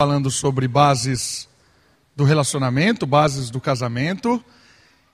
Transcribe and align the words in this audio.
falando 0.00 0.30
sobre 0.30 0.66
bases 0.66 1.46
do 2.16 2.24
relacionamento, 2.24 3.04
bases 3.04 3.50
do 3.50 3.60
casamento, 3.60 4.42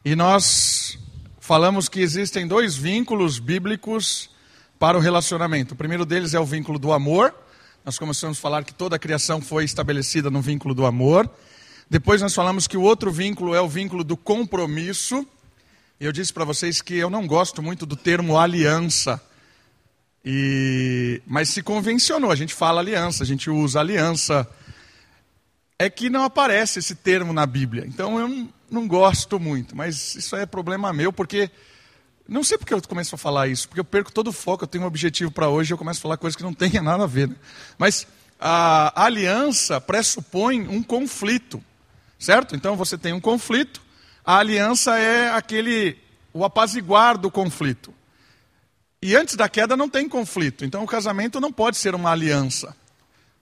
e 0.05 0.15
nós 0.15 0.97
falamos 1.41 1.89
que 1.89 1.99
existem 1.99 2.47
dois 2.47 2.77
vínculos 2.77 3.41
bíblicos 3.41 4.31
para 4.79 4.97
o 4.97 5.01
relacionamento. 5.01 5.75
O 5.75 5.77
primeiro 5.77 6.07
deles 6.07 6.35
é 6.35 6.39
o 6.39 6.45
vínculo 6.45 6.79
do 6.79 6.93
amor. 6.93 7.35
Nós 7.85 7.99
começamos 7.99 8.39
a 8.39 8.41
falar 8.41 8.63
que 8.63 8.73
toda 8.73 8.95
a 8.95 8.99
criação 8.99 9.41
foi 9.41 9.65
estabelecida 9.65 10.31
no 10.31 10.41
vínculo 10.41 10.73
do 10.73 10.87
amor. 10.87 11.29
Depois 11.91 12.23
nós 12.23 12.33
falamos 12.33 12.69
que 12.69 12.77
o 12.77 12.83
outro 12.83 13.11
vínculo 13.11 13.57
é 13.57 13.61
o 13.61 13.69
vínculo 13.69 14.05
do 14.05 14.17
compromisso. 14.17 15.27
Eu 15.99 16.13
disse 16.13 16.33
para 16.33 16.45
vocês 16.45 16.81
que 16.81 16.95
eu 16.95 17.11
não 17.11 17.27
gosto 17.27 17.61
muito 17.61 17.85
do 17.85 17.97
termo 17.97 18.39
aliança. 18.39 19.21
E... 20.25 21.21
Mas 21.27 21.49
se 21.49 21.61
convencionou, 21.61 22.31
a 22.31 22.37
gente 22.37 22.55
fala 22.55 22.81
aliança, 22.81 23.25
a 23.25 23.27
gente 23.27 23.51
usa 23.51 23.81
aliança 23.81 24.49
é 25.79 25.91
que 25.91 26.09
não 26.09 26.25
aparece 26.25 26.79
esse 26.79 26.95
termo 26.95 27.33
na 27.33 27.47
Bíblia. 27.47 27.85
Então 27.87 28.19
eu 28.19 28.49
não, 28.71 28.89
gosto 28.89 29.39
muito, 29.39 29.77
mas 29.77 30.15
isso 30.15 30.37
é 30.37 30.47
problema 30.47 30.93
meu, 30.93 31.13
porque. 31.13 31.51
Não 32.29 32.43
sei 32.43 32.59
porque 32.59 32.75
eu 32.75 32.83
começo 32.83 33.15
a 33.15 33.19
falar 33.19 33.47
isso, 33.47 33.69
porque 33.69 33.79
eu 33.79 33.85
perco 33.85 34.11
todo 34.11 34.29
o 34.29 34.33
foco, 34.33 34.65
eu 34.65 34.69
tenho 34.69 34.83
um 34.83 34.87
objetivo 34.89 35.31
para 35.31 35.49
hoje 35.49 35.71
e 35.71 35.75
eu 35.75 35.79
começo 35.79 36.01
a 36.01 36.03
falar 36.03 36.17
coisas 36.17 36.35
que 36.35 36.43
não 36.43 36.53
têm 36.55 36.73
nada 36.83 37.05
a 37.05 37.07
ver. 37.07 37.29
Né? 37.29 37.37
Mas 37.79 38.05
a 38.41 39.05
aliança 39.05 39.81
pressupõe 39.81 40.67
um 40.67 40.83
conflito, 40.83 41.63
certo? 42.19 42.57
Então 42.57 42.75
você 42.75 42.99
tem 42.99 43.13
um 43.13 43.21
conflito, 43.21 43.81
a 44.25 44.39
aliança 44.39 44.99
é 44.99 45.31
aquele, 45.31 45.97
o 46.33 46.45
apaziguar 46.45 47.17
do 47.17 47.31
conflito. 47.31 47.95
E 49.01 49.15
antes 49.15 49.37
da 49.37 49.49
queda 49.49 49.77
não 49.77 49.89
tem 49.89 50.09
conflito, 50.09 50.65
então 50.65 50.83
o 50.83 50.87
casamento 50.87 51.41
não 51.41 51.53
pode 51.53 51.77
ser 51.77 51.95
uma 51.95 52.11
aliança, 52.11 52.75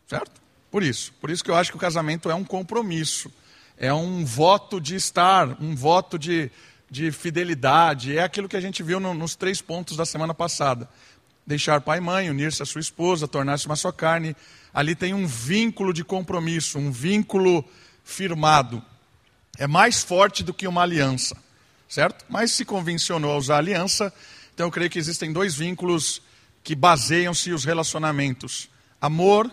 certo? 0.06 0.43
Por 0.74 0.82
isso. 0.82 1.12
Por 1.20 1.30
isso 1.30 1.44
que 1.44 1.52
eu 1.52 1.54
acho 1.54 1.70
que 1.70 1.76
o 1.76 1.80
casamento 1.80 2.28
é 2.28 2.34
um 2.34 2.42
compromisso. 2.42 3.30
É 3.78 3.94
um 3.94 4.24
voto 4.24 4.80
de 4.80 4.96
estar, 4.96 5.56
um 5.62 5.72
voto 5.72 6.18
de, 6.18 6.50
de 6.90 7.12
fidelidade. 7.12 8.18
É 8.18 8.24
aquilo 8.24 8.48
que 8.48 8.56
a 8.56 8.60
gente 8.60 8.82
viu 8.82 8.98
no, 8.98 9.14
nos 9.14 9.36
três 9.36 9.62
pontos 9.62 9.96
da 9.96 10.04
semana 10.04 10.34
passada. 10.34 10.90
Deixar 11.46 11.80
pai 11.80 11.98
e 11.98 12.00
mãe, 12.00 12.28
unir-se 12.28 12.60
à 12.60 12.66
sua 12.66 12.80
esposa, 12.80 13.28
tornar-se 13.28 13.66
uma 13.66 13.76
só 13.76 13.92
carne. 13.92 14.34
Ali 14.74 14.96
tem 14.96 15.14
um 15.14 15.28
vínculo 15.28 15.92
de 15.92 16.02
compromisso, 16.02 16.76
um 16.76 16.90
vínculo 16.90 17.64
firmado. 18.02 18.82
É 19.56 19.68
mais 19.68 20.02
forte 20.02 20.42
do 20.42 20.52
que 20.52 20.66
uma 20.66 20.82
aliança, 20.82 21.36
certo? 21.88 22.24
Mas 22.28 22.50
se 22.50 22.64
convencionou 22.64 23.30
a 23.30 23.36
usar 23.36 23.58
aliança, 23.58 24.12
então 24.52 24.66
eu 24.66 24.72
creio 24.72 24.90
que 24.90 24.98
existem 24.98 25.32
dois 25.32 25.54
vínculos 25.54 26.20
que 26.64 26.74
baseiam-se 26.74 27.52
os 27.52 27.64
relacionamentos: 27.64 28.68
amor 29.00 29.48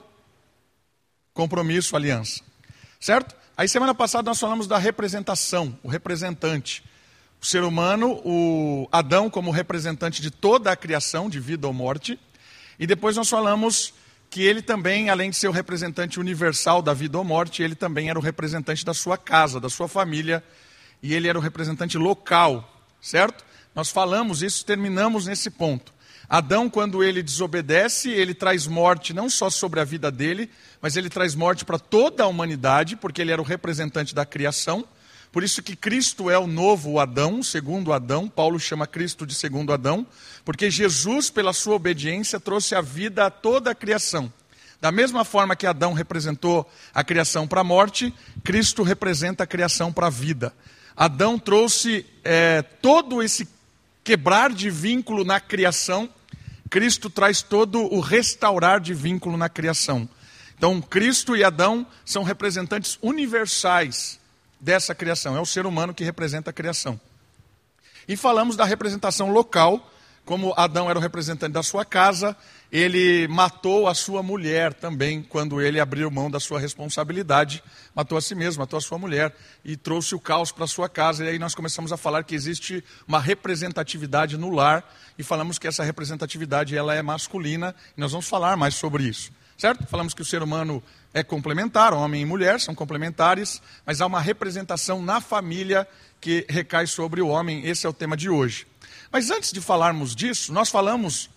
compromisso, 1.34 1.96
aliança. 1.96 2.42
Certo? 3.00 3.36
Aí 3.58 3.68
semana 3.68 3.94
passada 3.94 4.30
nós 4.30 4.40
falamos 4.40 4.68
da 4.68 4.78
representação, 4.78 5.78
o 5.84 5.88
representante. 5.88 6.84
O 7.42 7.46
ser 7.46 7.64
humano, 7.64 8.22
o 8.24 8.88
Adão 8.92 9.30
como 9.30 9.50
representante 9.50 10.22
de 10.22 10.30
toda 10.30 10.72
a 10.72 10.76
criação, 10.76 11.30
de 11.30 11.40
vida 11.40 11.66
ou 11.66 11.74
morte. 11.74 12.20
E 12.78 12.86
depois 12.86 13.16
nós 13.16 13.30
falamos 13.30 13.94
que 14.30 14.44
ele 14.44 14.62
também, 14.62 15.10
além 15.10 15.30
de 15.30 15.36
ser 15.36 15.48
o 15.48 15.52
representante 15.52 16.20
universal 16.20 16.82
da 16.82 16.94
vida 16.94 17.18
ou 17.18 17.24
morte, 17.24 17.62
ele 17.62 17.76
também 17.76 18.10
era 18.10 18.18
o 18.18 18.22
representante 18.22 18.86
da 18.86 18.94
sua 18.94 19.18
casa, 19.18 19.60
da 19.60 19.70
sua 19.70 19.88
família, 19.88 20.44
e 21.04 21.14
ele 21.14 21.28
era 21.28 21.38
o 21.38 21.42
representante 21.42 21.98
local, 21.98 22.86
certo? 23.02 23.44
Nós 23.76 23.90
falamos 23.90 24.42
isso, 24.42 24.66
terminamos 24.66 25.26
nesse 25.26 25.50
ponto. 25.50 25.94
Adão, 26.32 26.70
quando 26.70 27.04
ele 27.04 27.22
desobedece, 27.22 28.10
ele 28.10 28.34
traz 28.34 28.66
morte 28.66 29.14
não 29.14 29.30
só 29.30 29.50
sobre 29.50 29.82
a 29.82 29.84
vida 29.84 30.10
dele, 30.10 30.50
mas 30.82 30.96
ele 30.96 31.10
traz 31.10 31.36
morte 31.36 31.66
para 31.66 31.78
toda 31.78 32.24
a 32.24 32.28
humanidade, 32.28 32.96
porque 32.96 33.22
ele 33.22 33.34
era 33.34 33.42
o 33.42 33.44
representante 33.44 34.16
da 34.16 34.26
criação. 34.26 34.86
Por 35.30 35.44
isso 35.44 35.62
que 35.62 35.76
Cristo 35.76 36.30
é 36.30 36.40
o 36.40 36.48
novo 36.48 37.00
Adão, 37.00 37.44
segundo 37.44 37.92
Adão. 37.92 38.30
Paulo 38.30 38.58
chama 38.62 38.88
Cristo 38.88 39.26
de 39.28 39.36
segundo 39.36 39.74
Adão, 39.74 40.08
porque 40.46 40.72
Jesus, 40.72 41.30
pela 41.30 41.52
sua 41.52 41.76
obediência, 41.76 42.40
trouxe 42.40 42.76
a 42.76 42.82
vida 42.82 43.26
a 43.26 43.30
toda 43.30 43.72
a 43.72 43.76
criação. 43.76 44.32
Da 44.80 44.90
mesma 44.90 45.26
forma 45.26 45.54
que 45.54 45.68
Adão 45.68 45.92
representou 45.92 46.66
a 46.94 47.04
criação 47.04 47.46
para 47.46 47.60
a 47.60 47.66
morte, 47.66 48.14
Cristo 48.42 48.84
representa 48.84 49.44
a 49.44 49.48
criação 49.48 49.92
para 49.92 50.08
a 50.08 50.10
vida. 50.10 50.54
Adão 50.96 51.38
trouxe 51.38 52.06
é, 52.24 52.62
todo 52.62 53.22
esse 53.22 53.50
quebrar 54.02 54.54
de 54.54 54.70
vínculo 54.70 55.26
na 55.26 55.42
criação 55.42 56.10
Cristo 56.72 57.10
traz 57.10 57.42
todo 57.42 57.82
o 57.94 58.00
restaurar 58.00 58.80
de 58.80 58.94
vínculo 58.94 59.36
na 59.36 59.50
criação. 59.50 60.08
Então, 60.58 60.82
Cristo 60.82 61.36
e 61.36 61.44
Adão 61.44 61.86
são 62.06 62.24
representantes 62.24 62.98
universais 63.02 64.18
dessa 64.58 64.96
criação. 64.96 65.36
É 65.36 65.42
o 65.42 65.46
ser 65.46 65.66
humano 65.66 65.94
que 65.94 66.06
representa 66.06 66.50
a 66.50 66.54
criação. 66.54 66.98
E 68.08 68.16
falamos 68.16 68.56
da 68.56 68.64
representação 68.64 69.32
local, 69.34 69.91
como 70.26 70.54
Adão 70.56 70.90
era 70.90 70.98
o 70.98 71.02
representante 71.02 71.52
da 71.52 71.64
sua 71.64 71.84
casa, 71.84 72.38
ele 72.72 73.28
matou 73.28 73.88
a 73.88 73.94
sua 73.94 74.22
mulher 74.24 74.74
também, 74.74 75.22
quando 75.22 75.60
ele 75.60 75.80
abriu 75.80 76.10
mão 76.10 76.30
da 76.30 76.40
sua 76.40 76.60
responsabilidade, 76.60 77.64
matou 77.94 78.18
a 78.18 78.22
si 78.22 78.34
mesmo, 78.36 78.62
matou 78.62 78.78
a 78.78 78.82
sua 78.82 78.98
mulher 78.98 79.36
e 79.66 79.76
trouxe 79.76 80.16
o 80.16 80.20
caos 80.20 80.52
para 80.52 80.66
a 80.66 80.68
sua 80.68 80.88
casa. 80.88 81.26
E 81.26 81.30
aí 81.30 81.40
nós 81.40 81.56
começamos 81.56 81.92
a 81.92 81.98
falar 81.98 82.24
que 82.24 82.36
existe 82.36 82.84
uma 83.08 83.20
representatividade 83.20 84.38
no 84.38 84.52
lar 84.52 84.90
e 85.18 85.24
falamos 85.24 85.60
que 85.60 85.68
essa 85.68 85.84
representatividade 85.84 86.78
ela 86.78 86.94
é 86.94 87.02
masculina 87.02 87.76
e 87.98 88.00
nós 88.00 88.12
vamos 88.12 88.30
falar 88.30 88.56
mais 88.56 88.76
sobre 88.76 89.04
isso. 89.04 89.32
Certo? 89.58 89.86
Falamos 89.86 90.14
que 90.14 90.22
o 90.22 90.26
ser 90.26 90.42
humano 90.42 90.82
é 91.14 91.24
complementar, 91.24 91.94
homem 91.94 92.22
e 92.22 92.26
mulher 92.26 92.60
são 92.60 92.74
complementares, 92.74 93.62
mas 93.86 94.02
há 94.02 94.08
uma 94.08 94.20
representação 94.20 95.04
na 95.04 95.22
família 95.22 95.88
que 96.20 96.46
recai 96.50 96.88
sobre 96.88 97.22
o 97.22 97.28
homem. 97.28 97.66
Esse 97.68 97.86
é 97.86 97.90
o 97.90 97.94
tema 97.94 98.16
de 98.16 98.30
hoje. 98.30 98.71
Mas 99.12 99.30
antes 99.30 99.52
de 99.52 99.60
falarmos 99.60 100.16
disso, 100.16 100.54
nós 100.54 100.70
falamos 100.70 101.30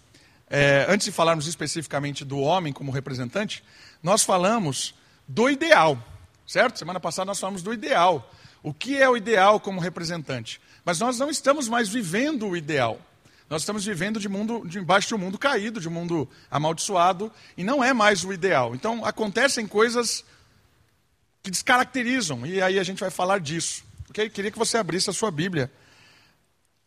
é, 0.48 0.86
antes 0.88 1.06
de 1.06 1.12
falarmos 1.12 1.46
especificamente 1.46 2.24
do 2.24 2.38
homem 2.38 2.72
como 2.72 2.92
representante, 2.92 3.64
nós 4.02 4.22
falamos 4.22 4.94
do 5.26 5.48
ideal, 5.48 5.98
certo? 6.46 6.78
Semana 6.78 7.00
passada 7.00 7.26
nós 7.26 7.40
falamos 7.40 7.62
do 7.62 7.72
ideal. 7.72 8.30
O 8.62 8.72
que 8.72 8.96
é 9.00 9.08
o 9.08 9.16
ideal 9.16 9.58
como 9.58 9.80
representante? 9.80 10.60
Mas 10.84 10.98
nós 11.00 11.18
não 11.18 11.30
estamos 11.30 11.68
mais 11.68 11.88
vivendo 11.88 12.46
o 12.46 12.56
ideal. 12.56 13.00
Nós 13.48 13.62
estamos 13.62 13.84
vivendo 13.84 14.20
de 14.20 14.28
mundo, 14.28 14.64
debaixo 14.66 15.08
de 15.08 15.14
um 15.14 15.18
mundo 15.18 15.38
caído, 15.38 15.80
de 15.80 15.88
um 15.88 15.92
mundo 15.92 16.28
amaldiçoado, 16.50 17.32
e 17.56 17.64
não 17.64 17.82
é 17.82 17.92
mais 17.92 18.24
o 18.24 18.32
ideal. 18.32 18.74
Então 18.74 19.04
acontecem 19.04 19.66
coisas 19.66 20.24
que 21.42 21.50
descaracterizam, 21.50 22.46
e 22.46 22.62
aí 22.62 22.78
a 22.78 22.82
gente 22.82 23.00
vai 23.00 23.10
falar 23.10 23.41
disso. 23.41 23.84
Okay? 24.10 24.30
Queria 24.30 24.50
que 24.50 24.58
você 24.58 24.78
abrisse 24.78 25.10
a 25.10 25.12
sua 25.12 25.30
Bíblia 25.30 25.70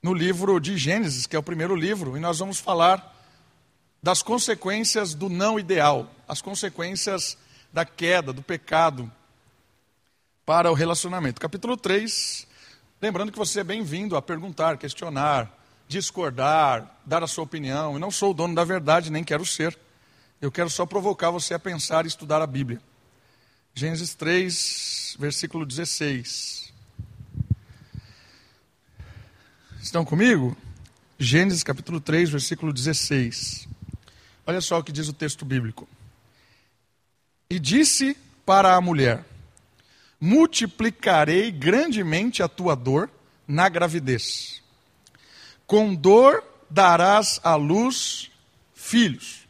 no 0.07 0.13
livro 0.13 0.57
de 0.57 0.77
Gênesis, 0.77 1.27
que 1.27 1.35
é 1.35 1.39
o 1.39 1.43
primeiro 1.43 1.75
livro, 1.75 2.15
e 2.15 2.19
nós 2.21 2.39
vamos 2.39 2.59
falar 2.59 3.13
das 4.01 4.21
consequências 4.21 5.13
do 5.13 5.27
não 5.27 5.59
ideal, 5.59 6.09
as 6.25 6.41
consequências 6.41 7.37
da 7.73 7.83
queda, 7.83 8.31
do 8.31 8.41
pecado 8.41 9.11
para 10.45 10.71
o 10.71 10.73
relacionamento. 10.73 11.41
Capítulo 11.41 11.75
3, 11.75 12.47
lembrando 13.01 13.33
que 13.33 13.37
você 13.37 13.59
é 13.59 13.63
bem-vindo 13.65 14.15
a 14.15 14.21
perguntar, 14.21 14.77
questionar, 14.77 15.53
discordar, 15.89 16.89
dar 17.05 17.21
a 17.21 17.27
sua 17.27 17.43
opinião. 17.43 17.95
Eu 17.95 17.99
não 17.99 18.09
sou 18.09 18.31
o 18.31 18.33
dono 18.33 18.55
da 18.55 18.63
verdade, 18.63 19.11
nem 19.11 19.25
quero 19.25 19.45
ser. 19.45 19.77
Eu 20.41 20.49
quero 20.49 20.69
só 20.69 20.85
provocar 20.85 21.31
você 21.31 21.53
a 21.53 21.59
pensar 21.59 22.05
e 22.05 22.07
estudar 22.07 22.41
a 22.41 22.47
Bíblia. 22.47 22.79
Gênesis 23.73 24.15
3, 24.15 25.17
versículo 25.19 25.65
16. 25.65 26.66
Estão 29.87 30.03
comigo? 30.03 30.53
Gênesis 31.17 31.63
capítulo 31.63 32.01
3, 32.01 32.29
versículo 32.29 32.73
16. 32.73 33.69
Olha 34.45 34.59
só 34.59 34.79
o 34.79 34.83
que 34.83 34.91
diz 34.91 35.07
o 35.07 35.13
texto 35.13 35.45
bíblico. 35.45 35.87
E 37.49 37.57
disse 37.57 38.17
para 38.45 38.75
a 38.75 38.81
mulher: 38.81 39.23
Multiplicarei 40.19 41.51
grandemente 41.51 42.43
a 42.43 42.49
tua 42.49 42.75
dor 42.75 43.09
na 43.47 43.69
gravidez. 43.69 44.61
Com 45.65 45.95
dor 45.95 46.43
darás 46.69 47.39
à 47.41 47.55
luz 47.55 48.29
filhos. 48.75 49.47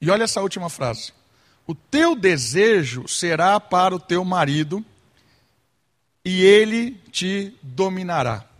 E 0.00 0.10
olha 0.10 0.24
essa 0.24 0.42
última 0.42 0.68
frase. 0.68 1.12
O 1.68 1.72
teu 1.72 2.16
desejo 2.16 3.06
será 3.06 3.60
para 3.60 3.94
o 3.94 4.00
teu 4.00 4.24
marido, 4.24 4.84
e 6.24 6.42
ele 6.42 7.00
te 7.12 7.56
dominará. 7.62 8.52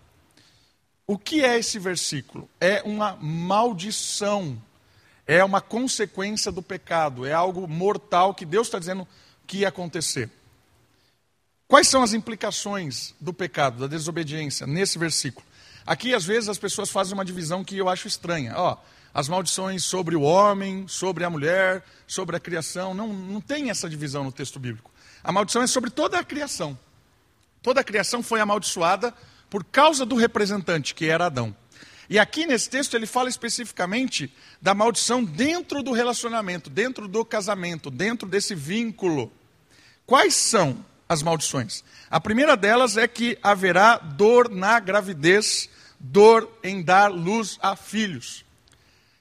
O 1.07 1.19
que 1.19 1.45
é 1.45 1.59
esse 1.59 1.79
versículo? 1.79 2.49
É 2.61 2.83
uma 2.85 3.17
maldição 3.21 4.61
é 5.27 5.43
uma 5.43 5.61
consequência 5.61 6.53
do 6.53 6.63
pecado, 6.63 7.25
é 7.25 7.33
algo 7.33 7.67
mortal 7.67 8.35
que 8.35 8.45
Deus 8.45 8.67
está 8.67 8.79
dizendo 8.79 9.07
que 9.47 9.59
ia 9.59 9.69
acontecer. 9.69 10.31
Quais 11.67 11.89
são 11.89 12.03
as 12.03 12.13
implicações 12.13 13.15
do 13.21 13.33
pecado, 13.33 13.81
da 13.81 13.87
desobediência, 13.87 14.67
nesse 14.67 14.99
versículo? 14.99 15.47
Aqui, 15.87 16.15
às 16.15 16.25
vezes, 16.25 16.49
as 16.49 16.59
pessoas 16.59 16.91
fazem 16.91 17.15
uma 17.15 17.25
divisão 17.25 17.65
que 17.65 17.77
eu 17.77 17.89
acho 17.89 18.07
estranha. 18.07 18.53
Ó, 18.57 18.77
as 19.13 19.29
maldições 19.29 19.83
sobre 19.83 20.15
o 20.15 20.23
homem, 20.23 20.87
sobre 20.89 21.25
a 21.25 21.31
mulher, 21.31 21.83
sobre 22.07 22.37
a 22.37 22.41
criação. 22.41 22.95
Não, 22.95 23.09
não 23.09 23.41
tem 23.41 23.71
essa 23.71 23.89
divisão 23.89 24.25
no 24.25 24.33
texto 24.33 24.59
bíblico. 24.59 24.91
A 25.23 25.33
maldição 25.33 25.63
é 25.63 25.67
sobre 25.67 25.91
toda 25.91 26.19
a 26.19 26.25
criação. 26.25 26.79
Toda 27.63 27.81
a 27.81 27.85
criação 27.85 28.23
foi 28.23 28.41
amaldiçoada 28.41 29.15
por 29.55 29.63
causa 29.63 30.05
do 30.05 30.17
representante, 30.17 30.97
que 30.97 31.07
era 31.07 31.27
Adão. 31.27 31.55
E 32.11 32.19
aqui 32.19 32.45
nesse 32.45 32.69
texto 32.69 32.95
ele 32.95 33.07
fala 33.07 33.29
especificamente 33.29 34.35
da 34.61 34.75
maldição 34.75 35.23
dentro 35.23 35.81
do 35.81 35.93
relacionamento, 35.93 36.69
dentro 36.69 37.07
do 37.07 37.25
casamento, 37.25 37.89
dentro 37.89 38.29
desse 38.29 38.53
vínculo. 38.53 39.33
Quais 40.05 40.35
são 40.35 40.85
as 41.09 41.23
maldições? 41.23 41.85
A 42.11 42.19
primeira 42.21 42.57
delas 42.57 42.97
é 42.97 43.07
que 43.07 43.39
haverá 43.41 43.97
dor 43.97 44.51
na 44.51 44.81
gravidez, 44.81 45.71
dor 46.01 46.51
em 46.61 46.83
dar 46.83 47.07
luz 47.13 47.57
a 47.63 47.77
filhos. 47.77 48.45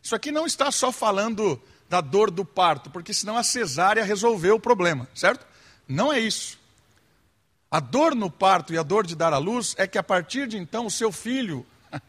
Isso 0.01 0.15
aqui 0.15 0.31
não 0.31 0.47
está 0.47 0.71
só 0.71 0.91
falando 0.91 1.61
da 1.87 2.01
dor 2.01 2.31
do 2.31 2.43
parto, 2.43 2.89
porque 2.89 3.13
senão 3.13 3.37
a 3.37 3.43
cesárea 3.43 4.03
resolveu 4.03 4.55
o 4.55 4.59
problema, 4.59 5.07
certo? 5.13 5.45
Não 5.87 6.11
é 6.11 6.19
isso. 6.19 6.57
A 7.73 7.79
dor 7.79 8.13
no 8.13 8.29
parto 8.29 8.71
e 8.71 8.77
a 8.77 8.83
dor 8.83 9.03
de 9.03 9.15
dar 9.15 9.33
à 9.33 9.39
luz 9.39 9.73
é 9.79 9.87
que 9.87 9.97
a 9.97 10.03
partir 10.03 10.47
de 10.47 10.59
então 10.59 10.85
o 10.85 10.91
seu 10.91 11.11
filho 11.11 11.65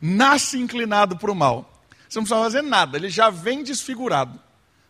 nasce 0.00 0.56
inclinado 0.60 1.16
para 1.16 1.32
o 1.32 1.34
mal. 1.34 1.82
Você 2.08 2.20
não 2.20 2.24
precisa 2.24 2.44
fazer 2.44 2.62
nada, 2.62 2.96
ele 2.96 3.10
já 3.10 3.28
vem 3.28 3.64
desfigurado. 3.64 4.38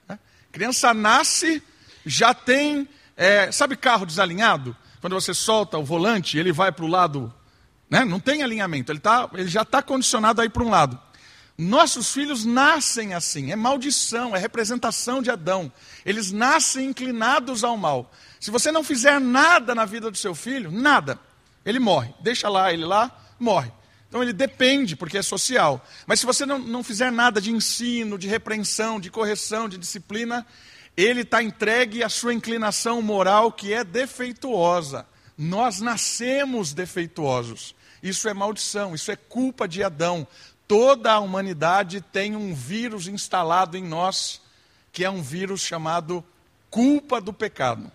Né? 0.07 0.19
Criança 0.53 0.93
nasce, 0.93 1.63
já 2.05 2.35
tem, 2.35 2.87
é, 3.17 3.51
sabe 3.51 3.75
carro 3.75 4.05
desalinhado? 4.05 4.77
Quando 5.01 5.15
você 5.15 5.33
solta 5.33 5.79
o 5.79 5.83
volante, 5.83 6.37
ele 6.37 6.53
vai 6.53 6.71
para 6.73 6.85
o 6.85 6.89
lado, 6.89 7.33
né? 7.89 8.05
não 8.05 8.21
tem 8.21 8.43
alinhamento, 8.43 8.93
ele, 8.93 9.01
tá, 9.01 9.31
ele 9.33 9.49
já 9.49 9.63
está 9.63 9.81
condicionado 9.81 10.43
a 10.43 10.45
ir 10.45 10.51
para 10.51 10.63
um 10.63 10.69
lado. 10.69 11.01
Nossos 11.57 12.13
filhos 12.13 12.45
nascem 12.45 13.15
assim, 13.15 13.51
é 13.51 13.57
maldição, 13.57 14.37
é 14.37 14.39
representação 14.39 15.23
de 15.23 15.31
Adão. 15.31 15.73
Eles 16.05 16.31
nascem 16.31 16.91
inclinados 16.91 17.65
ao 17.65 17.79
mal. 17.79 18.13
Se 18.41 18.51
você 18.51 18.71
não 18.71 18.85
fizer 18.85 19.21
nada 19.21 19.75
na 19.75 19.85
vida 19.85 20.11
do 20.11 20.17
seu 20.17 20.35
filho, 20.35 20.71
nada, 20.71 21.19
ele 21.65 21.79
morre. 21.79 22.13
Deixa 22.21 22.49
lá 22.49 22.73
ele 22.73 22.85
lá, 22.85 23.11
morre. 23.39 23.73
Então 24.09 24.23
ele 24.23 24.33
depende, 24.33 24.97
porque 24.97 25.19
é 25.19 25.23
social. 25.23 25.85
Mas 26.07 26.21
se 26.21 26.27
você 26.27 26.47
não, 26.47 26.59
não 26.59 26.83
fizer 26.83 27.13
nada 27.13 27.41
de 27.41 27.51
ensino, 27.51 28.17
de 28.17 28.27
repreensão, 28.27 28.99
de 28.99 29.11
correção, 29.11 29.69
de 29.69 29.77
disciplina, 29.77 30.47
ele 30.97 31.21
está 31.21 31.43
entregue 31.43 32.03
à 32.03 32.09
sua 32.09 32.33
inclinação 32.33 33.03
moral 33.03 33.53
que 33.53 33.73
é 33.73 33.85
defeituosa. 33.85 35.07
Nós 35.37 35.81
nascemos 35.81 36.73
defeituosos. 36.73 37.75
Isso 38.03 38.29
é 38.29 38.35
maldição, 38.35 38.95
isso 38.95 39.11
é 39.11 39.17
culpa 39.17 39.69
de 39.69 39.83
Adão. 39.83 40.27
Toda 40.67 41.13
a 41.13 41.19
humanidade 41.19 42.01
tem 42.01 42.35
um 42.35 42.55
vírus 42.55 43.09
instalado 43.09 43.77
em 43.77 43.85
nós, 43.85 44.41
que 44.93 45.05
é 45.05 45.11
um 45.11 45.23
vírus 45.23 45.61
chamado 45.61 46.25
culpa 46.71 47.21
do 47.21 47.33
pecado. 47.33 47.91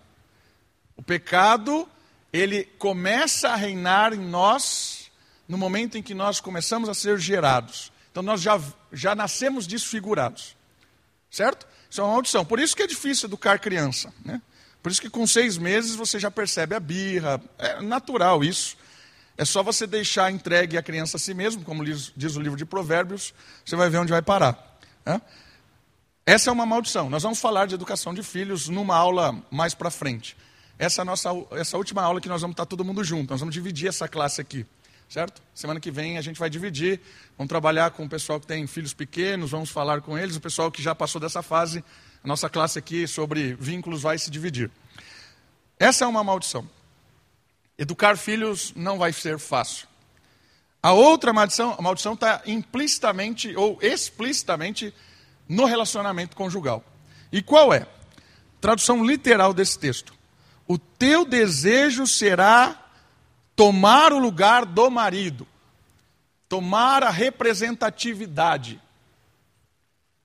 O 0.96 1.02
pecado, 1.02 1.88
ele 2.32 2.64
começa 2.78 3.50
a 3.50 3.56
reinar 3.56 4.12
em 4.12 4.18
nós 4.18 5.10
no 5.48 5.58
momento 5.58 5.98
em 5.98 6.02
que 6.02 6.14
nós 6.14 6.40
começamos 6.40 6.88
a 6.88 6.94
ser 6.94 7.18
gerados. 7.18 7.92
Então 8.10 8.22
nós 8.22 8.40
já, 8.40 8.60
já 8.92 9.14
nascemos 9.14 9.66
desfigurados. 9.66 10.56
Certo? 11.30 11.66
Isso 11.90 12.00
é 12.00 12.04
uma 12.04 12.12
maldição. 12.12 12.44
Por 12.44 12.60
isso 12.60 12.76
que 12.76 12.82
é 12.82 12.86
difícil 12.86 13.26
educar 13.26 13.58
criança. 13.58 14.12
Né? 14.24 14.40
Por 14.82 14.92
isso 14.92 15.00
que 15.00 15.10
com 15.10 15.26
seis 15.26 15.58
meses 15.58 15.94
você 15.96 16.18
já 16.18 16.30
percebe 16.30 16.74
a 16.74 16.80
birra. 16.80 17.40
É 17.58 17.80
natural 17.80 18.44
isso. 18.44 18.76
É 19.36 19.44
só 19.44 19.62
você 19.62 19.86
deixar 19.86 20.30
entregue 20.30 20.78
a 20.78 20.82
criança 20.82 21.16
a 21.16 21.20
si 21.20 21.34
mesmo, 21.34 21.64
como 21.64 21.84
diz, 21.84 22.36
o 22.36 22.40
livro 22.40 22.56
de 22.56 22.64
Provérbios, 22.64 23.34
você 23.64 23.74
vai 23.74 23.90
ver 23.90 23.98
onde 23.98 24.12
vai 24.12 24.22
parar. 24.22 24.78
Né? 25.04 25.20
Essa 26.24 26.50
é 26.50 26.52
uma 26.52 26.64
maldição. 26.64 27.10
Nós 27.10 27.22
vamos 27.22 27.40
falar 27.40 27.66
de 27.66 27.74
educação 27.74 28.14
de 28.14 28.22
filhos 28.22 28.68
numa 28.68 28.96
aula 28.96 29.42
mais 29.50 29.74
para 29.74 29.90
frente. 29.90 30.36
Essa 30.78 31.02
é 31.02 31.04
nossa 31.04 31.30
essa 31.52 31.76
última 31.76 32.02
aula 32.02 32.20
que 32.20 32.28
nós 32.28 32.40
vamos 32.40 32.54
estar 32.54 32.66
todo 32.66 32.84
mundo 32.84 33.02
junto. 33.04 33.30
Nós 33.30 33.40
vamos 33.40 33.54
dividir 33.54 33.88
essa 33.88 34.08
classe 34.08 34.40
aqui 34.40 34.66
certo? 35.08 35.42
Semana 35.54 35.80
que 35.80 35.90
vem 35.90 36.18
a 36.18 36.22
gente 36.22 36.38
vai 36.38 36.50
dividir, 36.50 37.00
vamos 37.36 37.48
trabalhar 37.48 37.90
com 37.90 38.04
o 38.04 38.08
pessoal 38.08 38.40
que 38.40 38.46
tem 38.46 38.66
filhos 38.66 38.92
pequenos, 38.92 39.50
vamos 39.50 39.70
falar 39.70 40.00
com 40.00 40.18
eles, 40.18 40.36
o 40.36 40.40
pessoal 40.40 40.70
que 40.70 40.82
já 40.82 40.94
passou 40.94 41.20
dessa 41.20 41.42
fase, 41.42 41.84
a 42.22 42.26
nossa 42.26 42.48
classe 42.48 42.78
aqui 42.78 43.06
sobre 43.06 43.54
vínculos 43.54 44.02
vai 44.02 44.18
se 44.18 44.30
dividir. 44.30 44.70
Essa 45.78 46.04
é 46.04 46.08
uma 46.08 46.24
maldição. 46.24 46.68
Educar 47.76 48.16
filhos 48.16 48.72
não 48.74 48.98
vai 48.98 49.12
ser 49.12 49.38
fácil. 49.38 49.86
A 50.82 50.92
outra 50.92 51.32
maldição, 51.32 51.74
a 51.78 51.82
maldição 51.82 52.14
está 52.14 52.42
implicitamente 52.46 53.54
ou 53.56 53.78
explicitamente 53.80 54.92
no 55.48 55.64
relacionamento 55.64 56.36
conjugal. 56.36 56.84
E 57.32 57.42
qual 57.42 57.72
é? 57.72 57.86
Tradução 58.60 59.04
literal 59.04 59.52
desse 59.52 59.78
texto. 59.78 60.14
O 60.66 60.78
teu 60.78 61.24
desejo 61.24 62.06
será 62.06 62.80
tomar 63.54 64.12
o 64.12 64.18
lugar 64.18 64.64
do 64.64 64.90
marido, 64.90 65.46
tomar 66.48 67.02
a 67.02 67.10
representatividade. 67.10 68.80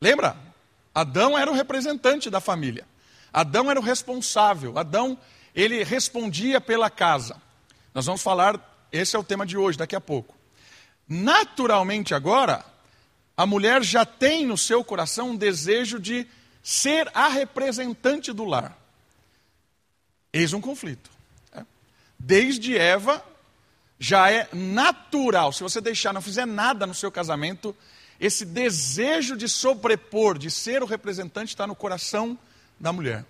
Lembra? 0.02 0.38
Adão 0.94 1.38
era 1.38 1.52
o 1.52 1.54
representante 1.54 2.30
da 2.30 2.40
família. 2.40 2.88
Adão 3.32 3.70
era 3.70 3.80
o 3.80 3.84
responsável. 3.84 4.78
Adão, 4.78 5.18
ele 5.54 5.84
respondia 5.84 6.60
pela 6.60 6.90
casa. 6.90 7.42
Nós 7.94 8.06
vamos 8.06 8.22
falar, 8.22 8.88
esse 8.92 9.16
é 9.16 9.20
o 9.20 9.24
tema 9.24 9.46
de 9.46 9.58
hoje, 9.58 9.78
daqui 9.78 9.96
a 9.96 10.02
pouco. 10.02 10.36
Naturalmente, 11.08 12.14
agora, 12.14 12.64
a 13.36 13.46
mulher 13.46 13.84
já 13.84 14.06
tem 14.06 14.46
no 14.46 14.58
seu 14.58 14.84
coração 14.84 15.32
um 15.32 15.36
desejo 15.36 16.00
de 16.00 16.28
ser 16.62 17.10
a 17.14 17.28
representante 17.28 18.32
do 18.32 18.46
lar. 18.46 18.78
Eis 20.32 20.54
um 20.54 20.62
conflito 20.62 21.10
desde 22.20 22.78
Eva, 22.78 23.24
já 23.98 24.30
é 24.30 24.50
natural. 24.52 25.54
Se 25.54 25.64
você 25.64 25.80
deixar, 25.80 26.14
não 26.14 26.22
fizer 26.22 26.46
nada 26.46 26.86
no 26.86 26.94
seu 26.94 27.12
casamento, 27.12 27.76
esse 28.20 28.44
desejo 28.44 29.38
de 29.38 29.48
sobrepor, 29.48 30.38
de 30.38 30.52
ser 30.52 30.84
o 30.84 30.86
representante, 30.86 31.54
está 31.54 31.66
no 31.66 31.76
coração 31.76 32.38
da 32.78 32.92
mulher. 32.92 33.26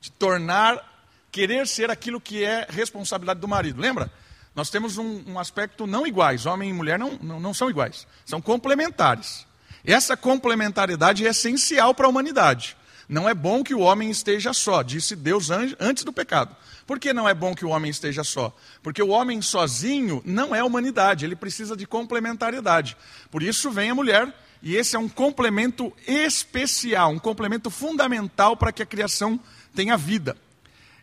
De 0.00 0.12
tornar, 0.12 1.08
querer 1.32 1.66
ser 1.66 1.90
aquilo 1.90 2.20
que 2.20 2.44
é 2.44 2.66
responsabilidade 2.70 3.40
do 3.40 3.48
marido. 3.48 3.80
Lembra? 3.80 4.10
Nós 4.54 4.70
temos 4.70 4.98
um, 4.98 5.24
um 5.26 5.38
aspecto 5.38 5.84
não 5.86 6.06
iguais. 6.06 6.46
Homem 6.46 6.70
e 6.70 6.72
mulher 6.72 6.96
não, 6.96 7.18
não, 7.20 7.40
não 7.40 7.54
são 7.54 7.68
iguais. 7.68 8.06
São 8.24 8.40
complementares. 8.40 9.44
Essa 9.84 10.16
complementaridade 10.16 11.26
é 11.26 11.30
essencial 11.30 11.92
para 11.92 12.06
a 12.06 12.08
humanidade. 12.08 12.76
Não 13.08 13.28
é 13.28 13.34
bom 13.34 13.62
que 13.62 13.74
o 13.74 13.80
homem 13.80 14.10
esteja 14.10 14.52
só, 14.52 14.82
disse 14.82 15.14
Deus 15.14 15.50
antes 15.50 16.04
do 16.04 16.12
pecado. 16.12 16.56
Por 16.86 16.98
que 16.98 17.12
não 17.12 17.28
é 17.28 17.34
bom 17.34 17.54
que 17.54 17.64
o 17.64 17.70
homem 17.70 17.90
esteja 17.90 18.24
só? 18.24 18.54
Porque 18.82 19.02
o 19.02 19.08
homem 19.08 19.40
sozinho 19.40 20.22
não 20.24 20.54
é 20.54 20.62
humanidade, 20.62 21.24
ele 21.24 21.36
precisa 21.36 21.76
de 21.76 21.86
complementariedade. 21.86 22.96
Por 23.30 23.42
isso 23.42 23.70
vem 23.70 23.90
a 23.90 23.94
mulher, 23.94 24.32
e 24.62 24.76
esse 24.76 24.96
é 24.96 24.98
um 24.98 25.08
complemento 25.08 25.92
especial, 26.06 27.10
um 27.10 27.18
complemento 27.18 27.70
fundamental 27.70 28.56
para 28.56 28.72
que 28.72 28.82
a 28.82 28.86
criação 28.86 29.38
tenha 29.74 29.96
vida. 29.96 30.36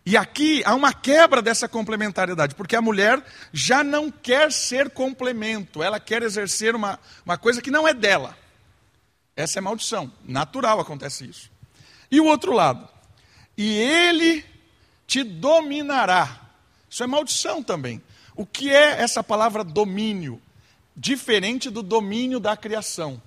E 0.04 0.18
aqui 0.18 0.64
há 0.66 0.74
uma 0.74 0.94
quebra 0.94 1.42
dessa 1.42 1.68
complementariedade, 1.68 2.56
porque 2.56 2.76
a 2.76 2.82
mulher 2.82 3.24
já 3.54 3.84
não 3.84 4.10
quer 4.10 4.52
ser 4.52 4.90
complemento, 4.90 5.84
ela 5.84 6.00
quer 6.00 6.24
exercer 6.24 6.76
uma, 6.76 7.00
uma 7.24 7.38
coisa 7.38 7.62
que 7.62 7.70
não 7.70 7.88
é 7.88 7.94
dela. 7.94 8.36
Essa 9.36 9.60
é 9.60 9.62
maldição, 9.62 10.12
natural 10.26 10.80
acontece 10.80 11.26
isso. 11.26 11.51
E 12.12 12.20
o 12.20 12.26
outro 12.26 12.52
lado, 12.52 12.88
e 13.58 13.78
ele 13.78 14.46
te 15.08 15.24
dominará. 15.24 16.40
Isso 16.90 17.04
é 17.04 17.08
maldição 17.08 17.64
também. 17.64 18.02
O 18.36 18.46
que 18.46 18.70
é 18.70 19.02
essa 19.02 19.24
palavra 19.24 19.64
domínio? 19.64 20.42
Diferente 20.96 21.70
do 21.70 21.82
domínio 21.82 22.40
da 22.40 22.56
criação, 22.58 23.22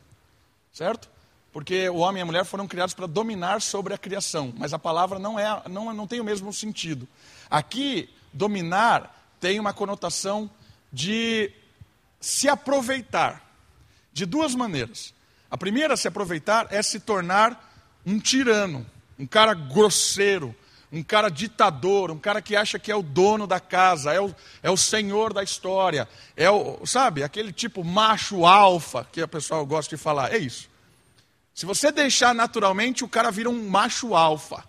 certo? 0.73 1.09
Porque 1.53 1.89
o 1.89 1.97
homem 1.97 2.21
e 2.21 2.23
a 2.23 2.27
mulher 2.27 2.45
foram 2.45 2.67
criados 2.67 2.95
para 2.95 3.07
dominar 3.07 3.63
sobre 3.63 3.95
a 3.95 3.99
criação, 3.99 4.53
mas 4.57 4.75
a 4.75 4.79
palavra 4.79 5.19
não, 5.19 5.39
é, 5.39 5.63
não, 5.71 5.93
não 5.95 6.07
tem 6.07 6.21
o 6.21 6.25
mesmo 6.25 6.53
sentido. 6.53 7.09
Aqui, 7.49 8.11
dominar 8.33 9.35
tem 9.41 9.61
uma 9.61 9.73
conotação 9.73 10.51
de 10.93 11.53
se 12.21 12.49
aproveitar, 12.49 13.43
de 14.13 14.27
duas 14.27 14.55
maneiras. 14.55 15.15
A 15.51 15.57
primeira, 15.57 15.97
se 15.97 16.09
aproveitar, 16.09 16.67
é 16.71 16.83
se 16.83 16.99
tornar 16.99 17.74
um 18.07 18.19
tirano, 18.19 18.87
um 19.19 19.27
cara 19.27 19.55
grosseiro, 19.55 20.55
um 20.93 21.03
cara 21.03 21.29
ditador, 21.29 22.11
um 22.11 22.19
cara 22.19 22.41
que 22.41 22.55
acha 22.55 22.79
que 22.79 22.91
é 22.91 22.95
o 22.97 23.03
dono 23.03 23.47
da 23.47 23.59
casa, 23.59 24.13
é 24.13 24.21
o, 24.21 24.35
é 24.63 24.71
o 24.71 24.77
senhor 24.77 25.33
da 25.33 25.43
história, 25.43 26.09
é 26.37 26.49
o, 26.49 26.87
sabe, 26.87 27.23
aquele 27.23 27.53
tipo 27.53 27.83
macho 27.83 28.47
alfa 28.47 29.05
que 29.11 29.21
a 29.21 29.29
pessoa 29.29 29.65
gosta 29.65 29.97
de 29.97 30.01
falar. 30.01 30.33
É 30.33 30.39
isso. 30.39 30.69
Se 31.55 31.67
você 31.67 31.93
deixar 31.93 32.35
naturalmente, 32.35 33.05
o 33.05 33.09
cara 33.09 33.31
vira 33.31 33.49
um 33.49 33.69
macho 33.69 34.15
alfa. 34.15 34.65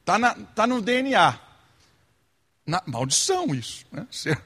Está 0.00 0.34
tá 0.54 0.66
no 0.66 0.80
DNA. 0.80 1.38
Na, 2.66 2.82
maldição 2.86 3.54
isso. 3.54 3.86
Né? 3.90 4.06
Ser, 4.10 4.42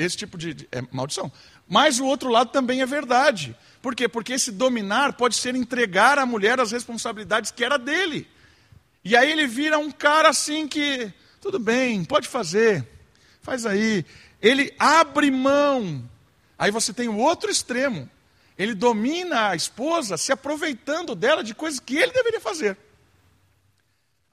Esse 0.00 0.16
tipo 0.16 0.38
de 0.38 0.68
é 0.72 0.82
maldição. 0.90 1.30
Mas 1.68 1.98
o 1.98 2.06
outro 2.06 2.30
lado 2.30 2.50
também 2.50 2.80
é 2.80 2.86
verdade. 2.86 3.56
Por 3.86 3.94
quê? 3.94 4.08
Porque 4.08 4.32
esse 4.32 4.50
dominar 4.50 5.12
pode 5.12 5.36
ser 5.36 5.54
entregar 5.54 6.18
à 6.18 6.26
mulher 6.26 6.58
as 6.58 6.72
responsabilidades 6.72 7.52
que 7.52 7.64
era 7.64 7.78
dele. 7.78 8.28
E 9.04 9.14
aí 9.14 9.30
ele 9.30 9.46
vira 9.46 9.78
um 9.78 9.92
cara 9.92 10.28
assim 10.28 10.66
que, 10.66 11.14
tudo 11.40 11.56
bem, 11.56 12.04
pode 12.04 12.26
fazer, 12.26 12.84
faz 13.40 13.64
aí. 13.64 14.04
Ele 14.42 14.74
abre 14.76 15.30
mão. 15.30 16.02
Aí 16.58 16.72
você 16.72 16.92
tem 16.92 17.06
o 17.06 17.16
outro 17.16 17.48
extremo. 17.48 18.10
Ele 18.58 18.74
domina 18.74 19.50
a 19.50 19.54
esposa 19.54 20.16
se 20.16 20.32
aproveitando 20.32 21.14
dela 21.14 21.44
de 21.44 21.54
coisas 21.54 21.78
que 21.78 21.96
ele 21.96 22.10
deveria 22.10 22.40
fazer. 22.40 22.76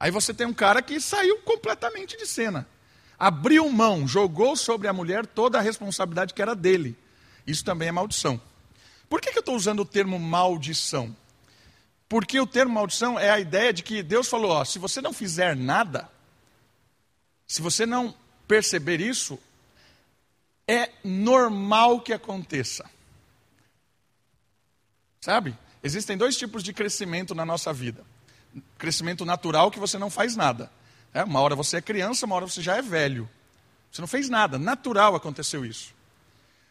Aí 0.00 0.10
você 0.10 0.34
tem 0.34 0.48
um 0.48 0.52
cara 0.52 0.82
que 0.82 1.00
saiu 1.00 1.38
completamente 1.42 2.16
de 2.16 2.26
cena 2.26 2.66
abriu 3.16 3.70
mão, 3.70 4.08
jogou 4.08 4.56
sobre 4.56 4.88
a 4.88 4.92
mulher 4.92 5.24
toda 5.24 5.58
a 5.58 5.62
responsabilidade 5.62 6.34
que 6.34 6.42
era 6.42 6.56
dele. 6.56 6.98
Isso 7.46 7.64
também 7.64 7.86
é 7.86 7.92
maldição. 7.92 8.40
Por 9.14 9.20
que, 9.20 9.30
que 9.30 9.38
eu 9.38 9.42
estou 9.42 9.54
usando 9.54 9.78
o 9.78 9.84
termo 9.84 10.18
maldição? 10.18 11.16
Porque 12.08 12.40
o 12.40 12.48
termo 12.48 12.74
maldição 12.74 13.16
é 13.16 13.30
a 13.30 13.38
ideia 13.38 13.72
de 13.72 13.80
que 13.80 14.02
Deus 14.02 14.28
falou: 14.28 14.50
ó, 14.50 14.64
se 14.64 14.76
você 14.76 15.00
não 15.00 15.12
fizer 15.12 15.54
nada, 15.54 16.10
se 17.46 17.62
você 17.62 17.86
não 17.86 18.12
perceber 18.48 19.00
isso, 19.00 19.38
é 20.66 20.90
normal 21.04 22.00
que 22.00 22.12
aconteça. 22.12 22.90
Sabe? 25.20 25.56
Existem 25.80 26.16
dois 26.16 26.36
tipos 26.36 26.64
de 26.64 26.72
crescimento 26.72 27.36
na 27.36 27.46
nossa 27.46 27.72
vida: 27.72 28.04
crescimento 28.76 29.24
natural, 29.24 29.70
que 29.70 29.78
você 29.78 29.96
não 29.96 30.10
faz 30.10 30.34
nada, 30.34 30.72
é, 31.12 31.22
uma 31.22 31.40
hora 31.40 31.54
você 31.54 31.76
é 31.76 31.80
criança, 31.80 32.26
uma 32.26 32.34
hora 32.34 32.48
você 32.48 32.60
já 32.60 32.78
é 32.78 32.82
velho. 32.82 33.30
Você 33.92 34.00
não 34.00 34.08
fez 34.08 34.28
nada, 34.28 34.58
natural 34.58 35.14
aconteceu 35.14 35.64
isso. 35.64 35.94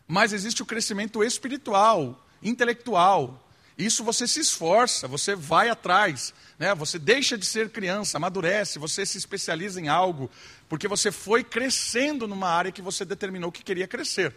Mas 0.06 0.34
existe 0.34 0.62
o 0.62 0.66
crescimento 0.66 1.24
espiritual, 1.24 2.20
intelectual. 2.44 3.40
Isso 3.78 4.04
você 4.04 4.28
se 4.28 4.40
esforça, 4.40 5.08
você 5.08 5.36
vai 5.36 5.70
atrás, 5.70 6.34
né? 6.60 6.76
você 6.76 7.00
deixa 7.00 7.38
de 7.38 7.46
ser 7.46 7.70
criança, 7.70 8.18
amadurece, 8.18 8.78
você 8.78 9.06
se 9.06 9.18
especializa 9.18 9.82
em 9.82 9.88
algo, 9.88 10.30
porque 10.70 10.88
você 10.88 11.12
foi 11.12 11.44
crescendo 11.44 12.28
numa 12.28 12.50
área 12.50 12.72
que 12.72 12.82
você 12.82 13.04
determinou 13.04 13.52
que 13.52 13.64
queria 13.64 13.88
crescer. 13.88 14.36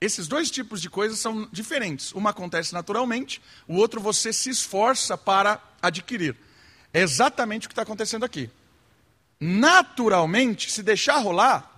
Esses 0.00 0.26
dois 0.26 0.50
tipos 0.50 0.80
de 0.80 0.88
coisas 0.88 1.18
são 1.18 1.48
diferentes. 1.52 2.12
Uma 2.12 2.30
acontece 2.30 2.72
naturalmente, 2.72 3.40
o 3.68 3.76
outro 3.76 4.00
você 4.00 4.32
se 4.32 4.50
esforça 4.50 5.16
para 5.16 5.62
adquirir. 5.82 6.36
É 6.92 7.00
exatamente 7.00 7.66
o 7.66 7.68
que 7.68 7.72
está 7.72 7.82
acontecendo 7.82 8.24
aqui 8.24 8.50
naturalmente, 9.44 10.70
se 10.70 10.82
deixar 10.82 11.18
rolar, 11.18 11.70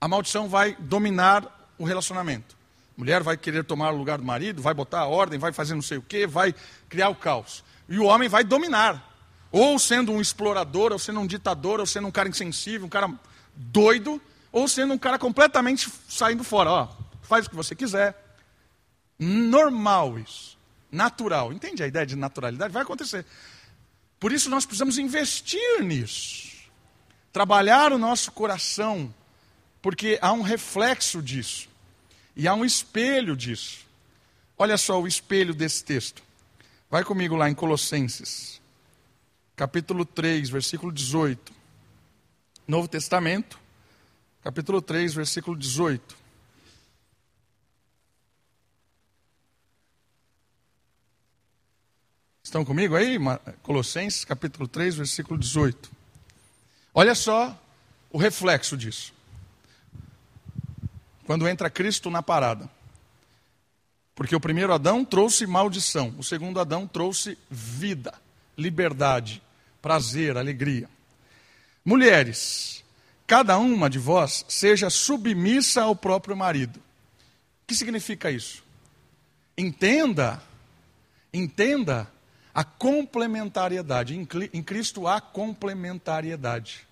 a 0.00 0.06
maldição 0.06 0.48
vai 0.48 0.74
dominar 0.78 1.72
o 1.78 1.84
relacionamento. 1.84 2.53
Mulher 2.96 3.22
vai 3.22 3.36
querer 3.36 3.64
tomar 3.64 3.92
o 3.92 3.96
lugar 3.96 4.18
do 4.18 4.24
marido, 4.24 4.62
vai 4.62 4.72
botar 4.72 5.00
a 5.00 5.06
ordem, 5.06 5.38
vai 5.38 5.52
fazer 5.52 5.74
não 5.74 5.82
sei 5.82 5.98
o 5.98 6.02
quê, 6.02 6.26
vai 6.26 6.54
criar 6.88 7.08
o 7.08 7.14
caos. 7.14 7.64
E 7.88 7.98
o 7.98 8.04
homem 8.04 8.28
vai 8.28 8.44
dominar. 8.44 9.12
Ou 9.50 9.78
sendo 9.78 10.12
um 10.12 10.20
explorador, 10.20 10.92
ou 10.92 10.98
sendo 10.98 11.20
um 11.20 11.26
ditador, 11.26 11.80
ou 11.80 11.86
sendo 11.86 12.08
um 12.08 12.12
cara 12.12 12.28
insensível, 12.28 12.86
um 12.86 12.90
cara 12.90 13.10
doido, 13.54 14.20
ou 14.52 14.68
sendo 14.68 14.94
um 14.94 14.98
cara 14.98 15.18
completamente 15.18 15.90
saindo 16.08 16.44
fora. 16.44 16.70
Ó, 16.70 16.88
faz 17.22 17.46
o 17.46 17.50
que 17.50 17.56
você 17.56 17.74
quiser. 17.74 18.16
Normal 19.18 20.18
isso. 20.18 20.56
Natural. 20.90 21.52
Entende 21.52 21.82
a 21.82 21.86
ideia 21.86 22.06
de 22.06 22.14
naturalidade? 22.14 22.72
Vai 22.72 22.82
acontecer. 22.82 23.26
Por 24.20 24.32
isso 24.32 24.48
nós 24.48 24.64
precisamos 24.64 24.98
investir 24.98 25.82
nisso. 25.82 26.54
Trabalhar 27.32 27.92
o 27.92 27.98
nosso 27.98 28.30
coração, 28.30 29.12
porque 29.82 30.18
há 30.22 30.32
um 30.32 30.42
reflexo 30.42 31.20
disso. 31.20 31.68
E 32.36 32.48
há 32.48 32.54
um 32.54 32.64
espelho 32.64 33.36
disso. 33.36 33.84
Olha 34.56 34.76
só 34.76 35.00
o 35.00 35.06
espelho 35.06 35.54
desse 35.54 35.84
texto. 35.84 36.22
Vai 36.90 37.04
comigo 37.04 37.34
lá 37.36 37.50
em 37.50 37.54
Colossenses, 37.54 38.60
capítulo 39.56 40.04
3, 40.04 40.48
versículo 40.48 40.92
18. 40.92 41.52
Novo 42.66 42.88
Testamento, 42.88 43.58
capítulo 44.42 44.80
3, 44.80 45.14
versículo 45.14 45.56
18. 45.56 46.24
Estão 52.42 52.64
comigo 52.64 52.94
aí? 52.94 53.18
Colossenses 53.62 54.24
capítulo 54.24 54.68
3, 54.68 54.94
versículo 54.94 55.38
18. 55.38 55.90
Olha 56.94 57.14
só 57.14 57.60
o 58.10 58.18
reflexo 58.18 58.76
disso. 58.76 59.12
Quando 61.26 61.48
entra 61.48 61.70
Cristo 61.70 62.10
na 62.10 62.22
parada. 62.22 62.68
Porque 64.14 64.36
o 64.36 64.40
primeiro 64.40 64.72
Adão 64.72 65.04
trouxe 65.04 65.46
maldição, 65.46 66.14
o 66.18 66.22
segundo 66.22 66.60
Adão 66.60 66.86
trouxe 66.86 67.36
vida, 67.50 68.14
liberdade, 68.56 69.42
prazer, 69.82 70.36
alegria. 70.36 70.88
Mulheres, 71.84 72.84
cada 73.26 73.58
uma 73.58 73.90
de 73.90 73.98
vós 73.98 74.44
seja 74.48 74.88
submissa 74.88 75.82
ao 75.82 75.96
próprio 75.96 76.36
marido. 76.36 76.78
O 76.78 77.66
que 77.66 77.74
significa 77.74 78.30
isso? 78.30 78.62
Entenda, 79.58 80.40
entenda 81.32 82.08
a 82.54 82.62
complementariedade. 82.62 84.14
Em 84.16 84.62
Cristo 84.62 85.08
há 85.08 85.20
complementariedade. 85.20 86.86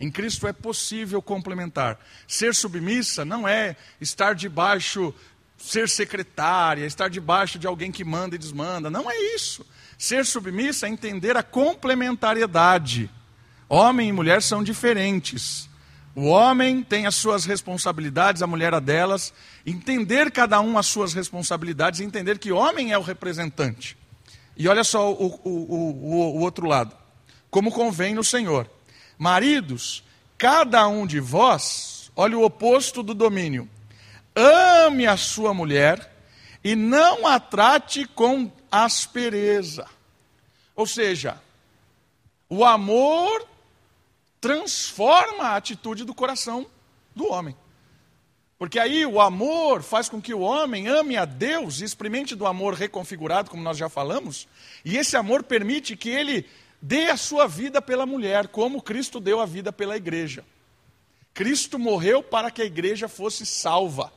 Em 0.00 0.10
Cristo 0.10 0.48
é 0.48 0.52
possível 0.52 1.20
complementar. 1.20 2.00
Ser 2.26 2.54
submissa 2.54 3.22
não 3.22 3.46
é 3.46 3.76
estar 4.00 4.34
debaixo, 4.34 5.14
ser 5.58 5.90
secretária, 5.90 6.86
estar 6.86 7.10
debaixo 7.10 7.58
de 7.58 7.66
alguém 7.66 7.92
que 7.92 8.02
manda 8.02 8.34
e 8.34 8.38
desmanda. 8.38 8.88
Não 8.88 9.10
é 9.10 9.34
isso. 9.34 9.64
Ser 9.98 10.24
submissa 10.24 10.86
é 10.86 10.90
entender 10.90 11.36
a 11.36 11.42
complementariedade. 11.42 13.10
Homem 13.68 14.08
e 14.08 14.12
mulher 14.12 14.40
são 14.40 14.64
diferentes. 14.64 15.68
O 16.14 16.28
homem 16.28 16.82
tem 16.82 17.06
as 17.06 17.14
suas 17.14 17.44
responsabilidades, 17.44 18.40
a 18.40 18.46
mulher 18.46 18.72
a 18.72 18.80
delas. 18.80 19.34
Entender 19.66 20.30
cada 20.30 20.62
um 20.62 20.78
as 20.78 20.86
suas 20.86 21.12
responsabilidades 21.12 22.00
entender 22.00 22.38
que 22.38 22.50
homem 22.50 22.90
é 22.90 22.98
o 22.98 23.02
representante. 23.02 23.98
E 24.56 24.66
olha 24.66 24.82
só 24.82 25.12
o, 25.12 25.26
o, 25.44 25.50
o, 25.50 26.38
o 26.38 26.40
outro 26.40 26.66
lado. 26.66 26.96
Como 27.50 27.70
convém 27.70 28.14
no 28.14 28.24
Senhor. 28.24 28.68
Maridos, 29.20 30.02
cada 30.38 30.88
um 30.88 31.06
de 31.06 31.20
vós, 31.20 32.10
olha 32.16 32.38
o 32.38 32.42
oposto 32.42 33.02
do 33.02 33.12
domínio. 33.12 33.68
Ame 34.34 35.06
a 35.06 35.14
sua 35.18 35.52
mulher 35.52 36.10
e 36.64 36.74
não 36.74 37.26
a 37.26 37.38
trate 37.38 38.06
com 38.06 38.50
aspereza. 38.72 39.86
Ou 40.74 40.86
seja, 40.86 41.38
o 42.48 42.64
amor 42.64 43.46
transforma 44.40 45.48
a 45.48 45.56
atitude 45.56 46.02
do 46.02 46.14
coração 46.14 46.66
do 47.14 47.30
homem. 47.30 47.54
Porque 48.58 48.78
aí 48.78 49.04
o 49.04 49.20
amor 49.20 49.82
faz 49.82 50.08
com 50.08 50.18
que 50.18 50.32
o 50.32 50.40
homem 50.40 50.88
ame 50.88 51.18
a 51.18 51.26
Deus 51.26 51.82
e 51.82 51.84
experimente 51.84 52.34
do 52.34 52.46
amor 52.46 52.72
reconfigurado, 52.72 53.50
como 53.50 53.62
nós 53.62 53.76
já 53.76 53.90
falamos, 53.90 54.48
e 54.82 54.96
esse 54.96 55.14
amor 55.14 55.42
permite 55.42 55.94
que 55.94 56.08
ele 56.08 56.46
dê 56.80 57.10
a 57.10 57.16
sua 57.16 57.46
vida 57.46 57.82
pela 57.82 58.06
mulher, 58.06 58.48
como 58.48 58.82
Cristo 58.82 59.20
deu 59.20 59.40
a 59.40 59.46
vida 59.46 59.72
pela 59.72 59.96
igreja. 59.96 60.44
Cristo 61.34 61.78
morreu 61.78 62.22
para 62.22 62.50
que 62.50 62.62
a 62.62 62.64
igreja 62.64 63.08
fosse 63.08 63.44
salva. 63.46 64.12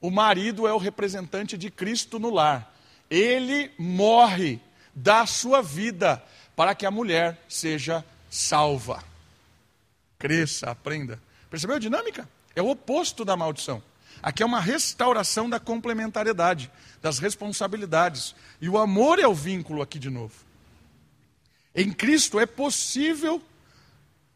O 0.00 0.10
marido 0.10 0.66
é 0.66 0.72
o 0.72 0.78
representante 0.78 1.56
de 1.58 1.70
Cristo 1.70 2.18
no 2.18 2.30
lar. 2.30 2.74
Ele 3.10 3.70
morre, 3.78 4.60
dá 4.94 5.22
a 5.22 5.26
sua 5.26 5.60
vida 5.60 6.22
para 6.54 6.74
que 6.74 6.86
a 6.86 6.90
mulher 6.90 7.40
seja 7.48 8.04
salva. 8.30 9.02
Cresça, 10.18 10.70
aprenda. 10.70 11.20
Percebeu 11.50 11.76
a 11.76 11.80
dinâmica? 11.80 12.28
É 12.54 12.62
o 12.62 12.68
oposto 12.68 13.24
da 13.24 13.36
maldição. 13.36 13.82
Aqui 14.22 14.42
é 14.42 14.46
uma 14.46 14.60
restauração 14.60 15.48
da 15.48 15.60
complementariedade, 15.60 16.70
das 17.00 17.18
responsabilidades. 17.18 18.34
E 18.60 18.68
o 18.68 18.76
amor 18.76 19.18
é 19.18 19.26
o 19.26 19.34
vínculo 19.34 19.80
aqui 19.80 19.98
de 19.98 20.10
novo. 20.10 20.47
Em 21.74 21.92
Cristo 21.92 22.40
é 22.40 22.46
possível 22.46 23.42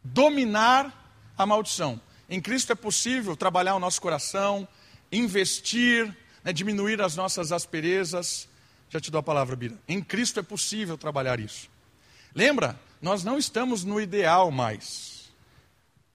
dominar 0.03 0.91
a 1.37 1.45
maldição. 1.45 1.99
Em 2.29 2.41
Cristo 2.41 2.71
é 2.71 2.75
possível 2.75 3.35
trabalhar 3.35 3.75
o 3.75 3.79
nosso 3.79 4.01
coração, 4.01 4.67
investir, 5.11 6.15
né, 6.43 6.51
diminuir 6.53 7.01
as 7.01 7.15
nossas 7.15 7.51
asperezas. 7.51 8.47
Já 8.89 8.99
te 8.99 9.11
dou 9.11 9.19
a 9.19 9.23
palavra, 9.23 9.55
Bira. 9.55 9.77
Em 9.87 10.01
Cristo 10.01 10.39
é 10.39 10.43
possível 10.43 10.97
trabalhar 10.97 11.39
isso. 11.39 11.69
Lembra? 12.33 12.79
Nós 13.01 13.23
não 13.23 13.37
estamos 13.37 13.83
no 13.83 13.99
ideal 13.99 14.49
mais. 14.49 15.31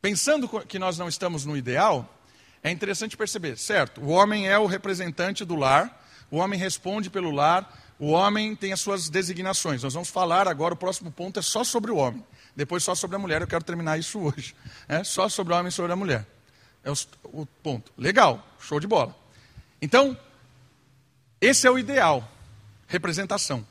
Pensando 0.01 0.49
que 0.67 0.79
nós 0.79 0.97
não 0.97 1.09
estamos 1.09 1.45
no 1.45 1.57
ideal, 1.57 2.19
é 2.63 2.71
interessante 2.71 3.17
perceber, 3.17 3.59
certo? 3.59 4.01
O 4.01 4.09
homem 4.09 4.49
é 4.49 4.59
o 4.59 4.67
representante 4.67 5.45
do 5.45 5.55
lar, 5.57 6.07
o 6.31 6.39
homem 6.39 6.59
responde 6.59 7.11
pelo 7.11 7.31
lar, 7.31 7.69
o 7.99 8.11
homem 8.11 8.55
tem 8.55 8.73
as 8.73 8.81
suas 8.81 9.09
designações. 9.09 9.83
Nós 9.83 9.95
vamos 9.95 10.09
falar 10.09 10.47
agora, 10.47 10.75
o 10.75 10.77
próximo 10.77 11.11
ponto 11.11 11.39
é 11.39 11.43
só 11.43 11.65
sobre 11.65 11.91
o 11.91 11.97
homem. 11.97 12.25
Depois 12.55 12.85
só 12.85 12.95
sobre 12.95 13.17
a 13.17 13.19
mulher, 13.19 13.41
eu 13.41 13.47
quero 13.47 13.65
terminar 13.65 13.99
isso 13.99 14.19
hoje. 14.23 14.55
É 14.87 15.03
só 15.03 15.29
sobre 15.29 15.53
o 15.53 15.57
homem 15.57 15.69
e 15.69 15.73
sobre 15.73 15.93
a 15.93 15.97
mulher. 15.97 16.27
É 16.85 16.91
o, 16.91 16.95
o 17.25 17.47
ponto. 17.47 17.93
Legal, 17.97 18.47
show 18.61 18.79
de 18.79 18.87
bola. 18.87 19.17
Então, 19.83 20.17
esse 21.41 21.67
é 21.67 21.71
o 21.71 21.79
ideal, 21.79 22.29
representação. 22.87 23.67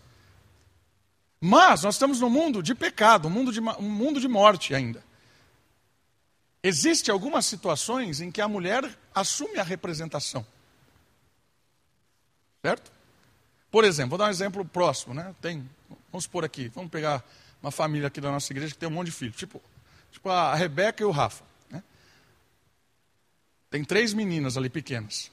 Mas 1.40 1.84
nós 1.84 1.96
estamos 1.96 2.20
num 2.20 2.30
mundo 2.30 2.62
de 2.64 2.74
pecado, 2.74 3.28
um 3.28 3.32
mundo 3.32 3.52
de, 3.52 3.60
um 3.60 3.90
mundo 3.90 4.20
de 4.20 4.28
morte 4.28 4.74
ainda. 4.74 5.04
Existem 6.64 7.14
algumas 7.14 7.46
situações 7.46 8.20
em 8.20 8.32
que 8.32 8.42
a 8.42 8.48
mulher 8.48 8.84
assume 9.14 9.58
a 9.58 9.64
representação. 9.64 10.46
Certo? 12.62 12.97
Por 13.72 13.84
exemplo, 13.84 14.12
vou 14.12 14.18
dar 14.18 14.26
um 14.26 14.30
exemplo 14.30 14.64
próximo, 14.64 15.14
né? 15.14 15.36
Tem, 15.42 15.68
vamos 16.12 16.24
supor 16.24 16.46
aqui, 16.46 16.70
vamos 16.70 16.90
pegar 16.90 17.24
uma 17.62 17.72
família 17.72 18.08
aqui 18.08 18.22
da 18.22 18.32
nossa 18.32 18.52
igreja 18.54 18.74
que 18.74 18.80
tem 18.80 18.88
um 18.88 18.92
monte 18.92 19.08
de 19.08 19.14
filhos, 19.14 19.36
tipo, 19.36 19.62
tipo 20.12 20.30
a 20.30 20.56
Rebeca 20.56 21.04
e 21.04 21.06
o 21.06 21.12
Rafa. 21.12 21.44
Né? 21.70 21.84
Tem 23.70 23.84
três 23.84 24.14
meninas 24.14 24.58
ali 24.58 24.70
pequenas. 24.70 25.32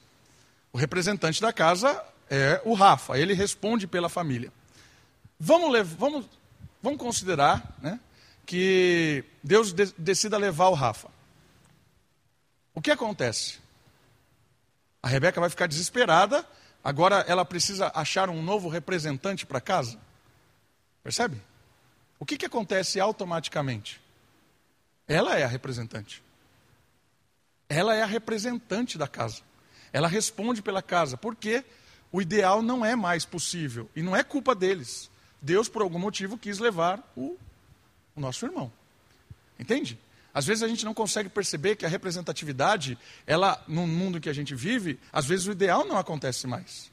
O 0.72 0.78
representante 0.78 1.40
da 1.40 1.52
casa 1.52 2.02
é 2.28 2.60
o 2.64 2.74
Rafa, 2.74 3.18
ele 3.18 3.34
responde 3.34 3.86
pela 3.86 4.08
família. 4.08 4.52
Vamos, 5.38 5.70
levar, 5.70 5.96
vamos, 5.96 6.26
vamos 6.82 6.98
considerar 6.98 7.76
né, 7.80 8.00
que 8.44 9.24
Deus 9.42 9.72
de, 9.72 9.86
decida 9.96 10.36
levar 10.36 10.68
o 10.68 10.74
Rafa. 10.74 11.08
O 12.74 12.80
que 12.80 12.90
acontece? 12.90 13.58
A 15.00 15.08
Rebeca 15.08 15.40
vai 15.40 15.50
ficar 15.50 15.66
desesperada, 15.66 16.44
agora 16.84 17.24
ela 17.26 17.44
precisa 17.44 17.90
achar 17.94 18.28
um 18.28 18.42
novo 18.42 18.68
representante 18.68 19.46
para 19.46 19.60
casa. 19.60 19.98
Percebe? 21.02 21.40
O 22.18 22.26
que, 22.26 22.36
que 22.36 22.46
acontece 22.46 23.00
automaticamente? 23.00 24.00
Ela 25.08 25.38
é 25.38 25.42
a 25.42 25.48
representante. 25.48 26.22
Ela 27.68 27.94
é 27.94 28.02
a 28.02 28.06
representante 28.06 28.96
da 28.96 29.08
casa. 29.08 29.42
Ela 29.92 30.08
responde 30.08 30.60
pela 30.60 30.82
casa, 30.82 31.16
porque 31.16 31.64
o 32.12 32.20
ideal 32.22 32.62
não 32.62 32.84
é 32.84 32.94
mais 32.94 33.24
possível. 33.24 33.90
E 33.96 34.02
não 34.02 34.14
é 34.14 34.22
culpa 34.22 34.54
deles. 34.54 35.10
Deus, 35.40 35.68
por 35.68 35.82
algum 35.82 35.98
motivo, 35.98 36.38
quis 36.38 36.58
levar 36.58 37.02
o, 37.16 37.36
o 38.14 38.20
nosso 38.20 38.46
irmão. 38.46 38.72
Entende? 39.58 39.98
Às 40.34 40.44
vezes 40.44 40.64
a 40.64 40.68
gente 40.68 40.84
não 40.84 40.92
consegue 40.92 41.28
perceber 41.28 41.76
que 41.76 41.86
a 41.86 41.88
representatividade, 41.88 42.98
ela, 43.24 43.62
no 43.68 43.86
mundo 43.86 44.20
que 44.20 44.28
a 44.28 44.32
gente 44.32 44.52
vive, 44.52 44.98
às 45.12 45.24
vezes 45.24 45.46
o 45.46 45.52
ideal 45.52 45.86
não 45.86 45.96
acontece 45.96 46.48
mais. 46.48 46.90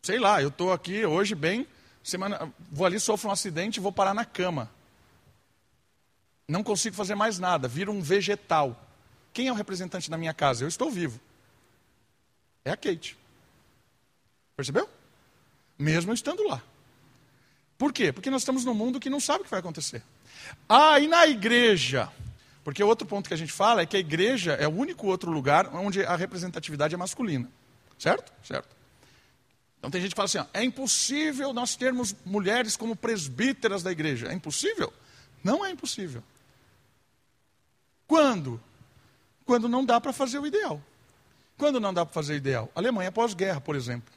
Sei 0.00 0.20
lá, 0.20 0.40
eu 0.40 0.48
estou 0.48 0.72
aqui 0.72 1.04
hoje 1.04 1.34
bem, 1.34 1.66
semana, 2.02 2.52
vou 2.70 2.86
ali, 2.86 3.00
sofro 3.00 3.28
um 3.28 3.32
acidente 3.32 3.80
e 3.80 3.82
vou 3.82 3.90
parar 3.90 4.14
na 4.14 4.24
cama. 4.24 4.70
Não 6.46 6.62
consigo 6.62 6.94
fazer 6.94 7.16
mais 7.16 7.40
nada, 7.40 7.66
viro 7.66 7.90
um 7.90 8.00
vegetal. 8.00 8.80
Quem 9.32 9.48
é 9.48 9.52
o 9.52 9.56
representante 9.56 10.08
da 10.08 10.16
minha 10.16 10.32
casa? 10.32 10.62
Eu 10.62 10.68
estou 10.68 10.90
vivo. 10.90 11.18
É 12.64 12.70
a 12.70 12.76
Kate. 12.76 13.16
Percebeu? 14.56 14.88
Mesmo 15.76 16.14
estando 16.14 16.46
lá. 16.46 16.62
Por 17.76 17.92
quê? 17.92 18.12
Porque 18.12 18.30
nós 18.30 18.42
estamos 18.42 18.64
num 18.64 18.74
mundo 18.74 19.00
que 19.00 19.10
não 19.10 19.18
sabe 19.18 19.40
o 19.40 19.44
que 19.44 19.50
vai 19.50 19.58
acontecer. 19.58 20.02
Ah, 20.68 20.98
e 20.98 21.06
na 21.06 21.26
igreja? 21.26 22.10
Porque 22.62 22.82
outro 22.82 23.06
ponto 23.06 23.28
que 23.28 23.34
a 23.34 23.36
gente 23.36 23.52
fala 23.52 23.82
é 23.82 23.86
que 23.86 23.96
a 23.96 24.00
igreja 24.00 24.52
é 24.52 24.66
o 24.66 24.70
único 24.70 25.06
outro 25.06 25.30
lugar 25.30 25.74
onde 25.74 26.02
a 26.04 26.16
representatividade 26.16 26.94
é 26.94 26.98
masculina. 26.98 27.48
Certo? 27.98 28.32
Certo. 28.42 28.74
Então 29.78 29.90
tem 29.90 30.00
gente 30.00 30.12
que 30.12 30.16
fala 30.16 30.26
assim: 30.26 30.38
ó, 30.38 30.46
é 30.52 30.64
impossível 30.64 31.52
nós 31.52 31.76
termos 31.76 32.14
mulheres 32.24 32.76
como 32.76 32.96
presbíteras 32.96 33.82
da 33.82 33.92
igreja. 33.92 34.28
É 34.28 34.32
impossível? 34.32 34.92
Não 35.42 35.64
é 35.64 35.70
impossível. 35.70 36.22
Quando? 38.06 38.60
Quando 39.44 39.68
não 39.68 39.84
dá 39.84 40.00
para 40.00 40.12
fazer 40.12 40.38
o 40.38 40.46
ideal. 40.46 40.80
Quando 41.58 41.78
não 41.78 41.92
dá 41.92 42.04
para 42.04 42.14
fazer 42.14 42.32
o 42.32 42.36
ideal? 42.36 42.70
Alemanha 42.74 43.12
pós-guerra, 43.12 43.60
por 43.60 43.76
exemplo 43.76 44.12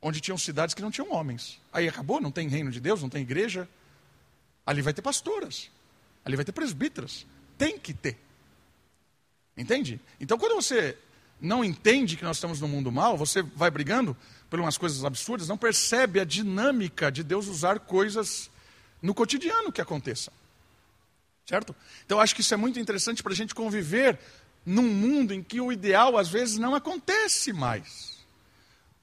onde 0.00 0.20
tinham 0.20 0.38
cidades 0.38 0.74
que 0.74 0.82
não 0.82 0.90
tinham 0.90 1.12
homens. 1.12 1.60
Aí 1.72 1.88
acabou, 1.88 2.20
não 2.20 2.30
tem 2.30 2.48
reino 2.48 2.70
de 2.70 2.80
Deus, 2.80 3.02
não 3.02 3.08
tem 3.08 3.22
igreja. 3.22 3.68
Ali 4.66 4.82
vai 4.82 4.92
ter 4.92 5.00
pastoras, 5.00 5.70
ali 6.24 6.36
vai 6.36 6.44
ter 6.44 6.52
presbíteras. 6.52 7.24
Tem 7.56 7.78
que 7.78 7.94
ter. 7.94 8.18
Entende? 9.56 9.98
Então, 10.20 10.36
quando 10.36 10.56
você 10.56 10.98
não 11.40 11.64
entende 11.64 12.16
que 12.16 12.24
nós 12.24 12.36
estamos 12.36 12.60
no 12.60 12.68
mundo 12.68 12.90
mal, 12.90 13.16
você 13.16 13.42
vai 13.42 13.70
brigando 13.70 14.16
por 14.50 14.60
umas 14.60 14.76
coisas 14.76 15.04
absurdas, 15.04 15.48
não 15.48 15.56
percebe 15.56 16.20
a 16.20 16.24
dinâmica 16.24 17.10
de 17.10 17.22
Deus 17.22 17.46
usar 17.46 17.80
coisas 17.80 18.50
no 19.00 19.14
cotidiano 19.14 19.72
que 19.72 19.80
aconteçam. 19.80 20.32
Certo? 21.46 21.74
Então, 22.04 22.20
acho 22.20 22.34
que 22.34 22.40
isso 22.40 22.54
é 22.54 22.56
muito 22.56 22.78
interessante 22.78 23.22
para 23.22 23.32
a 23.32 23.36
gente 23.36 23.54
conviver 23.54 24.18
num 24.64 24.82
mundo 24.82 25.32
em 25.32 25.42
que 25.42 25.60
o 25.60 25.70
ideal 25.70 26.18
às 26.18 26.28
vezes 26.28 26.58
não 26.58 26.74
acontece 26.74 27.52
mais. 27.52 28.16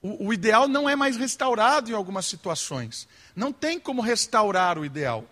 O, 0.02 0.28
o 0.28 0.34
ideal 0.34 0.68
não 0.68 0.90
é 0.90 0.96
mais 0.96 1.16
restaurado 1.16 1.90
em 1.90 1.94
algumas 1.94 2.26
situações. 2.26 3.08
Não 3.34 3.54
tem 3.54 3.80
como 3.80 4.02
restaurar 4.02 4.78
o 4.78 4.84
ideal. 4.84 5.26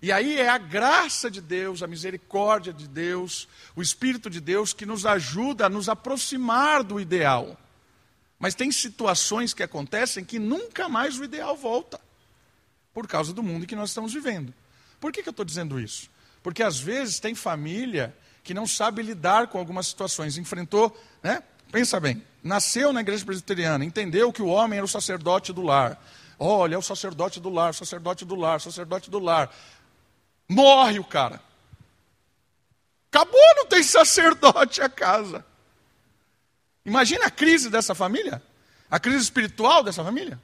E 0.00 0.12
aí 0.12 0.38
é 0.38 0.48
a 0.48 0.58
graça 0.58 1.30
de 1.30 1.40
Deus, 1.40 1.82
a 1.82 1.86
misericórdia 1.86 2.72
de 2.72 2.86
Deus, 2.86 3.48
o 3.74 3.82
Espírito 3.82 4.30
de 4.30 4.40
Deus 4.40 4.72
que 4.72 4.86
nos 4.86 5.04
ajuda 5.04 5.66
a 5.66 5.68
nos 5.68 5.88
aproximar 5.88 6.84
do 6.84 7.00
ideal. 7.00 7.58
Mas 8.38 8.54
tem 8.54 8.70
situações 8.70 9.52
que 9.52 9.62
acontecem 9.62 10.24
que 10.24 10.38
nunca 10.38 10.88
mais 10.88 11.18
o 11.18 11.24
ideal 11.24 11.56
volta, 11.56 12.00
por 12.94 13.08
causa 13.08 13.32
do 13.32 13.42
mundo 13.42 13.66
que 13.66 13.74
nós 13.74 13.90
estamos 13.90 14.12
vivendo. 14.12 14.54
Por 15.00 15.12
que, 15.12 15.22
que 15.22 15.28
eu 15.28 15.32
estou 15.32 15.44
dizendo 15.44 15.80
isso? 15.80 16.08
Porque 16.42 16.62
às 16.62 16.78
vezes 16.78 17.18
tem 17.18 17.34
família 17.34 18.16
que 18.44 18.54
não 18.54 18.66
sabe 18.66 19.02
lidar 19.02 19.48
com 19.48 19.58
algumas 19.58 19.88
situações, 19.88 20.38
enfrentou, 20.38 20.96
né? 21.22 21.42
Pensa 21.70 22.00
bem, 22.00 22.22
nasceu 22.42 22.92
na 22.92 23.00
igreja 23.00 23.24
presbiteriana, 23.24 23.84
entendeu 23.84 24.32
que 24.32 24.40
o 24.40 24.46
homem 24.46 24.78
era 24.78 24.86
o 24.86 24.88
sacerdote 24.88 25.52
do 25.52 25.60
lar. 25.60 26.00
Olha, 26.38 26.76
é 26.76 26.78
o 26.78 26.82
sacerdote 26.82 27.40
do 27.40 27.50
lar, 27.50 27.74
sacerdote 27.74 28.24
do 28.24 28.36
lar, 28.36 28.60
sacerdote 28.60 29.10
do 29.10 29.18
lar. 29.18 29.54
Morre 30.48 30.98
o 30.98 31.04
cara. 31.04 31.42
Acabou, 33.10 33.54
não 33.56 33.66
tem 33.66 33.82
sacerdote 33.82 34.80
a 34.80 34.88
casa. 34.88 35.44
Imagina 36.84 37.26
a 37.26 37.30
crise 37.30 37.68
dessa 37.68 37.94
família, 37.94 38.42
a 38.90 38.98
crise 38.98 39.24
espiritual 39.24 39.82
dessa 39.82 40.02
família. 40.02 40.40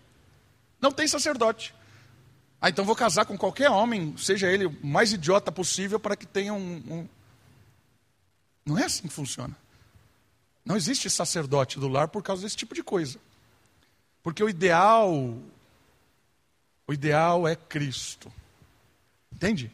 Não 0.80 0.92
tem 0.92 1.08
sacerdote. 1.08 1.74
Ah, 2.60 2.68
então 2.68 2.84
vou 2.84 2.96
casar 2.96 3.24
com 3.24 3.36
qualquer 3.36 3.70
homem, 3.70 4.14
seja 4.16 4.50
ele 4.50 4.66
o 4.66 4.86
mais 4.86 5.12
idiota 5.12 5.52
possível, 5.52 6.00
para 6.00 6.16
que 6.16 6.26
tenha 6.26 6.52
um, 6.52 6.82
um. 6.88 7.08
Não 8.64 8.78
é 8.78 8.84
assim 8.84 9.02
que 9.02 9.14
funciona. 9.14 9.56
Não 10.64 10.76
existe 10.76 11.10
sacerdote 11.10 11.78
do 11.78 11.88
lar 11.88 12.08
por 12.08 12.22
causa 12.22 12.42
desse 12.42 12.56
tipo 12.56 12.74
de 12.74 12.82
coisa. 12.82 13.18
Porque 14.22 14.42
o 14.42 14.48
ideal, 14.48 15.12
o 16.86 16.92
ideal 16.92 17.46
é 17.46 17.54
Cristo. 17.54 18.32
Entende? 19.30 19.70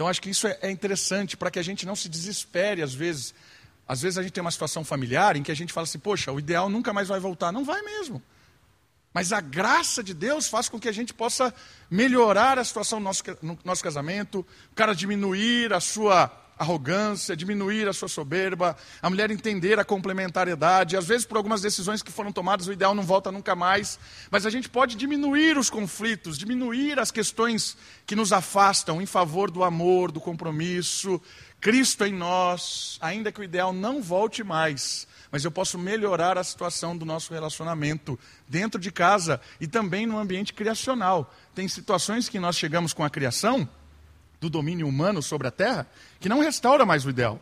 Então 0.00 0.08
acho 0.08 0.22
que 0.22 0.30
isso 0.30 0.46
é, 0.46 0.56
é 0.62 0.70
interessante 0.70 1.36
para 1.36 1.50
que 1.50 1.58
a 1.58 1.62
gente 1.62 1.84
não 1.84 1.94
se 1.94 2.08
desespere 2.08 2.80
às 2.80 2.94
vezes. 2.94 3.34
Às 3.86 4.00
vezes 4.00 4.16
a 4.16 4.22
gente 4.22 4.32
tem 4.32 4.40
uma 4.40 4.50
situação 4.50 4.82
familiar 4.82 5.36
em 5.36 5.42
que 5.42 5.52
a 5.52 5.54
gente 5.54 5.74
fala 5.74 5.84
assim, 5.84 5.98
poxa, 5.98 6.32
o 6.32 6.38
ideal 6.38 6.70
nunca 6.70 6.90
mais 6.90 7.08
vai 7.08 7.20
voltar. 7.20 7.52
Não 7.52 7.66
vai 7.66 7.82
mesmo. 7.82 8.22
Mas 9.12 9.30
a 9.30 9.42
graça 9.42 10.02
de 10.02 10.14
Deus 10.14 10.48
faz 10.48 10.70
com 10.70 10.80
que 10.80 10.88
a 10.88 10.92
gente 10.92 11.12
possa 11.12 11.52
melhorar 11.90 12.58
a 12.58 12.64
situação 12.64 12.98
no 12.98 13.04
nosso, 13.04 13.22
no 13.42 13.58
nosso 13.62 13.82
casamento, 13.82 14.40
o 14.72 14.74
cara 14.74 14.94
diminuir 14.94 15.70
a 15.74 15.80
sua 15.80 16.32
arrogância, 16.60 17.34
diminuir 17.34 17.88
a 17.88 17.92
sua 17.94 18.06
soberba, 18.06 18.76
a 19.00 19.08
mulher 19.08 19.30
entender 19.30 19.80
a 19.80 19.84
complementariedade. 19.84 20.94
Às 20.94 21.06
vezes, 21.06 21.24
por 21.24 21.38
algumas 21.38 21.62
decisões 21.62 22.02
que 22.02 22.12
foram 22.12 22.30
tomadas, 22.30 22.66
o 22.66 22.72
ideal 22.72 22.94
não 22.94 23.02
volta 23.02 23.32
nunca 23.32 23.56
mais. 23.56 23.98
Mas 24.30 24.44
a 24.44 24.50
gente 24.50 24.68
pode 24.68 24.94
diminuir 24.94 25.56
os 25.56 25.70
conflitos, 25.70 26.36
diminuir 26.36 27.00
as 27.00 27.10
questões 27.10 27.78
que 28.04 28.14
nos 28.14 28.30
afastam 28.30 29.00
em 29.00 29.06
favor 29.06 29.50
do 29.50 29.64
amor, 29.64 30.12
do 30.12 30.20
compromisso. 30.20 31.18
Cristo 31.62 32.04
em 32.04 32.12
nós, 32.12 32.98
ainda 33.00 33.32
que 33.32 33.40
o 33.40 33.44
ideal 33.44 33.72
não 33.72 34.02
volte 34.02 34.44
mais, 34.44 35.06
mas 35.32 35.44
eu 35.44 35.50
posso 35.50 35.78
melhorar 35.78 36.36
a 36.36 36.44
situação 36.44 36.96
do 36.96 37.06
nosso 37.06 37.32
relacionamento 37.32 38.18
dentro 38.46 38.78
de 38.78 38.90
casa 38.90 39.40
e 39.58 39.66
também 39.66 40.04
no 40.04 40.18
ambiente 40.18 40.52
criacional. 40.52 41.34
Tem 41.54 41.66
situações 41.68 42.28
que 42.28 42.38
nós 42.38 42.56
chegamos 42.56 42.92
com 42.92 43.02
a 43.02 43.10
criação 43.10 43.66
do 44.40 44.48
domínio 44.48 44.88
humano 44.88 45.22
sobre 45.22 45.46
a 45.46 45.50
terra, 45.50 45.86
que 46.18 46.28
não 46.28 46.40
restaura 46.40 46.86
mais 46.86 47.04
o 47.04 47.10
ideal. 47.10 47.40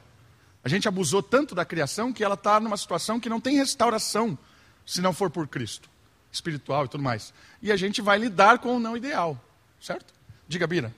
A 0.64 0.68
gente 0.68 0.88
abusou 0.88 1.22
tanto 1.22 1.54
da 1.54 1.64
criação 1.64 2.12
que 2.12 2.24
ela 2.24 2.34
está 2.34 2.58
numa 2.58 2.76
situação 2.76 3.20
que 3.20 3.28
não 3.28 3.40
tem 3.40 3.56
restauração 3.56 4.37
se 4.84 5.00
não 5.00 5.12
for 5.12 5.30
por 5.30 5.46
Cristo, 5.46 5.88
espiritual 6.32 6.87
e 6.87 6.88
tudo 6.88 7.02
mais. 7.02 7.32
E 7.62 7.70
a 7.70 7.76
gente 7.76 8.02
vai 8.02 8.18
lidar 8.18 8.58
com 8.58 8.76
o 8.76 8.80
não 8.80 8.96
ideal, 8.96 9.40
certo? 9.80 10.12
Diga, 10.48 10.66
Bira. 10.66 10.92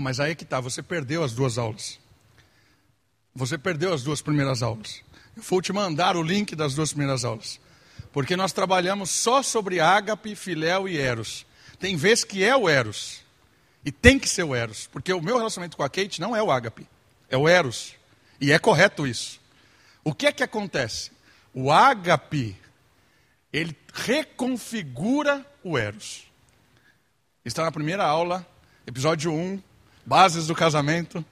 Mas 0.00 0.20
aí 0.20 0.30
é 0.30 0.34
que 0.34 0.44
está, 0.44 0.60
você 0.60 0.82
perdeu 0.82 1.24
as 1.24 1.32
duas 1.32 1.58
aulas. 1.58 1.98
Você 3.34 3.58
perdeu 3.58 3.92
as 3.92 4.02
duas 4.02 4.22
primeiras 4.22 4.62
aulas. 4.62 5.02
Eu 5.36 5.42
vou 5.42 5.60
te 5.60 5.72
mandar 5.72 6.16
o 6.16 6.22
link 6.22 6.56
das 6.56 6.74
duas 6.74 6.90
primeiras 6.92 7.24
aulas. 7.24 7.60
Porque 8.12 8.36
nós 8.36 8.52
trabalhamos 8.52 9.10
só 9.10 9.42
sobre 9.42 9.80
ágape, 9.80 10.34
filéu 10.34 10.88
e 10.88 10.98
eros. 10.98 11.46
Tem 11.78 11.96
vezes 11.96 12.24
que 12.24 12.42
é 12.42 12.56
o 12.56 12.68
eros. 12.68 13.22
E 13.84 13.92
tem 13.92 14.18
que 14.18 14.28
ser 14.28 14.42
o 14.42 14.54
Eros, 14.54 14.86
porque 14.86 15.12
o 15.12 15.22
meu 15.22 15.38
relacionamento 15.38 15.76
com 15.76 15.82
a 15.82 15.88
Kate 15.88 16.20
não 16.20 16.34
é 16.36 16.42
o 16.42 16.50
ágape, 16.50 16.86
é 17.28 17.36
o 17.36 17.48
Eros. 17.48 17.94
E 18.40 18.52
é 18.52 18.58
correto 18.58 19.06
isso. 19.06 19.40
O 20.04 20.12
que 20.12 20.26
é 20.26 20.32
que 20.32 20.42
acontece? 20.42 21.10
O 21.54 21.72
ágape, 21.72 22.54
ele 23.52 23.76
reconfigura 23.94 25.42
o 25.64 25.78
Eros. 25.78 26.24
Está 27.44 27.64
na 27.64 27.72
primeira 27.72 28.04
aula, 28.04 28.46
episódio 28.86 29.32
1, 29.32 29.62
bases 30.04 30.46
do 30.46 30.54
casamento. 30.54 31.24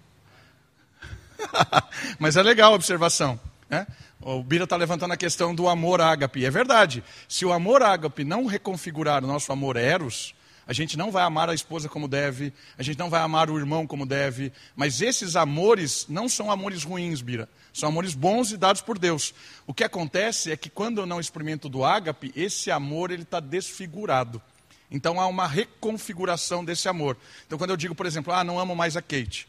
Mas 2.18 2.36
é 2.36 2.42
legal 2.42 2.72
a 2.72 2.76
observação. 2.76 3.38
Né? 3.68 3.86
O 4.28 4.42
Bira 4.42 4.64
está 4.64 4.74
levantando 4.74 5.12
a 5.12 5.16
questão 5.16 5.54
do 5.54 5.68
amor 5.68 6.00
ágape. 6.00 6.44
É 6.44 6.50
verdade. 6.50 7.04
Se 7.28 7.46
o 7.46 7.52
amor 7.52 7.80
ágape 7.80 8.24
não 8.24 8.44
reconfigurar 8.44 9.22
o 9.22 9.26
nosso 9.28 9.52
amor 9.52 9.76
eros, 9.76 10.34
a 10.66 10.72
gente 10.72 10.96
não 10.96 11.12
vai 11.12 11.22
amar 11.22 11.48
a 11.48 11.54
esposa 11.54 11.88
como 11.88 12.08
deve, 12.08 12.52
a 12.76 12.82
gente 12.82 12.98
não 12.98 13.08
vai 13.08 13.20
amar 13.20 13.48
o 13.48 13.56
irmão 13.56 13.86
como 13.86 14.04
deve, 14.04 14.52
mas 14.74 15.00
esses 15.00 15.36
amores 15.36 16.06
não 16.08 16.28
são 16.28 16.50
amores 16.50 16.82
ruins, 16.82 17.22
Bira. 17.22 17.48
São 17.72 17.88
amores 17.88 18.14
bons 18.14 18.50
e 18.50 18.56
dados 18.56 18.82
por 18.82 18.98
Deus. 18.98 19.32
O 19.64 19.72
que 19.72 19.84
acontece 19.84 20.50
é 20.50 20.56
que 20.56 20.68
quando 20.68 21.00
eu 21.00 21.06
não 21.06 21.20
experimento 21.20 21.68
do 21.68 21.84
ágape, 21.84 22.32
esse 22.34 22.68
amor 22.68 23.12
ele 23.12 23.22
está 23.22 23.38
desfigurado. 23.38 24.42
Então 24.90 25.20
há 25.20 25.28
uma 25.28 25.46
reconfiguração 25.46 26.64
desse 26.64 26.88
amor. 26.88 27.16
Então 27.46 27.56
quando 27.56 27.70
eu 27.70 27.76
digo, 27.76 27.94
por 27.94 28.06
exemplo, 28.06 28.32
ah, 28.32 28.42
não 28.42 28.58
amo 28.58 28.74
mais 28.74 28.96
a 28.96 29.00
Kate. 29.00 29.46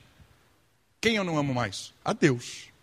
Quem 1.01 1.15
eu 1.15 1.23
não 1.23 1.35
amo 1.35 1.51
mais? 1.51 1.95
A 2.05 2.13
Deus. 2.13 2.76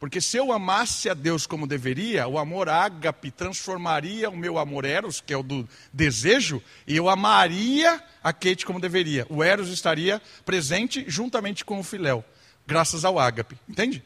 Porque 0.00 0.18
se 0.18 0.38
eu 0.38 0.50
amasse 0.50 1.10
a 1.10 1.14
Deus 1.14 1.46
como 1.46 1.66
deveria, 1.66 2.26
o 2.26 2.38
amor 2.38 2.70
ágape 2.70 3.30
transformaria 3.30 4.30
o 4.30 4.36
meu 4.36 4.58
amor 4.58 4.86
eros, 4.86 5.20
que 5.20 5.30
é 5.30 5.36
o 5.36 5.42
do 5.42 5.68
desejo, 5.92 6.62
e 6.86 6.96
eu 6.96 7.06
amaria 7.06 8.02
a 8.24 8.32
Kate 8.32 8.64
como 8.64 8.80
deveria. 8.80 9.26
O 9.28 9.44
eros 9.44 9.68
estaria 9.68 10.20
presente 10.42 11.04
juntamente 11.06 11.66
com 11.66 11.78
o 11.78 11.82
filéu, 11.84 12.24
graças 12.66 13.04
ao 13.04 13.18
ágape. 13.18 13.58
Entende? 13.68 14.02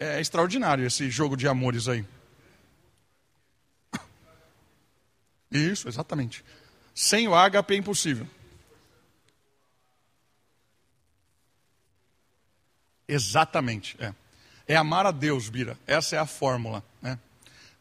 É, 0.00 0.16
é 0.16 0.20
extraordinário, 0.20 0.84
esse 0.84 1.08
jogo 1.08 1.36
de 1.36 1.46
amores 1.46 1.86
aí. 1.86 2.04
Isso, 5.48 5.88
exatamente. 5.88 6.44
Sem 6.92 7.28
o 7.28 7.36
ágape 7.36 7.74
é 7.74 7.76
impossível. 7.76 8.26
Exatamente, 13.06 13.96
é. 14.00 14.12
É 14.70 14.76
amar 14.76 15.04
a 15.04 15.10
Deus, 15.10 15.48
Bira. 15.48 15.76
Essa 15.84 16.14
é 16.14 16.18
a 16.20 16.24
fórmula. 16.24 16.84
Né? 17.02 17.18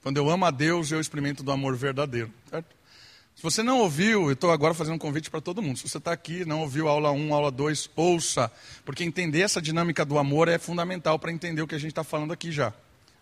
Quando 0.01 0.17
eu 0.17 0.27
amo 0.27 0.43
a 0.45 0.49
Deus, 0.49 0.91
eu 0.91 0.99
experimento 0.99 1.43
do 1.43 1.51
amor 1.51 1.75
verdadeiro. 1.75 2.33
Certo? 2.49 2.75
Se 3.35 3.43
você 3.43 3.61
não 3.61 3.77
ouviu, 3.81 4.23
eu 4.23 4.31
estou 4.31 4.49
agora 4.49 4.73
fazendo 4.73 4.95
um 4.95 4.97
convite 4.97 5.29
para 5.29 5.39
todo 5.39 5.61
mundo. 5.61 5.77
Se 5.77 5.87
você 5.87 5.99
está 5.99 6.11
aqui, 6.11 6.43
não 6.45 6.61
ouviu 6.61 6.87
aula 6.87 7.11
1, 7.11 7.31
aula 7.31 7.51
2, 7.51 7.91
ouça. 7.95 8.51
Porque 8.83 9.03
entender 9.03 9.41
essa 9.41 9.61
dinâmica 9.61 10.03
do 10.03 10.17
amor 10.17 10.47
é 10.47 10.57
fundamental 10.57 11.19
para 11.19 11.31
entender 11.31 11.61
o 11.61 11.67
que 11.67 11.75
a 11.75 11.77
gente 11.77 11.91
está 11.91 12.03
falando 12.03 12.33
aqui 12.33 12.51
já. 12.51 12.73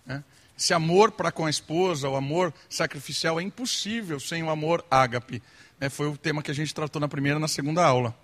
Né? 0.05 0.23
Esse 0.57 0.73
amor 0.73 1.11
para 1.11 1.29
com 1.29 1.45
a 1.45 1.49
esposa, 1.49 2.07
o 2.07 2.15
amor 2.15 2.53
sacrificial, 2.69 3.37
é 3.37 3.43
impossível 3.43 4.17
sem 4.17 4.41
o 4.43 4.49
amor 4.49 4.85
ágape. 4.89 5.43
É, 5.77 5.89
foi 5.89 6.07
o 6.07 6.15
tema 6.15 6.41
que 6.41 6.51
a 6.51 6.55
gente 6.55 6.73
tratou 6.73 7.01
na 7.01 7.09
primeira 7.09 7.37
e 7.37 7.41
na 7.41 7.49
segunda 7.49 7.85
aula. 7.85 8.17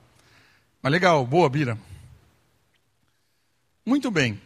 Mas 0.81 0.89
legal, 0.89 1.27
boa, 1.27 1.49
Bira. 1.49 1.77
Muito 3.85 4.09
bem. 4.09 4.39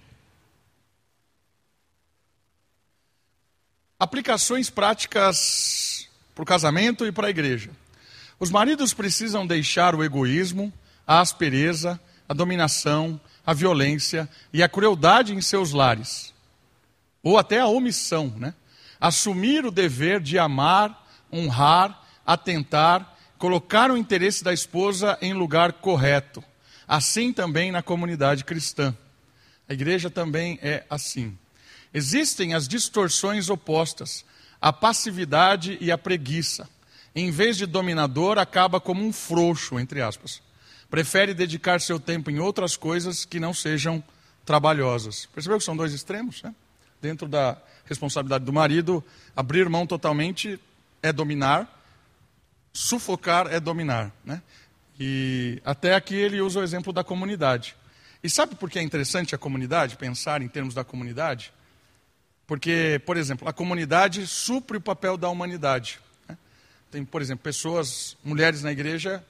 Aplicações 3.99 4.69
práticas 4.69 6.07
para 6.35 6.43
o 6.43 6.45
casamento 6.45 7.03
e 7.03 7.11
para 7.11 7.27
a 7.27 7.29
igreja. 7.31 7.71
Os 8.39 8.51
maridos 8.51 8.93
precisam 8.93 9.47
deixar 9.47 9.95
o 9.95 10.03
egoísmo, 10.03 10.71
a 11.05 11.19
aspereza, 11.19 11.99
a 12.29 12.33
dominação, 12.33 13.19
a 13.43 13.53
violência 13.53 14.29
e 14.53 14.61
a 14.61 14.69
crueldade 14.69 15.33
em 15.33 15.41
seus 15.41 15.71
lares, 15.71 16.31
ou 17.23 17.39
até 17.39 17.59
a 17.59 17.65
omissão, 17.65 18.27
né? 18.37 18.53
Assumir 18.99 19.65
o 19.65 19.71
dever 19.71 20.19
de 20.19 20.37
amar, 20.37 21.07
honrar, 21.33 21.99
atentar, 22.23 23.17
colocar 23.39 23.89
o 23.89 23.97
interesse 23.97 24.43
da 24.43 24.53
esposa 24.53 25.17
em 25.21 25.33
lugar 25.33 25.73
correto. 25.73 26.43
Assim 26.87 27.33
também 27.33 27.71
na 27.71 27.81
comunidade 27.81 28.43
cristã. 28.43 28.95
A 29.67 29.73
igreja 29.73 30.09
também 30.09 30.59
é 30.61 30.85
assim. 30.87 31.37
Existem 31.93 32.53
as 32.53 32.67
distorções 32.67 33.49
opostas, 33.49 34.25
a 34.61 34.73
passividade 34.73 35.77
e 35.79 35.91
a 35.91 35.97
preguiça. 35.97 36.69
Em 37.15 37.31
vez 37.31 37.57
de 37.57 37.65
dominador, 37.65 38.37
acaba 38.37 38.79
como 38.79 39.03
um 39.03 39.11
frouxo, 39.11 39.79
entre 39.79 40.01
aspas. 40.01 40.41
Prefere 40.89 41.33
dedicar 41.33 41.81
seu 41.81 41.99
tempo 41.99 42.29
em 42.29 42.39
outras 42.39 42.77
coisas 42.77 43.25
que 43.25 43.39
não 43.39 43.53
sejam 43.53 44.03
trabalhosas. 44.45 45.25
Percebeu 45.27 45.57
que 45.57 45.63
são 45.63 45.75
dois 45.75 45.93
extremos? 45.93 46.41
Né? 46.41 46.53
Dentro 47.01 47.27
da 47.27 47.57
responsabilidade 47.85 48.45
do 48.45 48.53
marido, 48.53 49.03
abrir 49.35 49.67
mão 49.67 49.85
totalmente 49.85 50.59
é 51.01 51.11
dominar, 51.11 51.83
sufocar 52.71 53.47
é 53.47 53.59
dominar. 53.59 54.11
Né? 54.23 54.41
E 54.99 55.61
até 55.65 55.95
aqui 55.95 56.15
ele 56.15 56.41
usa 56.41 56.59
o 56.59 56.63
exemplo 56.63 56.93
da 56.93 57.03
comunidade. 57.03 57.75
E 58.23 58.29
sabe 58.29 58.55
por 58.55 58.69
que 58.69 58.79
é 58.79 58.81
interessante 58.81 59.35
a 59.35 59.37
comunidade, 59.37 59.97
pensar 59.97 60.41
em 60.41 60.47
termos 60.47 60.73
da 60.73 60.83
comunidade? 60.83 61.53
Porque, 62.47 63.01
por 63.05 63.17
exemplo, 63.17 63.47
a 63.47 63.51
comunidade 63.51 64.25
supre 64.25 64.77
o 64.77 64.81
papel 64.81 65.17
da 65.17 65.29
humanidade. 65.29 65.99
Né? 66.27 66.37
Tem, 66.89 67.03
por 67.03 67.21
exemplo, 67.21 67.43
pessoas, 67.43 68.15
mulheres 68.23 68.63
na 68.63 68.71
igreja 68.71 69.23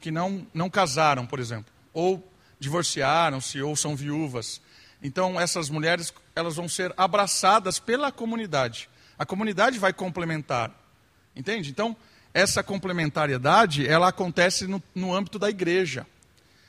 que 0.00 0.10
não, 0.10 0.44
não 0.52 0.68
casaram, 0.68 1.24
por 1.24 1.38
exemplo, 1.38 1.72
ou 1.92 2.28
divorciaram-se, 2.58 3.62
ou 3.62 3.76
são 3.76 3.94
viúvas. 3.94 4.60
Então, 5.00 5.40
essas 5.40 5.70
mulheres 5.70 6.12
elas 6.34 6.56
vão 6.56 6.68
ser 6.68 6.92
abraçadas 6.96 7.78
pela 7.78 8.10
comunidade. 8.10 8.88
A 9.16 9.24
comunidade 9.24 9.78
vai 9.78 9.92
complementar. 9.92 10.70
Entende? 11.36 11.70
Então, 11.70 11.96
essa 12.32 12.62
complementariedade, 12.62 13.86
ela 13.86 14.08
acontece 14.08 14.66
no, 14.66 14.82
no 14.92 15.14
âmbito 15.14 15.38
da 15.38 15.48
igreja. 15.48 16.04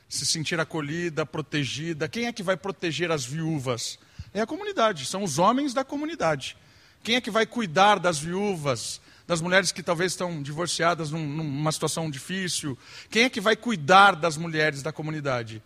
Se 0.07 0.25
sentir 0.25 0.59
acolhida, 0.59 1.25
protegida. 1.25 2.07
Quem 2.07 2.27
é 2.27 2.31
que 2.31 2.43
vai 2.43 2.55
proteger 2.55 3.11
as 3.11 3.25
viúvas? 3.25 3.97
É 4.35 4.41
a 4.41 4.45
comunidade, 4.45 5.05
são 5.05 5.23
os 5.23 5.39
homens 5.39 5.73
da 5.73 5.85
comunidade. 5.85 6.57
Quem 7.01 7.15
é 7.15 7.21
que 7.21 7.31
vai 7.31 7.45
cuidar 7.45 7.99
das 7.99 8.19
viúvas, 8.19 8.99
das 9.25 9.39
mulheres 9.39 9.71
que 9.71 9.81
talvez 9.81 10.11
estão 10.11 10.43
divorciadas 10.43 11.09
num, 11.09 11.25
numa 11.25 11.71
situação 11.71 12.11
difícil? 12.11 12.77
Quem 13.09 13.23
é 13.23 13.29
que 13.29 13.39
vai 13.39 13.55
cuidar 13.55 14.13
das 14.13 14.35
mulheres 14.35 14.83
da 14.83 14.91
comunidade? 14.91 15.63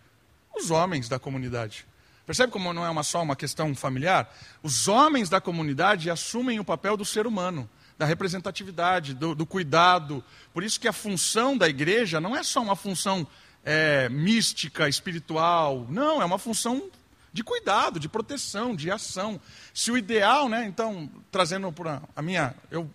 Os 0.55 0.69
homens 0.69 1.09
da 1.09 1.17
comunidade. 1.17 1.83
Percebe 2.27 2.53
como 2.53 2.71
não 2.71 2.85
é 2.85 2.89
uma 2.91 3.01
só 3.01 3.23
uma 3.23 3.35
questão 3.35 3.73
familiar? 3.73 4.31
Os 4.61 4.87
homens 4.87 5.29
da 5.29 5.41
comunidade 5.41 6.11
assumem 6.11 6.59
o 6.59 6.63
papel 6.63 6.95
do 6.95 7.03
ser 7.03 7.25
humano, 7.25 7.67
da 7.97 8.05
representatividade, 8.05 9.15
do, 9.15 9.33
do 9.33 9.47
cuidado. 9.47 10.23
Por 10.53 10.63
isso 10.63 10.79
que 10.79 10.87
a 10.87 10.93
função 10.93 11.57
da 11.57 11.67
igreja 11.67 12.21
não 12.21 12.35
é 12.35 12.43
só 12.43 12.61
uma 12.61 12.75
função 12.75 13.25
é, 13.65 14.07
mística, 14.09 14.87
espiritual. 14.87 15.87
Não, 15.89 16.21
é 16.21 16.25
uma 16.25 16.37
função 16.37 16.91
de 17.31 17.43
cuidado, 17.43 17.99
de 17.99 18.09
proteção, 18.09 18.75
de 18.75 18.91
ação. 18.91 19.39
Se 19.73 19.91
o 19.91 19.97
ideal, 19.97 20.49
né, 20.49 20.65
então, 20.65 21.09
trazendo 21.31 21.71
para 21.71 22.01
a 22.15 22.21
minha. 22.21 22.55
Eu 22.71 22.89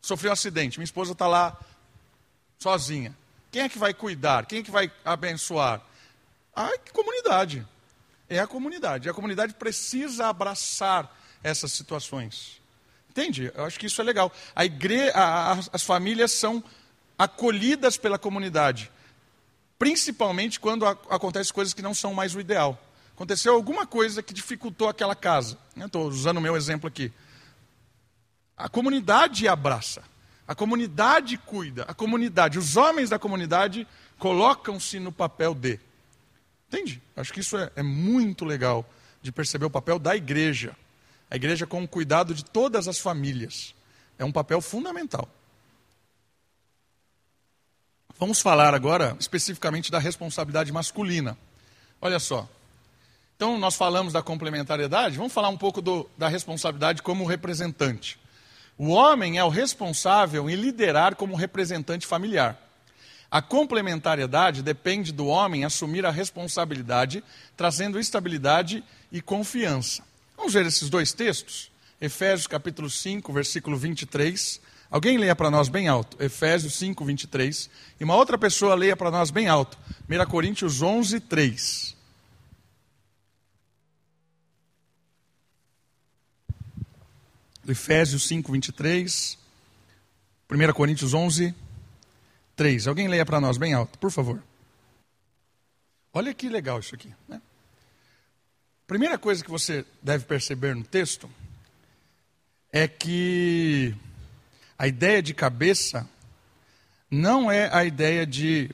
sofri 0.00 0.28
um 0.28 0.32
acidente, 0.32 0.78
minha 0.78 0.84
esposa 0.84 1.12
está 1.12 1.26
lá 1.26 1.56
sozinha. 2.58 3.16
Quem 3.50 3.62
é 3.62 3.68
que 3.68 3.78
vai 3.78 3.92
cuidar? 3.92 4.46
Quem 4.46 4.60
é 4.60 4.62
que 4.62 4.70
vai 4.70 4.90
abençoar? 5.04 5.82
A 6.54 6.70
comunidade. 6.92 7.66
É 8.28 8.38
a 8.38 8.46
comunidade. 8.46 9.08
A 9.08 9.14
comunidade 9.14 9.54
precisa 9.54 10.28
abraçar 10.28 11.14
essas 11.42 11.72
situações. 11.72 12.60
Entende? 13.10 13.52
Eu 13.54 13.64
acho 13.64 13.78
que 13.78 13.86
isso 13.86 14.00
é 14.00 14.04
legal. 14.04 14.32
A. 14.54 14.62
A, 14.62 15.52
a, 15.52 15.58
as 15.72 15.82
famílias 15.82 16.32
são 16.32 16.64
acolhidas 17.18 17.98
pela 17.98 18.18
comunidade, 18.18 18.90
principalmente 19.78 20.58
quando 20.58 20.86
acontecem 20.86 21.52
coisas 21.52 21.74
que 21.74 21.82
não 21.82 21.94
são 21.94 22.14
mais 22.14 22.34
o 22.34 22.40
ideal 22.40 22.80
aconteceu 23.22 23.54
alguma 23.54 23.86
coisa 23.86 24.20
que 24.20 24.34
dificultou 24.34 24.88
aquela 24.88 25.14
casa. 25.14 25.56
Estou 25.76 26.08
usando 26.08 26.38
o 26.38 26.40
meu 26.40 26.56
exemplo 26.56 26.88
aqui. 26.88 27.12
A 28.56 28.68
comunidade 28.68 29.46
abraça, 29.46 30.02
a 30.46 30.56
comunidade 30.56 31.38
cuida, 31.38 31.84
a 31.84 31.94
comunidade, 31.94 32.58
os 32.58 32.76
homens 32.76 33.10
da 33.10 33.20
comunidade 33.20 33.86
colocam-se 34.18 34.98
no 34.98 35.12
papel 35.12 35.54
de. 35.54 35.78
Entende? 36.66 37.00
Acho 37.14 37.32
que 37.32 37.38
isso 37.38 37.56
é, 37.56 37.70
é 37.76 37.82
muito 37.82 38.44
legal 38.44 38.84
de 39.22 39.30
perceber 39.30 39.66
o 39.66 39.70
papel 39.70 40.00
da 40.00 40.16
igreja. 40.16 40.76
A 41.30 41.36
igreja 41.36 41.64
com 41.64 41.84
o 41.84 41.88
cuidado 41.88 42.34
de 42.34 42.44
todas 42.44 42.88
as 42.88 42.98
famílias. 42.98 43.72
É 44.18 44.24
um 44.24 44.32
papel 44.32 44.60
fundamental. 44.60 45.28
Vamos 48.18 48.40
falar 48.40 48.74
agora 48.74 49.16
especificamente 49.20 49.92
da 49.92 50.00
responsabilidade 50.00 50.72
masculina. 50.72 51.38
Olha 52.00 52.18
só, 52.18 52.48
então, 53.42 53.58
nós 53.58 53.74
falamos 53.74 54.12
da 54.12 54.22
complementariedade, 54.22 55.16
vamos 55.16 55.32
falar 55.32 55.48
um 55.48 55.56
pouco 55.56 55.82
do, 55.82 56.08
da 56.16 56.28
responsabilidade 56.28 57.02
como 57.02 57.26
representante. 57.26 58.16
O 58.78 58.90
homem 58.90 59.36
é 59.36 59.42
o 59.42 59.48
responsável 59.48 60.48
em 60.48 60.54
liderar 60.54 61.16
como 61.16 61.34
representante 61.34 62.06
familiar. 62.06 62.56
A 63.28 63.42
complementariedade 63.42 64.62
depende 64.62 65.10
do 65.10 65.26
homem 65.26 65.64
assumir 65.64 66.06
a 66.06 66.10
responsabilidade, 66.12 67.24
trazendo 67.56 67.98
estabilidade 67.98 68.84
e 69.10 69.20
confiança. 69.20 70.04
Vamos 70.36 70.52
ver 70.52 70.64
esses 70.64 70.88
dois 70.88 71.12
textos? 71.12 71.68
Efésios 72.00 72.46
capítulo 72.46 72.88
5, 72.88 73.32
versículo 73.32 73.76
23. 73.76 74.60
Alguém 74.88 75.18
leia 75.18 75.34
para 75.34 75.50
nós 75.50 75.68
bem 75.68 75.88
alto, 75.88 76.16
Efésios 76.22 76.76
5, 76.76 77.04
23. 77.04 77.68
E 77.98 78.04
uma 78.04 78.14
outra 78.14 78.38
pessoa 78.38 78.76
leia 78.76 78.96
para 78.96 79.10
nós 79.10 79.32
bem 79.32 79.48
alto, 79.48 79.76
1 80.08 80.30
Coríntios 80.30 80.80
11, 80.80 81.18
3. 81.18 82.01
Efésios 87.66 88.26
5, 88.26 88.52
23. 88.52 89.38
1 90.50 90.72
Coríntios 90.72 91.14
11, 91.14 91.54
3. 92.56 92.86
Alguém 92.86 93.08
leia 93.08 93.24
para 93.24 93.40
nós 93.40 93.56
bem 93.56 93.72
alto, 93.72 93.98
por 93.98 94.10
favor. 94.10 94.42
Olha 96.12 96.34
que 96.34 96.48
legal 96.48 96.78
isso 96.78 96.94
aqui. 96.94 97.12
Né? 97.26 97.40
Primeira 98.86 99.16
coisa 99.16 99.42
que 99.42 99.50
você 99.50 99.84
deve 100.02 100.24
perceber 100.24 100.74
no 100.74 100.84
texto 100.84 101.30
é 102.70 102.86
que 102.86 103.94
a 104.78 104.86
ideia 104.86 105.22
de 105.22 105.32
cabeça 105.32 106.08
não 107.10 107.50
é 107.50 107.74
a 107.74 107.84
ideia 107.84 108.26
de 108.26 108.70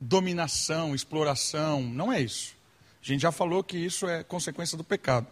dominação, 0.00 0.94
exploração, 0.94 1.82
não 1.82 2.12
é 2.12 2.20
isso. 2.20 2.54
A 3.02 3.06
gente 3.06 3.20
já 3.22 3.32
falou 3.32 3.62
que 3.62 3.78
isso 3.78 4.06
é 4.08 4.24
consequência 4.24 4.76
do 4.76 4.84
pecado. 4.84 5.26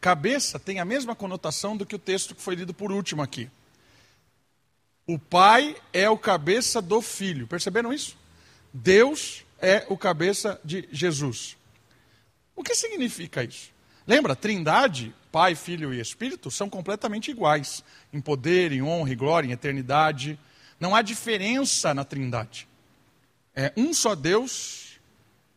Cabeça 0.00 0.58
tem 0.58 0.80
a 0.80 0.84
mesma 0.84 1.14
conotação 1.14 1.76
do 1.76 1.86
que 1.86 1.96
o 1.96 1.98
texto 1.98 2.34
que 2.34 2.42
foi 2.42 2.54
lido 2.54 2.74
por 2.74 2.92
último 2.92 3.22
aqui. 3.22 3.50
O 5.06 5.18
pai 5.18 5.76
é 5.92 6.08
o 6.08 6.16
cabeça 6.16 6.80
do 6.80 7.02
filho. 7.02 7.46
Perceberam 7.46 7.92
isso? 7.92 8.16
Deus 8.72 9.44
é 9.60 9.84
o 9.88 9.96
cabeça 9.96 10.60
de 10.64 10.88
Jesus. 10.90 11.56
O 12.56 12.62
que 12.62 12.74
significa 12.74 13.44
isso? 13.44 13.70
Lembra, 14.06 14.36
Trindade, 14.36 15.14
Pai, 15.32 15.54
Filho 15.54 15.92
e 15.92 16.00
Espírito 16.00 16.50
são 16.50 16.70
completamente 16.70 17.30
iguais 17.30 17.82
em 18.12 18.20
poder, 18.20 18.72
em 18.72 18.82
honra, 18.82 19.12
em 19.12 19.16
glória, 19.16 19.48
em 19.48 19.52
eternidade. 19.52 20.38
Não 20.78 20.94
há 20.94 21.02
diferença 21.02 21.92
na 21.92 22.04
Trindade. 22.04 22.68
É 23.54 23.72
um 23.76 23.94
só 23.94 24.14
Deus, 24.14 25.00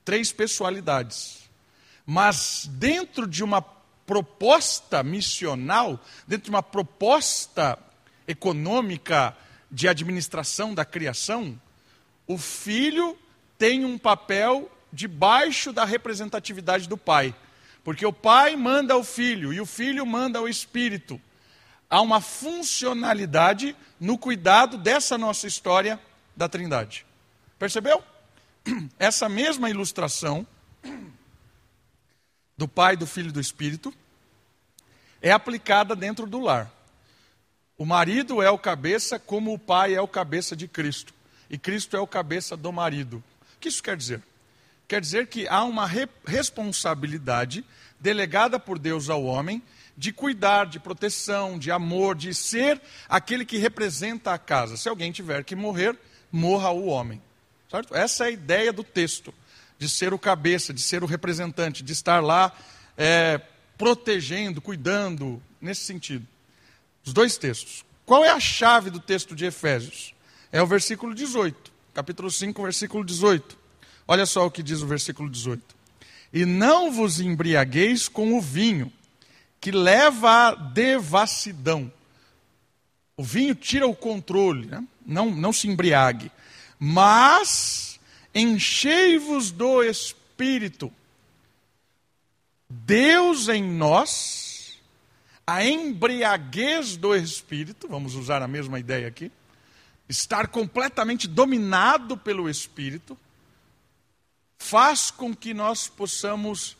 três 0.03 0.31
pessoalidades. 0.31 1.49
Mas 2.05 2.69
dentro 2.71 3.27
de 3.27 3.43
uma 3.43 3.61
proposta 4.07 5.03
missional, 5.03 5.99
dentro 6.25 6.45
de 6.45 6.49
uma 6.49 6.63
proposta 6.63 7.77
econômica 8.25 9.35
de 9.69 9.85
administração 9.87 10.73
da 10.73 10.85
criação, 10.85 11.59
o 12.25 12.37
filho 12.37 13.17
tem 13.57 13.83
um 13.83 13.97
papel 13.97 14.71
debaixo 14.93 15.73
da 15.73 15.83
representatividade 15.83 16.87
do 16.87 16.97
pai. 16.97 17.35
Porque 17.83 18.05
o 18.05 18.13
pai 18.13 18.55
manda 18.55 18.95
o 18.95 19.03
filho 19.03 19.53
e 19.53 19.59
o 19.59 19.65
filho 19.65 20.05
manda 20.05 20.41
o 20.41 20.47
espírito. 20.47 21.19
Há 21.89 22.01
uma 22.01 22.21
funcionalidade 22.21 23.75
no 23.99 24.17
cuidado 24.17 24.77
dessa 24.77 25.17
nossa 25.17 25.47
história 25.47 25.99
da 26.35 26.47
Trindade. 26.47 27.05
Percebeu? 27.59 28.01
Essa 28.97 29.27
mesma 29.27 29.69
ilustração 29.69 30.47
do 32.57 32.67
pai, 32.67 32.97
do 32.97 33.05
filho 33.05 33.29
e 33.29 33.31
do 33.31 33.39
espírito 33.39 33.93
é 35.21 35.31
aplicada 35.31 35.95
dentro 35.95 36.25
do 36.25 36.39
lar. 36.39 36.71
O 37.77 37.85
marido 37.85 38.41
é 38.41 38.49
o 38.49 38.57
cabeça, 38.57 39.19
como 39.19 39.53
o 39.53 39.59
pai 39.59 39.93
é 39.93 40.01
o 40.01 40.07
cabeça 40.07 40.55
de 40.55 40.67
Cristo. 40.67 41.13
E 41.49 41.57
Cristo 41.57 41.95
é 41.95 41.99
o 41.99 42.07
cabeça 42.07 42.57
do 42.57 42.71
marido. 42.71 43.23
O 43.55 43.59
que 43.59 43.69
isso 43.69 43.83
quer 43.83 43.95
dizer? 43.95 44.21
Quer 44.87 45.01
dizer 45.01 45.27
que 45.27 45.47
há 45.47 45.63
uma 45.63 45.85
re 45.85 46.07
responsabilidade 46.25 47.63
delegada 47.99 48.59
por 48.59 48.79
Deus 48.79 49.09
ao 49.09 49.23
homem 49.23 49.61
de 49.97 50.11
cuidar, 50.11 50.65
de 50.65 50.79
proteção, 50.79 51.57
de 51.57 51.71
amor, 51.71 52.15
de 52.15 52.33
ser 52.33 52.81
aquele 53.09 53.45
que 53.45 53.57
representa 53.57 54.33
a 54.33 54.37
casa. 54.37 54.77
Se 54.77 54.87
alguém 54.87 55.11
tiver 55.11 55.43
que 55.43 55.55
morrer, 55.55 55.97
morra 56.31 56.71
o 56.71 56.85
homem. 56.85 57.21
Certo? 57.69 57.95
Essa 57.95 58.25
é 58.25 58.27
a 58.27 58.31
ideia 58.31 58.71
do 58.71 58.83
texto, 58.83 59.33
de 59.77 59.87
ser 59.87 60.13
o 60.13 60.19
cabeça, 60.19 60.73
de 60.73 60.81
ser 60.81 61.03
o 61.03 61.07
representante, 61.07 61.83
de 61.83 61.93
estar 61.93 62.21
lá 62.23 62.51
é, 62.97 63.39
protegendo, 63.77 64.61
cuidando, 64.61 65.41
nesse 65.61 65.81
sentido. 65.81 66.27
Os 67.05 67.13
dois 67.13 67.37
textos. 67.37 67.85
Qual 68.05 68.23
é 68.23 68.29
a 68.29 68.39
chave 68.39 68.89
do 68.89 68.99
texto 68.99 69.35
de 69.35 69.45
Efésios? 69.45 70.13
É 70.51 70.61
o 70.61 70.67
versículo 70.67 71.13
18, 71.13 71.71
capítulo 71.93 72.31
5, 72.31 72.63
versículo 72.63 73.03
18. 73.03 73.57
Olha 74.07 74.25
só 74.25 74.45
o 74.45 74.51
que 74.51 74.63
diz 74.63 74.81
o 74.81 74.87
versículo 74.87 75.29
18. 75.29 75.75
E 76.33 76.45
não 76.45 76.91
vos 76.91 77.19
embriagueis 77.19 78.07
com 78.07 78.37
o 78.37 78.41
vinho, 78.41 78.91
que 79.59 79.71
leva 79.71 80.49
à 80.49 80.55
devassidão. 80.55 81.91
O 83.15 83.23
vinho 83.23 83.55
tira 83.55 83.87
o 83.87 83.95
controle, 83.95 84.67
né? 84.67 84.83
não, 85.05 85.31
não 85.31 85.51
se 85.51 85.67
embriague. 85.67 86.31
Mas 86.79 87.86
enchei-vos 88.39 89.51
do 89.51 89.83
Espírito. 89.83 90.91
Deus 92.69 93.47
em 93.47 93.63
nós 93.63 94.47
a 95.45 95.63
embriaguez 95.63 96.97
do 96.97 97.15
espírito, 97.15 97.87
vamos 97.87 98.15
usar 98.15 98.41
a 98.41 98.47
mesma 98.49 98.79
ideia 98.79 99.07
aqui, 99.07 99.31
estar 100.09 100.49
completamente 100.49 101.25
dominado 101.25 102.17
pelo 102.17 102.49
espírito, 102.49 103.17
faz 104.57 105.09
com 105.09 105.33
que 105.33 105.53
nós 105.53 105.87
possamos 105.87 106.75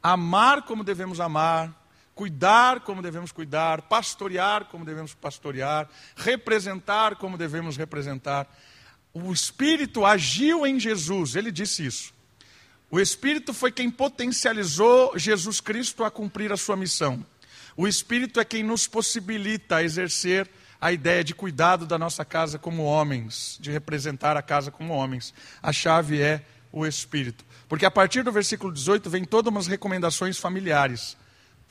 amar 0.00 0.62
como 0.62 0.84
devemos 0.84 1.18
amar, 1.18 1.74
cuidar 2.14 2.80
como 2.80 3.02
devemos 3.02 3.32
cuidar, 3.32 3.82
pastorear 3.82 4.66
como 4.66 4.84
devemos 4.84 5.14
pastorear, 5.14 5.88
representar 6.14 7.16
como 7.16 7.36
devemos 7.36 7.76
representar. 7.76 8.46
O 9.14 9.32
Espírito 9.32 10.06
agiu 10.06 10.66
em 10.66 10.80
Jesus, 10.80 11.36
ele 11.36 11.50
disse 11.50 11.84
isso. 11.84 12.14
O 12.90 13.00
Espírito 13.00 13.54
foi 13.54 13.72
quem 13.72 13.90
potencializou 13.90 15.18
Jesus 15.18 15.60
Cristo 15.60 16.04
a 16.04 16.10
cumprir 16.10 16.52
a 16.52 16.56
sua 16.56 16.76
missão. 16.76 17.24
O 17.76 17.88
Espírito 17.88 18.38
é 18.38 18.44
quem 18.44 18.62
nos 18.62 18.86
possibilita 18.86 19.82
exercer 19.82 20.48
a 20.80 20.92
ideia 20.92 21.22
de 21.22 21.34
cuidado 21.34 21.86
da 21.86 21.98
nossa 21.98 22.24
casa 22.24 22.58
como 22.58 22.82
homens, 22.82 23.56
de 23.60 23.70
representar 23.70 24.36
a 24.36 24.42
casa 24.42 24.70
como 24.70 24.92
homens. 24.92 25.32
A 25.62 25.72
chave 25.72 26.20
é 26.20 26.44
o 26.70 26.84
Espírito. 26.84 27.44
Porque 27.68 27.86
a 27.86 27.90
partir 27.90 28.22
do 28.22 28.32
versículo 28.32 28.72
18 28.72 29.08
vem 29.08 29.24
todas 29.24 29.50
umas 29.50 29.66
recomendações 29.66 30.38
familiares. 30.38 31.16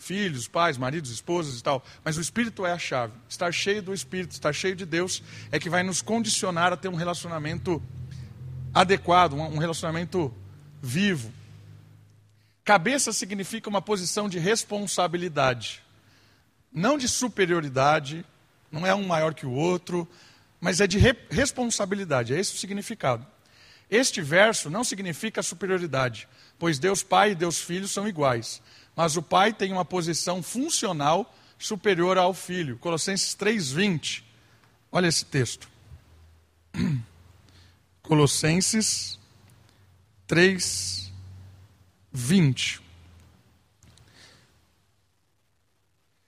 Filhos, 0.01 0.47
pais, 0.47 0.77
maridos, 0.77 1.11
esposas 1.11 1.59
e 1.59 1.63
tal. 1.63 1.83
Mas 2.03 2.17
o 2.17 2.21
Espírito 2.21 2.65
é 2.65 2.71
a 2.71 2.79
chave. 2.79 3.13
Estar 3.29 3.51
cheio 3.51 3.81
do 3.81 3.93
Espírito, 3.93 4.31
estar 4.31 4.51
cheio 4.53 4.75
de 4.75 4.85
Deus, 4.85 5.21
é 5.51 5.59
que 5.59 5.69
vai 5.69 5.83
nos 5.83 6.01
condicionar 6.01 6.73
a 6.73 6.77
ter 6.77 6.87
um 6.87 6.95
relacionamento 6.95 7.81
adequado, 8.73 9.33
um 9.33 9.57
relacionamento 9.57 10.33
vivo. 10.81 11.31
Cabeça 12.63 13.13
significa 13.13 13.69
uma 13.69 13.81
posição 13.81 14.27
de 14.27 14.39
responsabilidade 14.39 15.83
não 16.71 16.97
de 16.97 17.07
superioridade, 17.07 18.25
não 18.71 18.87
é 18.87 18.95
um 18.95 19.05
maior 19.05 19.33
que 19.33 19.45
o 19.45 19.51
outro, 19.51 20.07
mas 20.59 20.79
é 20.79 20.87
de 20.87 20.97
re 20.97 21.15
responsabilidade, 21.29 22.33
é 22.33 22.39
esse 22.39 22.55
o 22.55 22.57
significado. 22.57 23.25
Este 23.89 24.21
verso 24.21 24.69
não 24.69 24.83
significa 24.85 25.43
superioridade, 25.43 26.27
pois 26.57 26.79
Deus 26.79 27.03
Pai 27.03 27.31
e 27.31 27.35
Deus 27.35 27.59
Filho 27.59 27.87
são 27.87 28.07
iguais, 28.07 28.61
mas 28.95 29.17
o 29.17 29.21
Pai 29.21 29.53
tem 29.53 29.71
uma 29.71 29.85
posição 29.85 30.41
funcional 30.43 31.33
superior 31.57 32.17
ao 32.17 32.33
Filho. 32.33 32.77
Colossenses 32.77 33.33
3:20. 33.35 34.23
Olha 34.91 35.07
esse 35.07 35.23
texto. 35.25 35.69
Colossenses 38.01 39.19
3:20. 40.27 42.81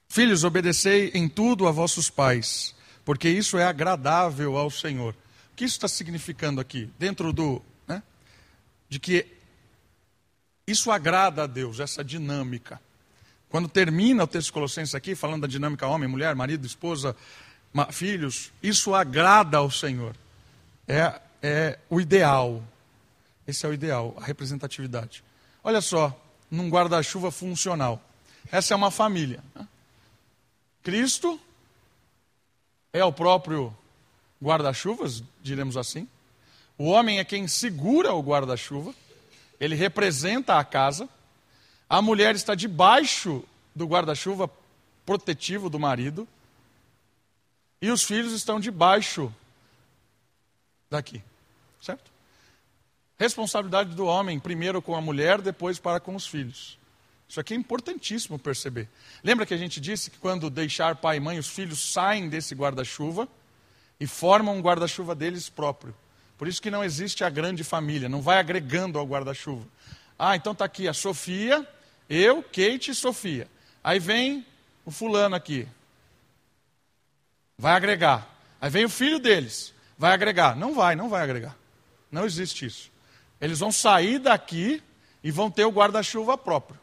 Filhos, 0.08 0.43
obedecei 0.43 1.10
em 1.15 1.28
tudo 1.28 1.67
a 1.67 1.71
vossos 1.71 2.08
pais, 2.10 2.76
porque 3.04 3.28
isso 3.28 3.58
é 3.58 3.65
agradável 3.65 4.56
ao 4.58 4.69
Senhor. 4.69 5.15
O 5.52 5.56
que 5.56 5.65
isso 5.65 5.76
está 5.76 5.88
significando 5.88 6.62
aqui? 6.62 6.89
Dentro 6.99 7.34
do. 7.34 7.60
Né, 7.88 8.04
de 8.88 8.99
que 8.99 9.26
isso 10.65 10.91
agrada 10.91 11.43
a 11.43 11.47
Deus, 11.47 11.80
essa 11.80 12.04
dinâmica. 12.04 12.80
Quando 13.49 13.67
termina 13.67 14.23
o 14.23 14.28
texto 14.28 14.47
de 14.47 14.54
Colossenses 14.54 14.95
aqui, 14.95 15.13
falando 15.13 15.41
da 15.41 15.47
dinâmica 15.47 15.86
homem, 15.88 16.10
mulher, 16.10 16.36
marido, 16.36 16.65
esposa, 16.65 17.15
filhos, 17.91 18.52
isso 18.62 18.95
agrada 18.95 19.58
ao 19.58 19.69
Senhor. 19.69 20.15
É, 20.88 21.19
é 21.41 21.80
o 21.89 21.99
ideal. 21.99 22.63
Esse 23.47 23.65
é 23.65 23.69
o 23.69 23.73
ideal, 23.73 24.15
a 24.19 24.23
representatividade. 24.23 25.23
Olha 25.63 25.82
só, 25.82 26.19
num 26.49 26.69
guarda-chuva 26.69 27.30
funcional. 27.32 28.02
Essa 28.52 28.73
é 28.73 28.78
uma 28.78 28.91
família. 28.91 29.43
Né? 29.54 29.67
Cristo 30.82 31.39
é 32.91 33.04
o 33.04 33.12
próprio 33.12 33.76
guarda-chuvas, 34.41 35.23
diremos 35.41 35.78
assim. 35.78 36.08
O 36.78 36.86
homem 36.86 37.19
é 37.19 37.23
quem 37.23 37.47
segura 37.47 38.13
o 38.13 38.21
guarda-chuva, 38.21 38.93
ele 39.60 39.76
representa 39.76 40.58
a 40.58 40.63
casa. 40.63 41.08
A 41.89 42.02
mulher 42.02 42.36
está 42.36 42.56
debaixo 42.56 43.44
do 43.76 43.86
guarda-chuva 43.86 44.50
protetivo 45.06 45.70
do 45.70 45.80
marido. 45.80 46.28
E 47.82 47.92
os 47.92 48.04
filhos 48.04 48.32
estão 48.34 48.60
debaixo 48.60 49.34
daqui. 50.89 51.22
Certo? 51.82 52.12
Responsabilidade 53.20 53.96
do 53.96 54.06
homem, 54.06 54.39
primeiro 54.39 54.82
com 54.82 54.96
a 54.96 55.02
mulher, 55.02 55.42
depois 55.42 55.80
para 55.80 56.00
com 56.00 56.16
os 56.16 56.26
filhos. 56.26 56.78
Isso 57.28 57.39
aqui 57.39 57.54
é 57.54 57.58
importantíssimo 57.58 58.38
perceber. 58.38 58.88
Lembra 59.24 59.46
que 59.46 59.54
a 59.54 59.58
gente 59.58 59.82
disse 59.82 60.12
que 60.12 60.18
quando 60.18 60.50
deixar 60.50 60.96
pai 60.98 61.18
e 61.18 61.20
mãe, 61.20 61.39
os 61.39 61.48
filhos 61.48 61.92
saem 61.92 62.30
desse 62.30 62.54
guarda-chuva 62.54 63.28
e 64.00 64.06
formam 64.06 64.58
um 64.58 64.62
guarda-chuva 64.62 65.16
deles 65.16 65.50
próprio. 65.50 65.96
Por 66.43 66.49
isso 66.49 66.62
que 66.62 66.69
não 66.69 66.84
existe 66.84 67.23
a 67.23 67.29
grande 67.29 67.63
família, 67.63 68.10
não 68.10 68.21
vai 68.21 68.38
agregando 68.38 68.99
ao 68.99 69.08
guarda-chuva. 69.08 69.65
Ah, 70.19 70.36
então 70.36 70.51
está 70.51 70.65
aqui 70.65 70.89
a 70.89 70.93
Sofia, 70.93 71.65
eu, 72.10 72.43
Kate 72.43 72.91
e 72.91 72.93
Sofia. 72.93 73.47
Aí 73.82 73.97
vem 73.97 74.45
o 74.84 74.91
fulano 74.91 75.38
aqui. 75.38 75.65
Vai 77.58 77.71
agregar. 77.71 78.27
Aí 78.60 78.69
vem 78.69 78.84
o 78.84 78.89
filho 78.89 79.19
deles. 79.19 79.73
Vai 79.97 80.12
agregar. 80.12 80.53
Não 80.53 80.75
vai, 80.75 80.97
não 80.97 81.08
vai 81.08 81.23
agregar. 81.23 81.56
Não 82.12 82.25
existe 82.25 82.65
isso. 82.65 82.91
Eles 83.39 83.60
vão 83.60 83.71
sair 83.71 84.19
daqui 84.19 84.84
e 85.23 85.32
vão 85.32 85.49
ter 85.49 85.63
o 85.63 85.71
guarda-chuva 85.71 86.38
próprio. 86.38 86.77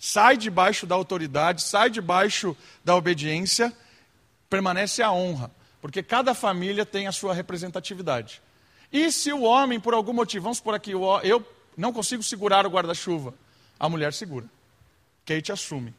Sai 0.00 0.36
debaixo 0.36 0.84
da 0.84 0.96
autoridade, 0.96 1.62
sai 1.62 1.90
debaixo 1.90 2.56
da 2.84 2.96
obediência, 2.96 3.72
permanece 4.50 5.00
a 5.00 5.12
honra. 5.12 5.48
Porque 5.80 6.02
cada 6.02 6.34
família 6.34 6.84
tem 6.84 7.06
a 7.06 7.12
sua 7.12 7.32
representatividade. 7.32 8.42
E 8.96 9.12
se 9.12 9.30
o 9.30 9.42
homem, 9.42 9.78
por 9.78 9.92
algum 9.92 10.14
motivo, 10.14 10.44
vamos 10.44 10.58
por 10.58 10.74
aqui, 10.74 10.92
eu 10.92 11.46
não 11.76 11.92
consigo 11.92 12.22
segurar 12.22 12.66
o 12.66 12.70
guarda-chuva, 12.70 13.34
a 13.78 13.90
mulher 13.90 14.14
segura. 14.14 14.46
Kate 15.26 15.52
assume. 15.52 15.92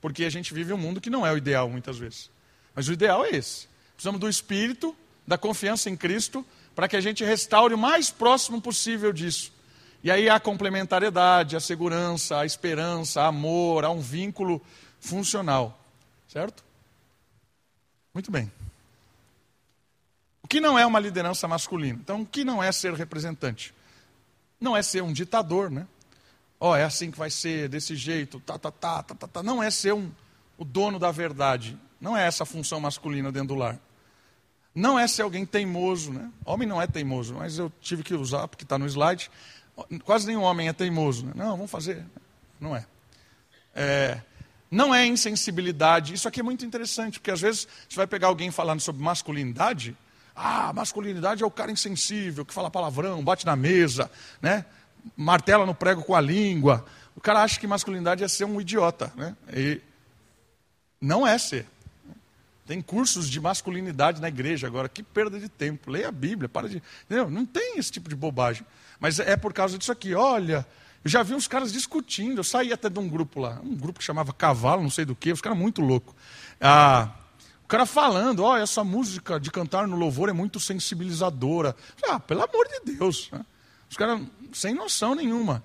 Porque 0.00 0.24
a 0.24 0.30
gente 0.30 0.54
vive 0.54 0.72
um 0.72 0.78
mundo 0.78 1.00
que 1.00 1.10
não 1.10 1.26
é 1.26 1.32
o 1.32 1.36
ideal 1.36 1.68
muitas 1.68 1.98
vezes. 1.98 2.30
Mas 2.76 2.86
o 2.86 2.92
ideal 2.92 3.24
é 3.24 3.30
esse. 3.30 3.66
Precisamos 3.94 4.20
do 4.20 4.28
espírito, 4.28 4.94
da 5.26 5.36
confiança 5.36 5.90
em 5.90 5.96
Cristo, 5.96 6.46
para 6.76 6.86
que 6.86 6.94
a 6.94 7.00
gente 7.00 7.24
restaure 7.24 7.74
o 7.74 7.78
mais 7.78 8.08
próximo 8.08 8.62
possível 8.62 9.12
disso. 9.12 9.52
E 10.04 10.08
aí 10.08 10.28
há 10.28 10.36
a 10.36 10.40
complementariedade, 10.40 11.56
a 11.56 11.60
segurança, 11.60 12.38
a 12.38 12.46
esperança, 12.46 13.22
a 13.22 13.26
amor, 13.26 13.84
há 13.84 13.90
um 13.90 14.00
vínculo 14.00 14.62
funcional. 15.00 15.76
Certo? 16.28 16.62
Muito 18.14 18.30
bem. 18.30 18.48
O 20.48 20.56
que 20.56 20.62
não 20.62 20.78
é 20.78 20.86
uma 20.86 20.98
liderança 20.98 21.46
masculina? 21.46 21.98
Então, 22.02 22.22
o 22.22 22.26
que 22.26 22.42
não 22.42 22.62
é 22.62 22.72
ser 22.72 22.94
representante? 22.94 23.74
Não 24.58 24.74
é 24.74 24.80
ser 24.80 25.02
um 25.02 25.12
ditador, 25.12 25.70
né? 25.70 25.86
Ó, 26.58 26.70
oh, 26.70 26.74
é 26.74 26.84
assim 26.84 27.10
que 27.10 27.18
vai 27.18 27.28
ser, 27.28 27.68
desse 27.68 27.94
jeito, 27.94 28.40
tá, 28.40 28.58
tá, 28.58 28.70
tá, 28.70 29.02
tá, 29.02 29.14
tá, 29.14 29.28
tá. 29.28 29.42
Não 29.42 29.62
é 29.62 29.70
ser 29.70 29.92
um, 29.92 30.10
o 30.56 30.64
dono 30.64 30.98
da 30.98 31.12
verdade. 31.12 31.78
Não 32.00 32.16
é 32.16 32.26
essa 32.26 32.44
a 32.44 32.46
função 32.46 32.80
masculina 32.80 33.30
dentro 33.30 33.48
do 33.48 33.56
lar. 33.56 33.78
Não 34.74 34.98
é 34.98 35.06
ser 35.06 35.20
alguém 35.20 35.44
teimoso, 35.44 36.14
né? 36.14 36.32
Homem 36.46 36.66
não 36.66 36.80
é 36.80 36.86
teimoso, 36.86 37.34
mas 37.34 37.58
eu 37.58 37.70
tive 37.82 38.02
que 38.02 38.14
usar 38.14 38.48
porque 38.48 38.64
está 38.64 38.78
no 38.78 38.86
slide. 38.86 39.30
Quase 40.02 40.26
nenhum 40.26 40.44
homem 40.44 40.66
é 40.66 40.72
teimoso. 40.72 41.26
Né? 41.26 41.32
Não, 41.36 41.58
vamos 41.58 41.70
fazer. 41.70 42.06
Não 42.58 42.74
é. 42.74 42.86
é. 43.74 44.22
Não 44.70 44.94
é 44.94 45.04
insensibilidade. 45.04 46.14
Isso 46.14 46.26
aqui 46.26 46.40
é 46.40 46.42
muito 46.42 46.64
interessante, 46.64 47.20
porque 47.20 47.32
às 47.32 47.42
vezes 47.42 47.68
você 47.86 47.96
vai 47.96 48.06
pegar 48.06 48.28
alguém 48.28 48.50
falando 48.50 48.80
sobre 48.80 49.02
masculinidade. 49.02 49.94
Ah, 50.40 50.72
masculinidade 50.72 51.42
é 51.42 51.46
o 51.46 51.50
cara 51.50 51.72
insensível, 51.72 52.44
que 52.44 52.54
fala 52.54 52.70
palavrão, 52.70 53.24
bate 53.24 53.44
na 53.44 53.56
mesa, 53.56 54.08
né? 54.40 54.64
martela 55.16 55.66
no 55.66 55.74
prego 55.74 56.02
com 56.02 56.14
a 56.14 56.20
língua. 56.20 56.84
O 57.16 57.20
cara 57.20 57.42
acha 57.42 57.58
que 57.58 57.66
masculinidade 57.66 58.22
é 58.22 58.28
ser 58.28 58.44
um 58.44 58.60
idiota. 58.60 59.12
Né? 59.16 59.36
E 59.52 59.80
não 61.00 61.26
é 61.26 61.36
ser. 61.38 61.66
Tem 62.66 62.82
cursos 62.82 63.28
de 63.28 63.40
masculinidade 63.40 64.20
na 64.20 64.28
igreja 64.28 64.66
agora. 64.66 64.88
Que 64.88 65.02
perda 65.02 65.38
de 65.38 65.48
tempo. 65.48 65.90
Leia 65.90 66.08
a 66.08 66.12
Bíblia, 66.12 66.48
para 66.48 66.68
de. 66.68 66.82
Entendeu? 67.06 67.30
Não 67.30 67.46
tem 67.46 67.78
esse 67.78 67.90
tipo 67.90 68.08
de 68.08 68.14
bobagem. 68.14 68.64
Mas 69.00 69.18
é 69.18 69.36
por 69.36 69.52
causa 69.52 69.78
disso 69.78 69.90
aqui. 69.90 70.14
Olha, 70.14 70.66
eu 71.02 71.10
já 71.10 71.22
vi 71.22 71.34
uns 71.34 71.48
caras 71.48 71.72
discutindo. 71.72 72.38
Eu 72.38 72.44
saí 72.44 72.72
até 72.72 72.88
de 72.88 72.98
um 72.98 73.08
grupo 73.08 73.40
lá, 73.40 73.58
um 73.62 73.74
grupo 73.74 73.98
que 73.98 74.04
chamava 74.04 74.32
Cavalo, 74.32 74.82
não 74.82 74.90
sei 74.90 75.04
do 75.04 75.16
que, 75.16 75.32
os 75.32 75.40
caras 75.40 75.58
muito 75.58 75.80
loucos. 75.80 76.14
Ah, 76.60 77.10
o 77.68 77.74
cara 77.76 77.84
falando, 77.84 78.42
olha, 78.42 78.62
essa 78.62 78.82
música 78.82 79.38
de 79.38 79.50
cantar 79.50 79.86
no 79.86 79.94
louvor 79.94 80.30
é 80.30 80.32
muito 80.32 80.58
sensibilizadora. 80.58 81.76
Ah, 82.08 82.18
pelo 82.18 82.42
amor 82.42 82.66
de 82.66 82.94
Deus. 82.94 83.28
Né? 83.30 83.44
Os 83.90 83.94
caras 83.94 84.22
sem 84.54 84.74
noção 84.74 85.14
nenhuma. 85.14 85.62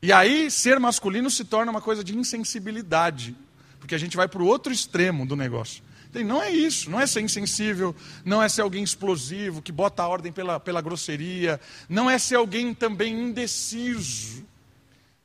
E 0.00 0.12
aí, 0.12 0.48
ser 0.52 0.78
masculino 0.78 1.28
se 1.28 1.44
torna 1.44 1.72
uma 1.72 1.80
coisa 1.80 2.04
de 2.04 2.16
insensibilidade, 2.16 3.34
porque 3.80 3.92
a 3.92 3.98
gente 3.98 4.16
vai 4.16 4.28
para 4.28 4.40
o 4.40 4.46
outro 4.46 4.72
extremo 4.72 5.26
do 5.26 5.34
negócio. 5.34 5.82
Não 6.14 6.40
é 6.40 6.48
isso, 6.52 6.88
não 6.88 7.00
é 7.00 7.08
ser 7.08 7.22
insensível, 7.22 7.92
não 8.24 8.40
é 8.40 8.48
ser 8.48 8.62
alguém 8.62 8.84
explosivo, 8.84 9.60
que 9.60 9.72
bota 9.72 10.04
a 10.04 10.08
ordem 10.08 10.30
pela, 10.30 10.60
pela 10.60 10.80
grosseria, 10.80 11.60
não 11.88 12.08
é 12.08 12.20
ser 12.20 12.36
alguém 12.36 12.72
também 12.72 13.12
indeciso. 13.12 14.46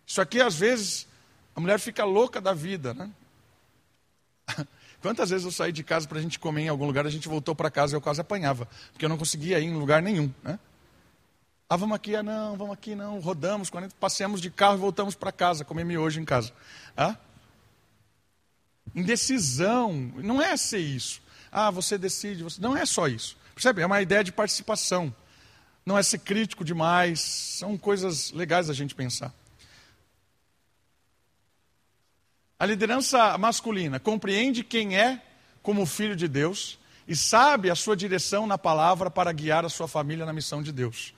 Isso 0.03 0.19
aqui, 0.19 0.41
às 0.41 0.55
vezes, 0.55 1.07
a 1.55 1.61
mulher 1.61 1.79
fica 1.79 2.03
louca 2.03 2.41
da 2.41 2.55
vida, 2.55 2.91
né? 2.91 3.07
Quantas 5.01 5.31
vezes 5.31 5.45
eu 5.45 5.51
saí 5.51 5.71
de 5.71 5.83
casa 5.83 6.07
para 6.07 6.19
a 6.19 6.21
gente 6.21 6.37
comer 6.37 6.63
em 6.63 6.69
algum 6.69 6.85
lugar, 6.85 7.05
a 7.05 7.09
gente 7.09 7.27
voltou 7.27 7.55
para 7.55 7.71
casa 7.71 7.93
e 7.93 7.97
eu 7.97 8.01
quase 8.01 8.21
apanhava, 8.21 8.67
porque 8.91 9.03
eu 9.03 9.09
não 9.09 9.17
conseguia 9.17 9.59
ir 9.59 9.65
em 9.65 9.73
lugar 9.73 10.01
nenhum, 10.01 10.31
né? 10.43 10.59
Ah, 11.67 11.77
vamos 11.77 11.95
aqui, 11.95 12.15
ah, 12.15 12.21
não, 12.21 12.57
vamos 12.57 12.73
aqui, 12.73 12.95
não. 12.95 13.19
Rodamos, 13.19 13.69
40, 13.69 13.95
passeamos 13.97 14.41
de 14.41 14.51
carro 14.51 14.75
e 14.75 14.79
voltamos 14.79 15.15
para 15.15 15.31
casa, 15.31 15.63
comer 15.63 15.85
miojo 15.85 16.19
em 16.19 16.25
casa. 16.25 16.51
Ah? 16.97 17.15
Indecisão, 18.93 19.93
não 20.17 20.41
é 20.41 20.57
ser 20.57 20.79
isso. 20.79 21.21
Ah, 21.49 21.71
você 21.71 21.97
decide, 21.97 22.43
você... 22.43 22.61
não 22.61 22.75
é 22.75 22.85
só 22.85 23.07
isso. 23.07 23.37
Percebe? 23.55 23.81
É 23.81 23.85
uma 23.85 24.01
ideia 24.01 24.21
de 24.21 24.33
participação. 24.33 25.15
Não 25.85 25.97
é 25.97 26.03
ser 26.03 26.19
crítico 26.19 26.65
demais, 26.65 27.21
são 27.21 27.77
coisas 27.77 28.31
legais 28.31 28.69
a 28.69 28.73
gente 28.73 28.93
pensar. 28.93 29.33
A 32.61 32.65
liderança 32.67 33.35
masculina 33.39 33.99
compreende 33.99 34.63
quem 34.63 34.95
é 34.95 35.19
como 35.63 35.83
filho 35.83 36.15
de 36.15 36.27
Deus 36.27 36.77
e 37.07 37.15
sabe 37.15 37.71
a 37.71 37.75
sua 37.75 37.97
direção 37.97 38.45
na 38.45 38.55
palavra 38.55 39.09
para 39.09 39.31
guiar 39.31 39.65
a 39.65 39.69
sua 39.69 39.87
família 39.87 40.27
na 40.27 40.31
missão 40.31 40.61
de 40.61 40.71
Deus. 40.71 41.11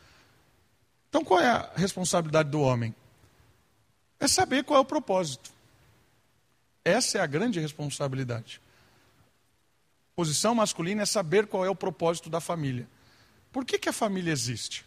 Então 1.10 1.22
qual 1.22 1.42
é 1.42 1.50
a 1.50 1.70
responsabilidade 1.76 2.50
do 2.50 2.62
homem? 2.62 2.96
É 4.22 4.26
saber 4.26 4.64
qual 4.64 4.78
é 4.78 4.82
o 4.82 4.86
propósito. 4.86 5.52
Essa 6.82 7.18
é 7.18 7.22
a 7.22 7.28
grande 7.28 7.60
responsabilidade. 7.60 8.62
Posição 10.16 10.56
masculina 10.56 11.02
é 11.02 11.06
saber 11.06 11.48
qual 11.48 11.66
é 11.66 11.70
o 11.70 11.76
propósito 11.76 12.30
da 12.30 12.40
família. 12.40 12.88
Por 13.52 13.66
que, 13.66 13.78
que 13.78 13.90
a 13.90 13.94
família 13.94 14.32
existe? 14.32 14.86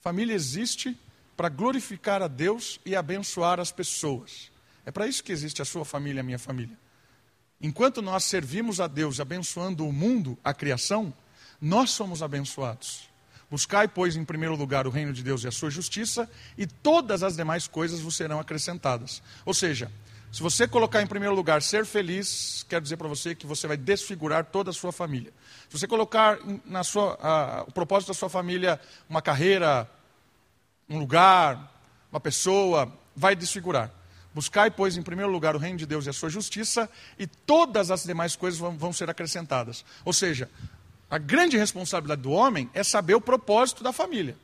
Família 0.00 0.34
existe 0.34 0.96
para 1.36 1.50
glorificar 1.50 2.22
a 2.22 2.26
Deus 2.26 2.80
e 2.86 2.96
abençoar 2.96 3.60
as 3.60 3.70
pessoas. 3.70 4.50
É 4.88 4.90
para 4.90 5.06
isso 5.06 5.22
que 5.22 5.32
existe 5.32 5.60
a 5.60 5.66
sua 5.66 5.84
família 5.84 6.20
e 6.20 6.22
a 6.22 6.22
minha 6.22 6.38
família. 6.38 6.74
Enquanto 7.60 8.00
nós 8.00 8.24
servimos 8.24 8.80
a 8.80 8.86
Deus 8.86 9.20
abençoando 9.20 9.86
o 9.86 9.92
mundo, 9.92 10.38
a 10.42 10.54
criação, 10.54 11.12
nós 11.60 11.90
somos 11.90 12.22
abençoados. 12.22 13.06
Buscai, 13.50 13.86
pois, 13.86 14.16
em 14.16 14.24
primeiro 14.24 14.56
lugar 14.56 14.86
o 14.86 14.90
reino 14.90 15.12
de 15.12 15.22
Deus 15.22 15.44
e 15.44 15.46
a 15.46 15.50
sua 15.50 15.68
justiça, 15.68 16.26
e 16.56 16.66
todas 16.66 17.22
as 17.22 17.36
demais 17.36 17.68
coisas 17.68 18.00
vos 18.00 18.16
serão 18.16 18.40
acrescentadas. 18.40 19.22
Ou 19.44 19.52
seja, 19.52 19.92
se 20.32 20.42
você 20.42 20.66
colocar 20.66 21.02
em 21.02 21.06
primeiro 21.06 21.34
lugar 21.34 21.60
ser 21.60 21.84
feliz, 21.84 22.64
quero 22.66 22.80
dizer 22.80 22.96
para 22.96 23.08
você 23.08 23.34
que 23.34 23.46
você 23.46 23.66
vai 23.66 23.76
desfigurar 23.76 24.46
toda 24.46 24.70
a 24.70 24.72
sua 24.72 24.90
família. 24.90 25.34
Se 25.68 25.78
você 25.78 25.86
colocar 25.86 26.38
na 26.64 26.82
sua, 26.82 27.18
a, 27.20 27.64
o 27.68 27.72
propósito 27.72 28.08
da 28.08 28.14
sua 28.14 28.30
família 28.30 28.80
uma 29.06 29.20
carreira, 29.20 29.86
um 30.88 30.98
lugar, 30.98 31.78
uma 32.10 32.20
pessoa, 32.20 32.90
vai 33.14 33.36
desfigurar. 33.36 33.97
Buscai, 34.38 34.70
pois, 34.70 34.96
em 34.96 35.02
primeiro 35.02 35.32
lugar 35.32 35.56
o 35.56 35.58
reino 35.58 35.76
de 35.76 35.84
Deus 35.84 36.06
e 36.06 36.10
a 36.10 36.12
sua 36.12 36.30
justiça, 36.30 36.88
e 37.18 37.26
todas 37.26 37.90
as 37.90 38.04
demais 38.04 38.36
coisas 38.36 38.56
vão, 38.56 38.78
vão 38.78 38.92
ser 38.92 39.10
acrescentadas. 39.10 39.84
Ou 40.04 40.12
seja, 40.12 40.48
a 41.10 41.18
grande 41.18 41.56
responsabilidade 41.56 42.22
do 42.22 42.30
homem 42.30 42.70
é 42.72 42.84
saber 42.84 43.16
o 43.16 43.20
propósito 43.20 43.82
da 43.82 43.92
família. 43.92 44.36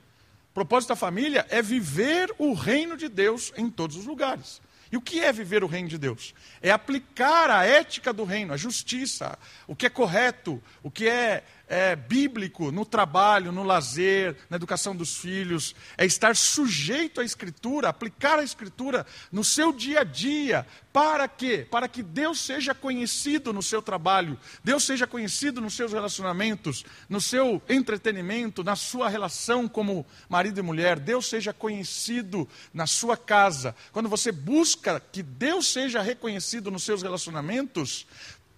O 0.51 0.55
propósito 0.55 0.89
da 0.89 0.97
família 0.97 1.47
é 1.49 1.63
viver 1.63 2.35
o 2.39 2.55
reino 2.55 2.97
de 2.97 3.09
Deus 3.09 3.53
em 3.57 3.71
todos 3.71 3.97
os 3.97 4.05
lugares. 4.05 4.61
E 4.91 4.97
o 4.97 5.01
que 5.01 5.21
é 5.21 5.33
viver 5.33 5.63
o 5.63 5.69
reino 5.69 5.89
de 5.89 5.97
Deus? 5.97 6.35
É 6.61 6.73
aplicar 6.73 7.49
a 7.49 7.65
ética 7.65 8.13
do 8.13 8.25
reino, 8.25 8.53
a 8.53 8.57
justiça, 8.57 9.39
o 9.69 9.77
que 9.77 9.87
é 9.87 9.91
correto, 9.91 10.61
o 10.83 10.91
que 10.91 11.09
é 11.09 11.45
é, 11.69 11.97
bíblico 11.97 12.71
no 12.71 12.85
trabalho, 12.85 13.53
no 13.53 13.63
lazer, 13.63 14.37
na 14.49 14.57
educação 14.57 14.95
dos 14.95 15.17
filhos, 15.17 15.75
é 15.97 16.05
estar 16.05 16.37
sujeito 16.37 17.21
à 17.21 17.25
Escritura, 17.25 17.89
aplicar 17.89 18.39
a 18.39 18.45
Escritura 18.45 19.07
no 19.33 19.43
seu 19.43 19.73
dia 19.73 20.01
a 20.01 20.05
dia. 20.05 20.67
Para 20.93 21.27
quê? 21.27 21.67
Para 21.69 21.89
que 21.89 22.03
Deus 22.03 22.41
seja 22.41 22.73
conhecido 22.73 23.53
no 23.53 23.63
seu 23.63 23.83
trabalho, 23.83 24.39
Deus 24.63 24.85
seja 24.85 25.07
conhecido 25.07 25.61
nos 25.61 25.75
seus 25.75 25.93
relacionamentos, 25.93 26.85
no 27.09 27.21
seu 27.21 27.61
entretenimento, 27.69 28.63
na 28.63 28.77
sua 28.77 29.09
relação 29.09 29.67
como 29.67 30.07
marido 30.29 30.61
e 30.61 30.63
mulher, 30.63 31.01
Deus 31.01 31.29
seja 31.29 31.53
conhecido 31.53 32.49
na 32.73 32.87
sua 32.87 33.17
casa. 33.17 33.75
Quando 33.91 34.09
você 34.09 34.31
busca 34.31 35.01
que 35.01 35.23
Deus 35.23 35.67
seja 35.73 36.01
reconhecido 36.01 36.71
nos 36.71 36.85
seus 36.85 37.03
relacionamentos, 37.03 38.07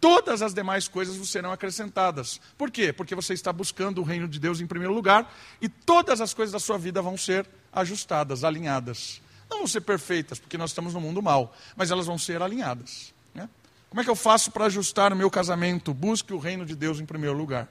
todas 0.01 0.43
as 0.43 0.55
demais 0.55 0.89
coisas 0.89 1.17
vos 1.17 1.31
serão 1.31 1.53
acrescentadas. 1.53 2.41
Por 2.57 2.71
quê? 2.71 2.93
Porque 2.93 3.15
você 3.15 3.35
está 3.35 3.53
buscando 3.53 4.01
o 4.01 4.05
reino 4.05 4.29
de 4.29 4.39
Deus 4.39 4.61
em 4.61 4.67
primeiro 4.67 4.95
lugar 4.95 5.33
e 5.61 5.69
todas 5.69 6.21
as 6.21 6.35
coisas 6.35 6.53
da 6.53 6.59
sua 6.59 6.79
vida 6.79 7.01
vão 7.03 7.17
ser 7.17 7.47
ajustadas, 7.73 8.45
alinhadas. 8.45 9.21
Não 9.49 9.59
vão 9.59 9.67
ser 9.67 9.81
perfeitas, 9.81 10.39
porque 10.39 10.59
nós 10.59 10.71
estamos 10.71 10.95
no 10.95 11.01
mundo 11.01 11.23
mal, 11.23 11.55
mas 11.77 11.91
elas 11.91 12.07
vão 12.07 12.19
ser 12.19 12.43
alinhadas. 12.43 13.15
Né? 13.35 13.49
Como 13.89 14.01
é 14.01 14.05
que 14.05 14.11
eu 14.11 14.17
faço 14.17 14.51
para 14.51 14.67
ajustar 14.67 15.13
o 15.13 15.17
meu 15.17 15.31
casamento? 15.31 15.95
Busque 15.95 16.33
o 16.33 16.39
reino 16.39 16.67
de 16.67 16.75
Deus 16.75 17.01
em 17.01 17.07
primeiro 17.07 17.37
lugar. 17.37 17.69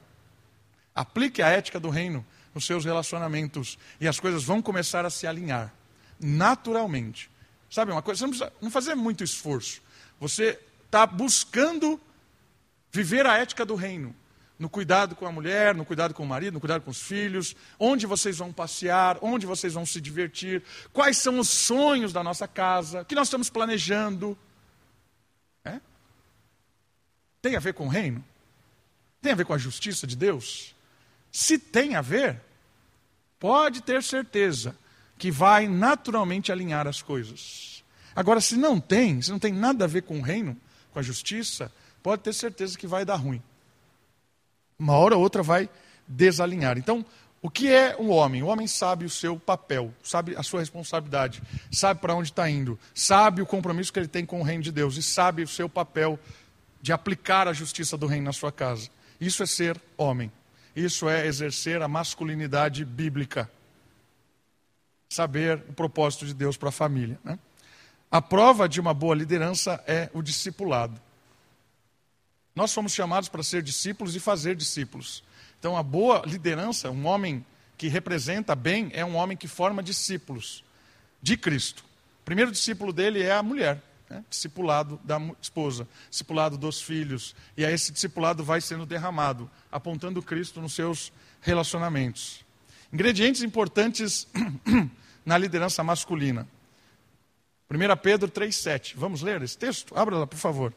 Aplique 0.94 1.42
a 1.42 1.48
ética 1.48 1.78
do 1.78 1.90
reino 1.90 2.24
nos 2.54 2.64
seus 2.64 2.84
relacionamentos 2.84 3.78
e 4.00 4.08
as 4.08 4.18
coisas 4.18 4.42
vão 4.44 4.62
começar 4.62 5.04
a 5.04 5.10
se 5.10 5.26
alinhar 5.26 5.72
naturalmente. 6.18 7.30
Sabe 7.70 7.92
uma 7.92 8.02
coisa? 8.02 8.18
Você 8.18 8.24
não 8.24 8.30
precisa 8.30 8.52
não 8.60 8.70
fazer 8.70 8.94
muito 8.94 9.22
esforço. 9.22 9.82
Você 10.20 10.58
está 10.86 11.06
buscando 11.06 12.00
Viver 12.96 13.26
a 13.26 13.36
ética 13.36 13.66
do 13.66 13.74
reino. 13.74 14.16
No 14.58 14.70
cuidado 14.70 15.14
com 15.14 15.26
a 15.26 15.30
mulher, 15.30 15.74
no 15.74 15.84
cuidado 15.84 16.14
com 16.14 16.22
o 16.22 16.26
marido, 16.26 16.54
no 16.54 16.60
cuidado 16.60 16.80
com 16.80 16.90
os 16.90 17.02
filhos, 17.02 17.54
onde 17.78 18.06
vocês 18.06 18.38
vão 18.38 18.50
passear, 18.50 19.18
onde 19.20 19.44
vocês 19.44 19.74
vão 19.74 19.84
se 19.84 20.00
divertir, 20.00 20.62
quais 20.94 21.18
são 21.18 21.38
os 21.38 21.50
sonhos 21.50 22.10
da 22.10 22.22
nossa 22.22 22.48
casa, 22.48 23.02
o 23.02 23.04
que 23.04 23.14
nós 23.14 23.26
estamos 23.26 23.50
planejando. 23.50 24.36
É? 25.62 25.78
Tem 27.42 27.54
a 27.54 27.60
ver 27.60 27.74
com 27.74 27.84
o 27.84 27.90
reino? 27.90 28.24
Tem 29.20 29.32
a 29.32 29.36
ver 29.36 29.44
com 29.44 29.52
a 29.52 29.58
justiça 29.58 30.06
de 30.06 30.16
Deus? 30.16 30.74
Se 31.30 31.58
tem 31.58 31.96
a 31.96 32.00
ver, 32.00 32.40
pode 33.38 33.82
ter 33.82 34.02
certeza 34.02 34.74
que 35.18 35.30
vai 35.30 35.68
naturalmente 35.68 36.50
alinhar 36.50 36.86
as 36.86 37.02
coisas. 37.02 37.84
Agora, 38.14 38.40
se 38.40 38.56
não 38.56 38.80
tem, 38.80 39.20
se 39.20 39.30
não 39.30 39.38
tem 39.38 39.52
nada 39.52 39.84
a 39.84 39.88
ver 39.88 40.04
com 40.04 40.18
o 40.18 40.22
reino, 40.22 40.56
com 40.92 40.98
a 40.98 41.02
justiça, 41.02 41.70
pode 42.06 42.22
ter 42.22 42.32
certeza 42.32 42.78
que 42.78 42.86
vai 42.86 43.04
dar 43.04 43.16
ruim. 43.16 43.42
Uma 44.78 44.92
hora 44.92 45.16
ou 45.16 45.22
outra 45.22 45.42
vai 45.42 45.68
desalinhar. 46.06 46.78
Então, 46.78 47.04
o 47.42 47.50
que 47.50 47.68
é 47.68 47.96
um 47.98 48.10
homem? 48.10 48.44
O 48.44 48.46
homem 48.46 48.68
sabe 48.68 49.04
o 49.04 49.10
seu 49.10 49.36
papel, 49.36 49.92
sabe 50.04 50.36
a 50.36 50.42
sua 50.44 50.60
responsabilidade, 50.60 51.42
sabe 51.68 52.00
para 52.00 52.14
onde 52.14 52.30
está 52.30 52.48
indo, 52.48 52.78
sabe 52.94 53.42
o 53.42 53.46
compromisso 53.46 53.92
que 53.92 53.98
ele 53.98 54.06
tem 54.06 54.24
com 54.24 54.40
o 54.40 54.44
reino 54.44 54.62
de 54.62 54.70
Deus 54.70 54.96
e 54.96 55.02
sabe 55.02 55.42
o 55.42 55.48
seu 55.48 55.68
papel 55.68 56.16
de 56.80 56.92
aplicar 56.92 57.48
a 57.48 57.52
justiça 57.52 57.96
do 57.96 58.06
reino 58.06 58.26
na 58.26 58.32
sua 58.32 58.52
casa. 58.52 58.88
Isso 59.20 59.42
é 59.42 59.46
ser 59.46 59.76
homem. 59.96 60.30
Isso 60.76 61.08
é 61.08 61.26
exercer 61.26 61.82
a 61.82 61.88
masculinidade 61.88 62.84
bíblica. 62.84 63.50
Saber 65.08 65.60
o 65.68 65.72
propósito 65.72 66.24
de 66.24 66.34
Deus 66.34 66.56
para 66.56 66.68
a 66.68 66.72
família. 66.72 67.18
Né? 67.24 67.36
A 68.12 68.22
prova 68.22 68.68
de 68.68 68.80
uma 68.80 68.94
boa 68.94 69.16
liderança 69.16 69.82
é 69.88 70.08
o 70.14 70.22
discipulado. 70.22 71.04
Nós 72.56 72.70
somos 72.70 72.94
chamados 72.94 73.28
para 73.28 73.42
ser 73.42 73.62
discípulos 73.62 74.16
e 74.16 74.18
fazer 74.18 74.56
discípulos. 74.56 75.22
Então, 75.58 75.76
a 75.76 75.82
boa 75.82 76.22
liderança, 76.24 76.90
um 76.90 77.06
homem 77.06 77.44
que 77.76 77.86
representa 77.86 78.54
bem, 78.54 78.90
é 78.94 79.04
um 79.04 79.14
homem 79.14 79.36
que 79.36 79.46
forma 79.46 79.82
discípulos 79.82 80.64
de 81.20 81.36
Cristo. 81.36 81.84
O 82.22 82.24
primeiro 82.24 82.50
discípulo 82.50 82.94
dele 82.94 83.22
é 83.22 83.32
a 83.32 83.42
mulher, 83.42 83.82
né? 84.08 84.24
discipulado 84.30 84.98
da 85.04 85.20
esposa, 85.40 85.86
discipulado 86.08 86.56
dos 86.56 86.80
filhos. 86.80 87.36
E 87.58 87.64
aí 87.64 87.74
esse 87.74 87.92
discipulado 87.92 88.42
vai 88.42 88.62
sendo 88.62 88.86
derramado, 88.86 89.50
apontando 89.70 90.22
Cristo 90.22 90.58
nos 90.58 90.72
seus 90.72 91.12
relacionamentos. 91.42 92.42
Ingredientes 92.90 93.42
importantes 93.42 94.26
na 95.26 95.36
liderança 95.36 95.84
masculina. 95.84 96.48
1 97.70 97.96
Pedro 98.02 98.30
3,7. 98.30 98.94
Vamos 98.96 99.20
ler 99.20 99.42
esse 99.42 99.58
texto? 99.58 99.94
Abra 99.94 100.16
lá, 100.16 100.26
por 100.26 100.38
favor 100.38 100.72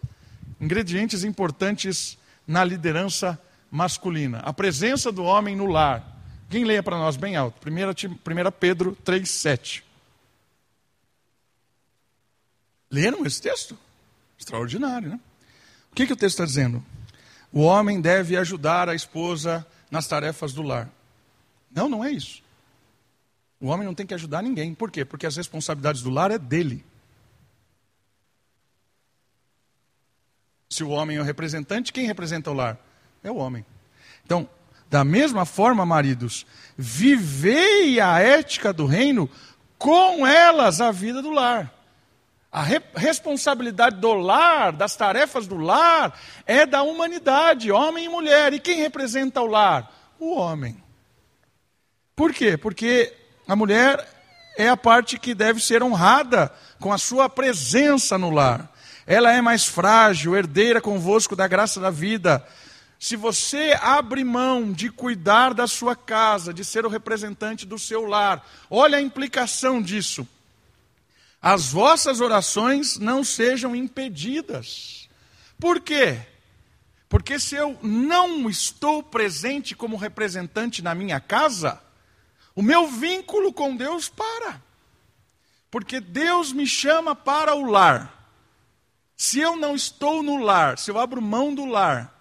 ingredientes 0.60 1.24
importantes 1.24 2.18
na 2.48 2.64
liderança 2.64 3.40
masculina. 3.72 4.40
A 4.40 4.54
presença 4.54 5.12
do 5.12 5.24
homem 5.24 5.56
no 5.56 5.66
lar. 5.66 6.18
Quem 6.50 6.64
leia 6.64 6.82
para 6.82 6.98
nós 6.98 7.16
bem 7.16 7.36
alto? 7.36 7.58
1 7.68 8.52
Pedro 8.60 8.98
3,7. 9.06 9.84
Leram 12.90 13.26
esse 13.26 13.42
texto? 13.42 13.78
Extraordinário, 14.38 15.10
né? 15.10 15.20
O 15.92 15.96
que, 15.96 16.08
que 16.08 16.14
o 16.14 16.18
texto 16.18 16.36
está 16.36 16.46
dizendo? 16.46 16.84
O 17.52 17.62
homem 17.62 18.02
deve 18.02 18.36
ajudar 18.38 18.90
a 18.90 18.96
esposa 18.96 19.66
nas 19.92 20.08
tarefas 20.08 20.54
do 20.54 20.62
lar. 20.62 20.90
Não, 21.72 21.88
não 21.88 22.04
é 22.04 22.12
isso. 22.12 22.42
O 23.60 23.68
homem 23.68 23.86
não 23.86 23.94
tem 23.94 24.06
que 24.06 24.14
ajudar 24.14 24.42
ninguém. 24.42 24.74
Por 24.74 24.90
quê? 24.90 25.04
Porque 25.04 25.28
as 25.28 25.36
responsabilidades 25.36 26.02
do 26.02 26.10
lar 26.10 26.32
é 26.32 26.38
dele. 26.38 26.84
Se 30.80 30.84
o 30.86 30.92
homem 30.92 31.18
é 31.18 31.20
o 31.20 31.26
representante, 31.26 31.92
quem 31.92 32.06
representa 32.06 32.52
o 32.52 32.54
lar? 32.54 32.78
É 33.22 33.30
o 33.30 33.36
homem. 33.36 33.66
Então, 34.26 34.48
da 34.90 35.04
mesma 35.04 35.46
forma, 35.46 35.86
maridos, 35.86 36.46
vivei 36.78 38.00
a 38.00 38.20
ética 38.20 38.72
do 38.72 38.86
reino 38.86 39.30
com 39.78 40.26
elas 40.26 40.80
a 40.80 40.90
vida 40.90 41.22
do 41.22 41.32
lar. 41.32 41.70
A 42.50 42.64
re 42.64 42.82
responsabilidade 42.96 43.98
do 43.98 44.14
lar, 44.14 44.72
das 44.72 44.96
tarefas 44.96 45.48
do 45.48 45.58
lar, 45.58 46.18
é 46.46 46.66
da 46.66 46.82
humanidade, 46.82 47.74
homem 47.74 48.06
e 48.06 48.10
mulher. 48.10 48.54
E 48.54 48.60
quem 48.62 48.78
representa 48.78 49.42
o 49.42 49.48
lar? 49.48 49.94
O 50.18 50.34
homem. 50.34 50.82
Por 52.16 52.34
quê? 52.34 52.56
Porque 52.56 53.14
a 53.46 53.54
mulher 53.54 54.08
é 54.58 54.70
a 54.70 54.78
parte 54.78 55.20
que 55.20 55.36
deve 55.36 55.60
ser 55.60 55.84
honrada 55.84 56.50
com 56.80 56.94
a 56.94 56.98
sua 56.98 57.28
presença 57.28 58.18
no 58.18 58.30
lar 58.30 58.79
ela 59.10 59.32
é 59.32 59.42
mais 59.42 59.66
frágil, 59.66 60.38
herdeira 60.38 60.80
convosco 60.80 61.36
da 61.36 61.48
graça 61.48 61.80
da 61.80 61.90
vida. 61.90 62.48
Se 63.00 63.16
você 63.16 63.76
abre 63.82 64.24
mão 64.24 64.72
de 64.72 64.92
cuidar 64.92 65.52
da 65.56 65.66
sua 65.66 65.96
casa, 65.96 66.54
de 66.54 66.64
ser 66.64 66.86
o 66.86 66.90
representante 66.90 67.66
do 67.66 67.80
seu 67.80 68.06
lar, 68.06 68.48
olha 68.70 69.00
a 69.00 69.02
implicação 69.02 69.82
disso. 69.82 70.28
As 71.42 71.72
vossas 71.72 72.22
orações 72.22 73.00
não 73.00 73.24
sejam 73.24 73.76
impedidas. 73.76 75.10
Por 75.60 75.82
quê? 75.82 76.20
Porque 77.10 77.40
se 77.40 77.56
eu 77.56 77.80
não 77.82 78.48
estou 78.48 79.02
presente 79.02 79.76
como 79.76 79.98
representante 79.98 80.84
na 80.84 80.94
minha 80.94 81.20
casa, 81.20 81.82
o 82.56 82.62
meu 82.62 82.88
vínculo 82.88 83.52
com 83.52 83.76
Deus 83.76 84.08
para. 84.08 84.62
Porque 85.72 86.00
Deus 86.00 86.54
me 86.54 86.68
chama 86.68 87.16
para 87.16 87.56
o 87.56 87.66
lar. 87.72 88.19
Se 89.20 89.38
eu 89.38 89.58
não 89.58 89.76
estou 89.76 90.24
no 90.24 90.38
lar, 90.38 90.78
se 90.78 90.90
eu 90.90 90.98
abro 90.98 91.22
mão 91.22 91.54
do 91.54 91.66
lar, 91.66 92.18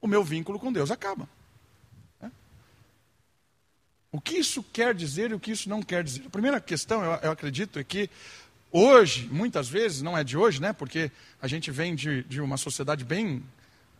o 0.00 0.08
meu 0.08 0.24
vínculo 0.24 0.58
com 0.58 0.72
Deus 0.72 0.90
acaba. 0.90 1.28
É? 2.20 2.28
O 4.10 4.20
que 4.20 4.38
isso 4.38 4.60
quer 4.72 4.92
dizer 4.92 5.30
e 5.30 5.34
o 5.34 5.38
que 5.38 5.52
isso 5.52 5.68
não 5.68 5.80
quer 5.80 6.02
dizer? 6.02 6.24
A 6.26 6.30
primeira 6.30 6.60
questão, 6.60 7.04
eu, 7.22 7.30
acredito, 7.30 7.78
é 7.78 7.84
que 7.84 8.10
hoje, 8.72 9.28
muitas 9.30 9.68
vezes, 9.68 10.02
não 10.02 10.18
é 10.18 10.24
de 10.24 10.36
hoje, 10.36 10.60
né? 10.60 10.72
Porque 10.72 11.12
a 11.40 11.46
gente 11.46 11.70
vem 11.70 11.94
de, 11.94 12.24
de 12.24 12.40
uma 12.40 12.56
sociedade 12.56 13.04
bem, 13.04 13.40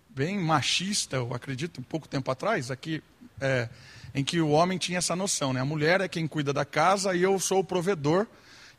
bem 0.08 0.36
machista, 0.36 1.14
eu 1.14 1.32
acredito, 1.32 1.80
um 1.80 1.84
pouco 1.84 2.08
tempo 2.08 2.28
atrás, 2.28 2.72
aqui, 2.72 3.00
é, 3.40 3.68
em 4.12 4.24
que 4.24 4.40
o 4.40 4.48
homem 4.48 4.78
tinha 4.78 4.98
essa 4.98 5.14
noção, 5.14 5.52
né? 5.52 5.60
A 5.60 5.64
mulher 5.64 6.00
é 6.00 6.08
quem 6.08 6.26
cuida 6.26 6.52
da 6.52 6.64
casa 6.64 7.14
e 7.14 7.22
eu 7.22 7.38
sou 7.38 7.60
o 7.60 7.64
provedor, 7.64 8.26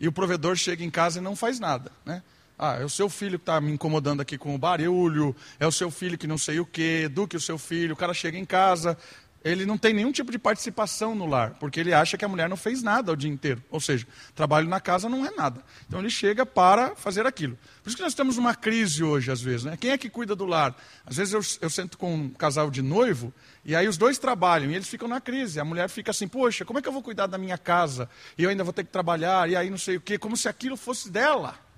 e 0.02 0.06
o 0.06 0.12
provedor 0.12 0.58
chega 0.58 0.84
em 0.84 0.92
casa 0.92 1.20
e 1.20 1.22
não 1.22 1.34
faz 1.34 1.62
nada, 1.62 1.94
né? 2.06 2.22
Ah, 2.62 2.78
é 2.82 2.84
o 2.84 2.90
seu 2.90 3.10
filho 3.10 3.40
que 3.40 3.44
está 3.44 3.62
me 3.62 3.72
incomodando 3.72 4.20
aqui 4.20 4.38
com 4.38 4.54
o 4.54 4.58
barulho, 4.58 5.34
é 5.58 5.66
o 5.66 5.72
seu 5.72 5.90
filho 5.90 6.18
que 6.18 6.28
não 6.28 6.38
sei 6.38 6.60
o 6.60 6.66
quê, 6.66 7.04
eduque 7.06 7.38
o 7.38 7.40
seu 7.40 7.58
filho, 7.58 7.94
o 7.94 7.96
cara 7.96 8.14
chega 8.14 8.38
em 8.38 8.44
casa, 8.44 8.98
ele 9.42 9.66
não 9.66 9.78
tem 9.78 9.94
nenhum 9.94 10.12
tipo 10.12 10.30
de 10.30 10.38
participação 10.38 11.16
no 11.16 11.26
lar, 11.26 11.56
porque 11.60 11.80
ele 11.80 11.94
acha 11.94 12.18
que 12.18 12.26
a 12.26 12.28
mulher 12.28 12.50
não 12.50 12.58
fez 12.58 12.84
nada 12.84 13.14
o 13.14 13.16
dia 13.16 13.30
inteiro. 13.30 13.64
Ou 13.70 13.80
seja, 13.80 14.06
trabalho 14.36 14.68
na 14.68 14.82
casa 14.82 15.08
não 15.08 15.26
é 15.26 15.32
nada. 15.32 15.64
Então 15.88 16.00
ele 16.00 16.10
chega 16.10 16.46
para 16.46 16.96
fazer 16.98 17.26
aquilo. 17.26 17.58
Por 17.82 17.88
isso 17.88 17.96
que 17.96 18.04
nós 18.04 18.14
temos 18.14 18.38
uma 18.38 18.54
crise 18.54 19.04
hoje, 19.04 19.32
às 19.32 19.42
vezes. 19.42 19.64
Né? 19.64 19.78
Quem 19.78 19.92
é 19.92 19.98
que 19.98 20.10
cuida 20.10 20.36
do 20.36 20.46
lar? 20.46 20.76
Às 21.06 21.16
vezes 21.16 21.34
eu, 21.34 21.42
eu 21.62 21.70
sento 21.70 21.98
com 21.98 22.14
um 22.14 22.30
casal 22.30 22.70
de 22.70 22.82
noivo, 22.82 23.34
e 23.64 23.74
aí 23.74 23.88
os 23.88 23.98
dois 23.98 24.18
trabalham, 24.18 24.70
e 24.70 24.76
eles 24.76 24.90
ficam 24.90 25.08
na 25.08 25.22
crise. 25.22 25.62
A 25.62 25.64
mulher 25.64 25.88
fica 25.88 26.12
assim, 26.12 26.28
poxa, 26.28 26.66
como 26.66 26.80
é 26.80 26.82
que 26.82 26.90
eu 26.90 26.94
vou 26.94 27.02
cuidar 27.02 27.28
da 27.28 27.38
minha 27.38 27.58
casa? 27.58 28.10
E 28.38 28.44
eu 28.44 28.50
ainda 28.50 28.66
vou 28.66 28.74
ter 28.74 28.84
que 28.84 28.92
trabalhar, 28.92 29.50
e 29.50 29.56
aí 29.56 29.70
não 29.70 29.78
sei 29.78 29.96
o 29.96 30.02
quê, 30.02 30.18
como 30.18 30.36
se 30.36 30.50
aquilo 30.50 30.76
fosse 30.76 31.10
dela. 31.10 31.69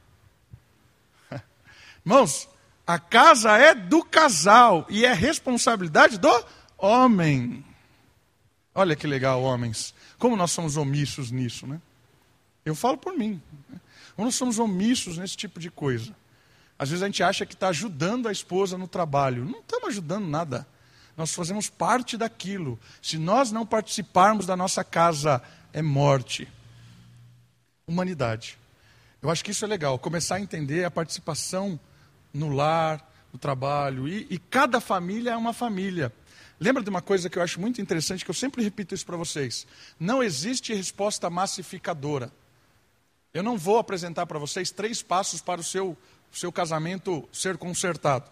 Irmãos, 2.05 2.47
A 2.85 2.99
casa 2.99 3.57
é 3.57 3.73
do 3.73 4.03
casal 4.03 4.85
e 4.89 5.05
é 5.05 5.13
responsabilidade 5.13 6.17
do 6.17 6.45
homem. 6.77 7.63
Olha 8.73 8.95
que 8.95 9.07
legal, 9.07 9.41
homens. 9.41 9.93
Como 10.17 10.35
nós 10.35 10.51
somos 10.51 10.77
omissos 10.77 11.31
nisso, 11.31 11.67
né? 11.67 11.79
Eu 12.65 12.75
falo 12.75 12.97
por 12.97 13.17
mim. 13.17 13.41
Né? 13.69 13.79
Como 14.15 14.25
nós 14.25 14.35
somos 14.35 14.59
omissos 14.59 15.17
nesse 15.17 15.37
tipo 15.37 15.59
de 15.59 15.69
coisa. 15.69 16.13
Às 16.77 16.89
vezes 16.89 17.03
a 17.03 17.05
gente 17.05 17.23
acha 17.23 17.45
que 17.45 17.53
está 17.53 17.69
ajudando 17.69 18.27
a 18.27 18.31
esposa 18.31 18.77
no 18.77 18.87
trabalho. 18.87 19.45
Não 19.45 19.59
estamos 19.59 19.89
ajudando 19.89 20.27
nada. 20.27 20.67
Nós 21.15 21.33
fazemos 21.33 21.69
parte 21.69 22.17
daquilo. 22.17 22.79
Se 23.01 23.17
nós 23.17 23.51
não 23.51 23.65
participarmos 23.65 24.45
da 24.45 24.55
nossa 24.57 24.83
casa, 24.83 25.41
é 25.71 25.81
morte. 25.81 26.47
Humanidade. 27.87 28.57
Eu 29.21 29.29
acho 29.29 29.45
que 29.45 29.51
isso 29.51 29.63
é 29.63 29.67
legal. 29.67 29.99
Começar 29.99 30.35
a 30.35 30.41
entender 30.41 30.83
a 30.83 30.91
participação 30.91 31.79
no 32.34 32.49
lar, 32.49 33.09
no 33.32 33.39
trabalho. 33.39 34.07
E, 34.07 34.27
e 34.29 34.38
cada 34.38 34.79
família 34.79 35.32
é 35.32 35.38
uma 35.38 35.53
família. 35.53 36.13
Lembra 36.59 36.84
de 36.84 36.89
uma 36.89 37.01
coisa 37.01 37.29
que 37.29 37.39
eu 37.39 37.43
acho 37.43 37.59
muito 37.59 37.82
interessante, 37.82 38.23
que 38.23 38.29
eu 38.29 38.36
sempre 38.36 38.63
repito 38.63 38.93
isso 38.93 39.05
para 39.05 39.17
vocês. 39.17 39.65
Não 39.99 40.21
existe 40.21 40.73
resposta 40.73 41.29
massificadora. 41.29 42.32
Eu 43.34 43.41
não 43.41 43.57
vou 43.57 43.77
apresentar 43.77 44.25
para 44.25 44.38
vocês 44.38 44.69
três 44.69 45.01
passos 45.01 45.41
para 45.41 45.59
o 45.59 45.63
seu, 45.63 45.97
seu 46.32 46.51
casamento 46.51 47.27
ser 47.32 47.57
consertado. 47.57 48.29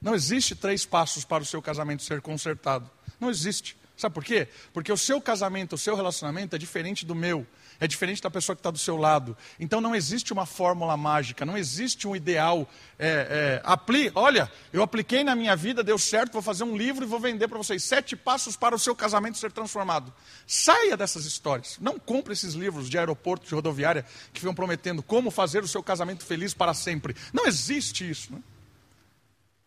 Não 0.00 0.14
existe 0.14 0.54
três 0.54 0.86
passos 0.86 1.24
para 1.24 1.42
o 1.42 1.46
seu 1.46 1.60
casamento 1.60 2.02
ser 2.02 2.20
consertado. 2.20 2.90
Não 3.18 3.28
existe. 3.28 3.76
Sabe 3.96 4.14
por 4.14 4.24
quê? 4.24 4.48
Porque 4.72 4.92
o 4.92 4.96
seu 4.96 5.20
casamento, 5.20 5.74
o 5.74 5.78
seu 5.78 5.96
relacionamento 5.96 6.54
é 6.54 6.58
diferente 6.58 7.04
do 7.04 7.14
meu, 7.14 7.46
é 7.78 7.86
diferente 7.86 8.22
da 8.22 8.30
pessoa 8.30 8.56
que 8.56 8.60
está 8.60 8.70
do 8.70 8.78
seu 8.78 8.96
lado. 8.96 9.36
Então 9.58 9.80
não 9.80 9.94
existe 9.94 10.32
uma 10.32 10.46
fórmula 10.46 10.96
mágica, 10.96 11.44
não 11.44 11.56
existe 11.56 12.08
um 12.08 12.16
ideal. 12.16 12.68
É, 12.98 13.08
é, 13.08 13.62
apli 13.64 14.10
olha, 14.14 14.50
eu 14.72 14.82
apliquei 14.82 15.22
na 15.22 15.34
minha 15.34 15.54
vida, 15.54 15.84
deu 15.84 15.98
certo, 15.98 16.32
vou 16.32 16.42
fazer 16.42 16.64
um 16.64 16.76
livro 16.76 17.04
e 17.04 17.08
vou 17.08 17.20
vender 17.20 17.48
para 17.48 17.58
vocês. 17.58 17.84
Sete 17.84 18.16
passos 18.16 18.56
para 18.56 18.74
o 18.74 18.78
seu 18.78 18.94
casamento 18.94 19.38
ser 19.38 19.52
transformado. 19.52 20.12
Saia 20.46 20.96
dessas 20.96 21.24
histórias. 21.24 21.78
Não 21.80 21.98
compre 21.98 22.32
esses 22.32 22.54
livros 22.54 22.88
de 22.88 22.98
aeroporto, 22.98 23.46
de 23.46 23.54
rodoviária, 23.54 24.04
que 24.32 24.40
ficam 24.40 24.54
prometendo 24.54 25.02
como 25.02 25.30
fazer 25.30 25.62
o 25.62 25.68
seu 25.68 25.82
casamento 25.82 26.24
feliz 26.24 26.54
para 26.54 26.74
sempre. 26.74 27.14
Não 27.32 27.46
existe 27.46 28.08
isso. 28.08 28.32
Né? 28.32 28.40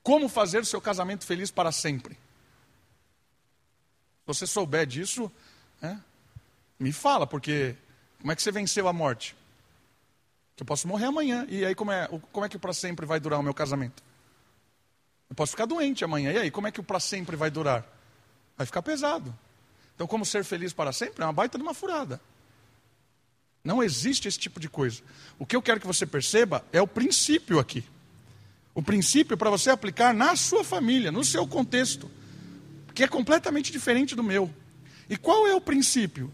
Como 0.02 0.28
fazer 0.28 0.60
o 0.60 0.66
seu 0.66 0.82
casamento 0.82 1.26
feliz 1.26 1.52
para 1.52 1.72
sempre? 1.72 2.16
Se 2.16 2.20
você 4.26 4.48
souber 4.48 4.86
disso, 4.86 5.32
né, 5.82 6.00
me 6.80 6.92
fala, 6.92 7.28
porque 7.28 7.76
como 8.20 8.32
é 8.32 8.36
que 8.36 8.42
você 8.42 8.52
venceu 8.52 8.88
a 8.88 8.94
morte? 8.94 9.36
Eu 10.58 10.66
posso 10.66 10.88
morrer 10.88 11.06
amanhã, 11.06 11.46
e 11.50 11.64
aí 11.66 11.74
como 11.74 11.92
é, 11.92 12.08
como 12.32 12.46
é 12.46 12.50
que 12.50 12.58
para 12.58 12.74
sempre 12.74 13.06
vai 13.06 13.20
durar 13.20 13.40
o 13.40 13.44
meu 13.44 13.54
casamento? 13.54 14.04
Eu 15.30 15.36
posso 15.36 15.52
ficar 15.52 15.66
doente 15.66 16.04
amanhã, 16.04 16.32
e 16.34 16.38
aí 16.38 16.52
como 16.52 16.68
é 16.68 16.72
que 16.72 16.80
o 16.80 16.84
para 16.84 17.00
sempre 17.00 17.36
vai 17.36 17.50
durar? 17.50 17.86
Vai 18.58 18.66
ficar 18.66 18.82
pesado. 18.82 19.34
Então, 19.96 20.08
como 20.08 20.26
ser 20.26 20.44
feliz 20.44 20.74
para 20.74 20.92
sempre 20.92 21.24
é 21.24 21.26
uma 21.26 21.34
baita 21.34 21.58
de 21.58 21.62
uma 21.62 21.74
furada. 21.74 22.22
Não 23.64 23.84
existe 23.84 24.28
esse 24.28 24.40
tipo 24.40 24.60
de 24.60 24.70
coisa. 24.70 25.02
O 25.38 25.46
que 25.46 25.56
eu 25.56 25.62
quero 25.62 25.80
que 25.80 25.88
você 25.88 26.06
perceba 26.06 26.64
é 26.72 26.82
o 26.82 26.88
princípio 26.88 27.60
aqui. 27.60 27.84
O 28.74 28.82
princípio 28.82 29.38
para 29.38 29.50
você 29.50 29.70
aplicar 29.70 30.14
na 30.14 30.36
sua 30.36 30.64
família, 30.64 31.12
no 31.12 31.24
seu 31.24 31.46
contexto, 31.46 32.10
que 32.94 33.04
é 33.04 33.08
completamente 33.08 33.72
diferente 33.72 34.16
do 34.16 34.24
meu. 34.24 34.50
E 35.10 35.18
qual 35.18 35.46
é 35.48 35.54
o 35.54 35.62
princípio? 35.62 36.32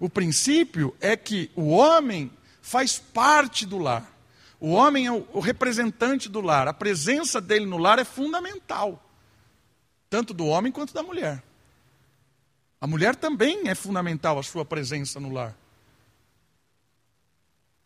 O 0.00 0.08
princípio 0.08 0.96
é 0.98 1.14
que 1.14 1.50
o 1.54 1.68
homem 1.68 2.32
faz 2.62 2.98
parte 2.98 3.66
do 3.66 3.78
lar. 3.78 4.10
O 4.58 4.70
homem 4.70 5.06
é 5.06 5.12
o 5.12 5.40
representante 5.40 6.26
do 6.28 6.40
lar. 6.40 6.66
A 6.66 6.72
presença 6.72 7.40
dele 7.40 7.66
no 7.66 7.76
lar 7.76 7.98
é 7.98 8.04
fundamental, 8.04 9.02
tanto 10.08 10.32
do 10.32 10.46
homem 10.46 10.72
quanto 10.72 10.94
da 10.94 11.02
mulher. 11.02 11.42
A 12.80 12.86
mulher 12.86 13.14
também 13.14 13.68
é 13.68 13.74
fundamental 13.74 14.38
a 14.38 14.42
sua 14.42 14.64
presença 14.64 15.20
no 15.20 15.30
lar. 15.30 15.54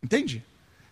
Entende? 0.01 0.45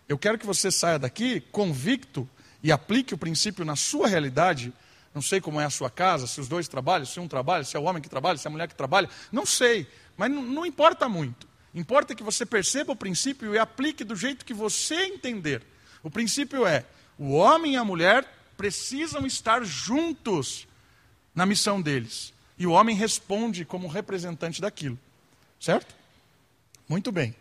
Eu 0.09 0.17
quero 0.17 0.37
que 0.37 0.45
você 0.45 0.69
saia 0.69 0.99
daqui 0.99 1.39
convicto 1.39 2.27
e 2.61 2.71
aplique 2.71 3.13
o 3.13 3.17
princípio 3.17 3.63
na 3.63 3.77
sua 3.77 4.07
realidade, 4.07 4.73
não 5.13 5.21
sei 5.21 5.39
como 5.39 5.59
é 5.59 5.65
a 5.65 5.69
sua 5.69 5.89
casa, 5.89 6.27
se 6.27 6.41
os 6.41 6.47
dois 6.47 6.67
trabalham, 6.67 7.05
se 7.05 7.19
um 7.19 7.27
trabalha, 7.27 7.63
se 7.63 7.77
é 7.77 7.79
o 7.79 7.83
homem 7.83 8.01
que 8.01 8.09
trabalha, 8.09 8.37
se 8.37 8.47
é 8.47 8.49
a 8.49 8.51
mulher 8.51 8.67
que 8.67 8.75
trabalha, 8.75 9.09
não 9.31 9.45
sei, 9.45 9.87
mas 10.17 10.31
não, 10.31 10.41
não 10.41 10.65
importa 10.65 11.07
muito. 11.07 11.47
Importa 11.73 12.13
que 12.13 12.23
você 12.23 12.45
perceba 12.45 12.91
o 12.91 12.95
princípio 12.95 13.53
e 13.53 13.57
aplique 13.57 14.03
do 14.03 14.15
jeito 14.15 14.45
que 14.45 14.53
você 14.53 15.05
entender. 15.05 15.63
O 16.03 16.09
princípio 16.09 16.67
é: 16.67 16.85
o 17.17 17.31
homem 17.31 17.73
e 17.73 17.77
a 17.77 17.83
mulher 17.83 18.27
precisam 18.55 19.25
estar 19.25 19.63
juntos 19.63 20.67
na 21.33 21.45
missão 21.45 21.81
deles. 21.81 22.31
E 22.57 22.67
o 22.67 22.71
homem 22.71 22.95
responde 22.95 23.65
como 23.65 23.87
representante 23.87 24.61
daquilo. 24.61 24.99
Certo? 25.59 25.95
Muito 26.87 27.11
bem. 27.11 27.35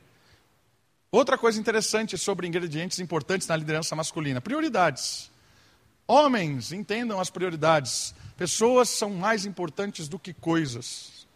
Outra 1.10 1.36
coisa 1.36 1.60
interessante 1.60 2.16
sobre 2.16 2.46
ingredientes 2.46 2.98
importantes 2.98 3.46
na 3.46 3.56
liderança 3.56 3.94
masculina: 3.94 4.40
prioridades. 4.40 5.30
Homens, 6.06 6.72
entendam 6.72 7.20
as 7.20 7.30
prioridades. 7.30 8.14
Pessoas 8.36 8.88
são 8.88 9.10
mais 9.10 9.46
importantes 9.46 10.08
do 10.08 10.18
que 10.18 10.32
coisas. 10.32 11.26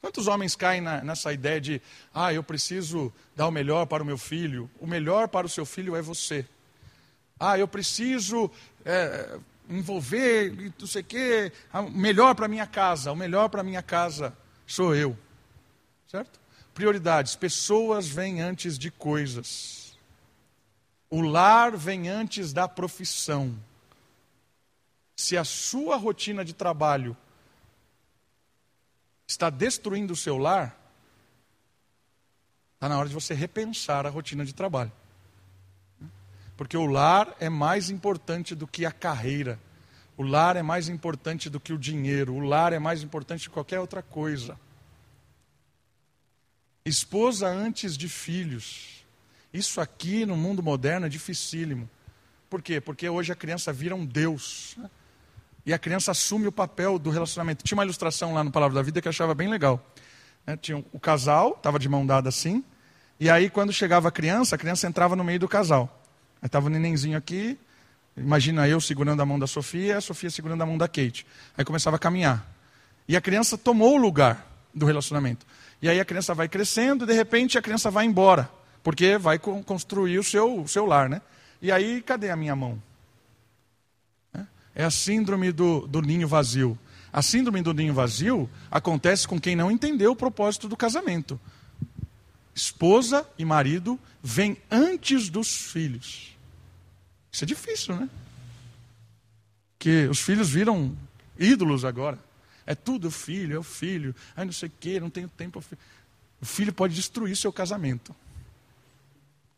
Quantos 0.00 0.26
homens 0.26 0.54
caem 0.54 0.80
na, 0.80 1.02
nessa 1.02 1.32
ideia 1.32 1.60
de, 1.60 1.82
ah, 2.14 2.32
eu 2.32 2.42
preciso 2.42 3.12
dar 3.34 3.48
o 3.48 3.50
melhor 3.50 3.86
para 3.86 4.02
o 4.02 4.06
meu 4.06 4.16
filho? 4.16 4.70
O 4.80 4.86
melhor 4.86 5.28
para 5.28 5.46
o 5.46 5.50
seu 5.50 5.66
filho 5.66 5.96
é 5.96 6.02
você. 6.02 6.46
Ah, 7.38 7.58
eu 7.58 7.68
preciso 7.68 8.50
é, 8.84 9.38
envolver, 9.68 10.72
não 10.78 10.86
sei 10.86 11.02
o 11.02 11.04
quê, 11.04 11.52
o 11.74 11.90
melhor 11.90 12.34
para 12.34 12.48
minha 12.48 12.66
casa. 12.66 13.12
O 13.12 13.16
melhor 13.16 13.48
para 13.48 13.62
minha 13.62 13.82
casa 13.82 14.36
sou 14.66 14.94
eu. 14.94 15.16
Certo? 16.06 16.40
Prioridades. 16.72 17.34
Pessoas 17.34 18.08
vêm 18.08 18.40
antes 18.40 18.78
de 18.78 18.90
coisas. 18.90 19.96
O 21.10 21.22
lar 21.22 21.76
vem 21.76 22.08
antes 22.08 22.52
da 22.52 22.68
profissão. 22.68 23.54
Se 25.18 25.36
a 25.36 25.42
sua 25.42 25.96
rotina 25.96 26.44
de 26.44 26.54
trabalho 26.54 27.16
está 29.26 29.50
destruindo 29.50 30.12
o 30.12 30.16
seu 30.16 30.38
lar, 30.38 30.78
está 32.74 32.88
na 32.88 32.96
hora 32.96 33.08
de 33.08 33.14
você 33.14 33.34
repensar 33.34 34.06
a 34.06 34.10
rotina 34.10 34.44
de 34.44 34.54
trabalho. 34.54 34.92
Porque 36.56 36.76
o 36.76 36.86
lar 36.86 37.34
é 37.40 37.48
mais 37.48 37.90
importante 37.90 38.54
do 38.54 38.64
que 38.64 38.86
a 38.86 38.92
carreira. 38.92 39.58
O 40.16 40.22
lar 40.22 40.54
é 40.54 40.62
mais 40.62 40.88
importante 40.88 41.50
do 41.50 41.58
que 41.58 41.72
o 41.72 41.78
dinheiro. 41.78 42.34
O 42.34 42.40
lar 42.40 42.72
é 42.72 42.78
mais 42.78 43.02
importante 43.02 43.48
que 43.48 43.54
qualquer 43.54 43.80
outra 43.80 44.04
coisa. 44.04 44.56
Esposa 46.84 47.48
antes 47.48 47.96
de 47.96 48.08
filhos. 48.08 49.04
Isso 49.52 49.80
aqui 49.80 50.24
no 50.24 50.36
mundo 50.36 50.62
moderno 50.62 51.06
é 51.06 51.08
dificílimo. 51.08 51.90
Por 52.48 52.62
quê? 52.62 52.80
Porque 52.80 53.08
hoje 53.08 53.32
a 53.32 53.36
criança 53.36 53.72
vira 53.72 53.96
um 53.96 54.06
Deus. 54.06 54.78
E 55.66 55.72
a 55.72 55.78
criança 55.78 56.10
assume 56.10 56.46
o 56.46 56.52
papel 56.52 56.98
do 56.98 57.10
relacionamento. 57.10 57.64
Tinha 57.64 57.76
uma 57.76 57.84
ilustração 57.84 58.32
lá 58.32 58.42
no 58.42 58.50
Palavra 58.50 58.76
da 58.76 58.82
Vida 58.82 59.00
que 59.00 59.08
eu 59.08 59.10
achava 59.10 59.34
bem 59.34 59.48
legal. 59.48 59.84
Né? 60.46 60.56
Tinha 60.56 60.82
o 60.92 60.98
casal, 60.98 61.54
estava 61.56 61.78
de 61.78 61.88
mão 61.88 62.06
dada 62.06 62.28
assim. 62.28 62.64
E 63.20 63.28
aí, 63.28 63.50
quando 63.50 63.72
chegava 63.72 64.08
a 64.08 64.10
criança, 64.10 64.54
a 64.54 64.58
criança 64.58 64.86
entrava 64.86 65.14
no 65.14 65.24
meio 65.24 65.38
do 65.38 65.48
casal. 65.48 66.02
Aí 66.40 66.46
estava 66.46 66.66
o 66.66 66.70
nenenzinho 66.70 67.18
aqui. 67.18 67.58
Imagina 68.16 68.68
eu 68.68 68.80
segurando 68.80 69.20
a 69.20 69.26
mão 69.26 69.38
da 69.38 69.46
Sofia, 69.46 69.98
a 69.98 70.00
Sofia 70.00 70.30
segurando 70.30 70.62
a 70.62 70.66
mão 70.66 70.78
da 70.78 70.88
Kate. 70.88 71.26
Aí 71.56 71.64
começava 71.64 71.96
a 71.96 71.98
caminhar. 71.98 72.46
E 73.06 73.16
a 73.16 73.20
criança 73.20 73.56
tomou 73.56 73.94
o 73.94 73.96
lugar 73.96 74.46
do 74.74 74.86
relacionamento. 74.86 75.46
E 75.80 75.88
aí 75.88 76.00
a 76.00 76.04
criança 76.04 76.34
vai 76.34 76.48
crescendo 76.48 77.04
e 77.04 77.06
de 77.06 77.12
repente 77.12 77.56
a 77.56 77.62
criança 77.62 77.90
vai 77.90 78.04
embora, 78.04 78.50
porque 78.82 79.16
vai 79.16 79.38
construir 79.38 80.18
o 80.18 80.24
seu, 80.24 80.60
o 80.60 80.68
seu 80.68 80.84
lar, 80.84 81.08
né? 81.08 81.22
E 81.62 81.70
aí, 81.72 82.02
cadê 82.02 82.30
a 82.30 82.36
minha 82.36 82.54
mão? 82.54 82.80
É 84.78 84.84
a 84.84 84.92
síndrome 84.92 85.50
do, 85.50 85.88
do 85.88 86.00
ninho 86.00 86.28
vazio. 86.28 86.78
A 87.12 87.20
síndrome 87.20 87.60
do 87.62 87.74
ninho 87.74 87.92
vazio 87.92 88.48
acontece 88.70 89.26
com 89.26 89.40
quem 89.40 89.56
não 89.56 89.72
entendeu 89.72 90.12
o 90.12 90.16
propósito 90.16 90.68
do 90.68 90.76
casamento. 90.76 91.38
Esposa 92.54 93.28
e 93.36 93.44
marido 93.44 93.98
vêm 94.22 94.56
antes 94.70 95.28
dos 95.28 95.48
filhos. 95.72 96.36
Isso 97.32 97.42
é 97.42 97.46
difícil, 97.46 97.96
né? 97.96 98.08
Que 99.80 100.06
os 100.06 100.20
filhos 100.20 100.48
viram 100.48 100.96
ídolos 101.36 101.84
agora. 101.84 102.16
É 102.64 102.76
tudo 102.76 103.10
filho, 103.10 103.56
é 103.56 103.58
o 103.58 103.64
filho. 103.64 104.14
Ai, 104.36 104.44
não 104.44 104.52
sei 104.52 104.68
o 104.68 104.72
quê, 104.78 105.00
não 105.00 105.10
tenho 105.10 105.28
tempo. 105.28 105.60
O 106.40 106.46
filho 106.46 106.72
pode 106.72 106.94
destruir 106.94 107.36
seu 107.36 107.52
casamento. 107.52 108.14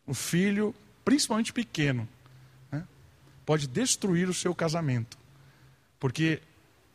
O 0.06 0.14
filho, 0.14 0.74
principalmente 1.04 1.52
pequeno, 1.52 2.08
pode 3.50 3.66
destruir 3.66 4.28
o 4.28 4.32
seu 4.32 4.54
casamento. 4.54 5.18
Porque 5.98 6.40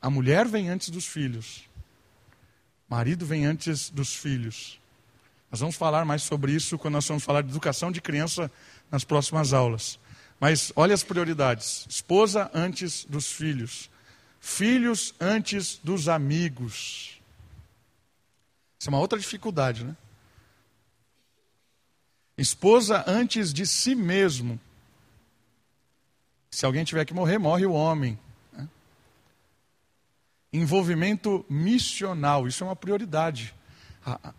a 0.01 0.09
mulher 0.09 0.47
vem 0.47 0.69
antes 0.69 0.89
dos 0.89 1.05
filhos. 1.05 1.65
Marido 2.87 3.25
vem 3.25 3.45
antes 3.45 3.89
dos 3.89 4.15
filhos. 4.15 4.79
Nós 5.51 5.59
vamos 5.59 5.75
falar 5.75 6.05
mais 6.05 6.23
sobre 6.23 6.53
isso 6.53 6.77
quando 6.77 6.93
nós 6.93 7.05
vamos 7.05 7.25
falar 7.25 7.41
de 7.41 7.49
educação 7.49 7.91
de 7.91 7.99
criança 7.99 8.49
nas 8.89 9.03
próximas 9.03 9.51
aulas. 9.51 9.99
Mas 10.39 10.71
olha 10.77 10.93
as 10.93 11.03
prioridades: 11.03 11.85
esposa 11.89 12.49
antes 12.53 13.03
dos 13.03 13.29
filhos, 13.29 13.89
filhos 14.39 15.13
antes 15.19 15.77
dos 15.83 16.07
amigos. 16.07 17.19
Isso 18.79 18.87
é 18.87 18.91
uma 18.93 18.99
outra 18.99 19.19
dificuldade, 19.19 19.83
né? 19.83 19.93
Esposa 22.37 23.03
antes 23.05 23.53
de 23.53 23.67
si 23.67 23.93
mesmo. 23.93 24.57
Se 26.55 26.65
alguém 26.65 26.85
tiver 26.85 27.03
que 27.03 27.13
morrer, 27.13 27.37
morre 27.37 27.65
o 27.65 27.73
homem. 27.73 28.17
Né? 28.53 28.65
Envolvimento 30.53 31.45
missional, 31.49 32.47
isso 32.47 32.63
é 32.63 32.67
uma 32.67 32.77
prioridade. 32.77 33.53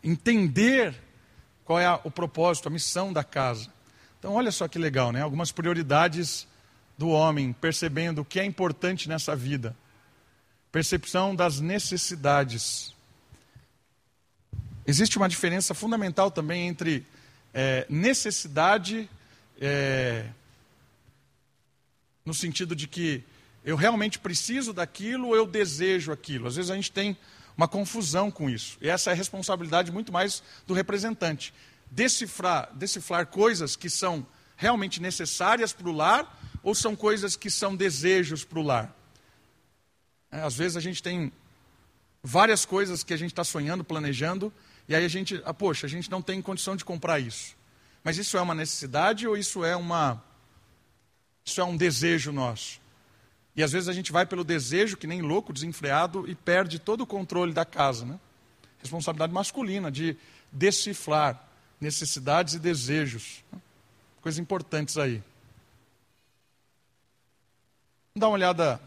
Entender 0.03 0.99
qual 1.63 1.79
é 1.79 1.93
o 2.05 2.11
propósito, 2.11 2.69
a 2.69 2.71
missão 2.71 3.13
da 3.13 3.23
casa. 3.23 3.69
Então, 4.19 4.33
olha 4.33 4.51
só 4.51 4.67
que 4.67 4.79
legal, 4.79 5.13
né? 5.13 5.21
Algumas 5.21 5.53
prioridades 5.53 6.49
do 6.97 7.11
homem, 7.11 7.53
percebendo 7.53 8.23
o 8.23 8.25
que 8.25 8.41
é 8.41 8.47
importante 8.47 9.11
nessa 9.11 9.37
vida. 9.37 9.77
Percepção 10.73 11.37
das 11.37 11.61
necessidades. 11.61 12.95
Existe 14.87 15.19
uma 15.19 15.29
diferença 15.29 15.75
fundamental 15.75 16.31
também 16.31 16.67
entre 16.67 17.07
é, 17.53 17.85
necessidade, 17.91 19.07
é, 19.61 20.31
no 22.27 22.35
sentido 22.35 22.75
de 22.75 22.89
que 22.89 23.25
eu 23.65 23.77
realmente 23.77 24.19
preciso 24.19 24.73
daquilo 24.73 25.29
ou 25.29 25.37
eu 25.37 25.47
desejo 25.47 26.13
aquilo. 26.13 26.49
Às 26.49 26.57
vezes 26.57 26.71
a 26.71 26.75
gente 26.75 26.91
tem 26.91 27.17
uma 27.57 27.67
confusão 27.67 28.31
com 28.31 28.51
isso. 28.51 28.77
E 28.83 28.89
essa 28.89 29.11
é 29.11 29.13
a 29.13 29.17
responsabilidade 29.17 29.91
muito 29.91 30.13
mais 30.13 30.43
do 30.67 30.75
representante. 30.75 31.55
Decifrar, 31.91 32.71
decifrar 32.75 33.27
coisas 33.27 33.77
que 33.77 33.89
são 33.89 34.27
realmente 34.57 35.01
necessárias 35.01 35.73
para 35.73 35.89
o 35.89 35.93
lar 35.93 36.41
ou 36.63 36.75
são 36.75 36.97
coisas 36.97 37.37
que 37.37 37.51
são 37.51 37.75
desejos 37.75 38.45
para 38.45 38.59
o 38.59 38.63
lar. 38.63 38.95
É, 40.31 40.41
às 40.41 40.57
vezes 40.57 40.77
a 40.77 40.81
gente 40.81 41.03
tem 41.03 41.33
várias 42.23 42.65
coisas 42.65 43.05
que 43.05 43.15
a 43.15 43.17
gente 43.17 43.31
está 43.31 43.45
sonhando, 43.45 43.85
planejando, 43.85 44.53
e 44.89 44.95
aí 44.95 45.05
a 45.05 45.09
gente, 45.09 45.41
ah, 45.45 45.55
poxa, 45.55 45.87
a 45.87 45.89
gente 45.89 46.11
não 46.11 46.21
tem 46.21 46.43
condição 46.43 46.75
de 46.75 46.85
comprar 46.85 47.21
isso. 47.21 47.57
Mas 48.03 48.19
isso 48.19 48.37
é 48.37 48.41
uma 48.41 48.55
necessidade 48.55 49.27
ou 49.27 49.37
isso 49.37 49.65
é 49.65 49.77
uma 49.77 50.23
isso 51.47 51.61
é 51.61 51.65
um 51.65 51.77
desejo 51.77 52.33
nosso? 52.33 52.81
E 53.55 53.63
às 53.63 53.73
vezes 53.73 53.89
a 53.89 53.93
gente 53.93 54.11
vai 54.11 54.27
pelo 54.27 54.45
desejo, 54.45 54.97
que 54.97 55.07
nem 55.07 55.23
louco, 55.23 55.53
desenfreado, 55.53 56.29
e 56.29 56.35
perde 56.35 56.79
todo 56.79 57.03
o 57.03 57.07
controle 57.07 57.55
da 57.55 57.65
casa. 57.65 58.05
Né? 58.05 58.19
Responsabilidade 58.81 59.33
masculina 59.33 59.91
de 59.91 60.17
decifrar 60.51 61.49
necessidades 61.81 62.55
e 62.55 62.59
desejos. 62.59 63.45
Né? 63.51 63.61
Coisas 64.21 64.39
importantes 64.39 64.99
aí. 64.99 65.23
Dar 68.15 68.27
uma 68.27 68.35
olhada 68.35 68.81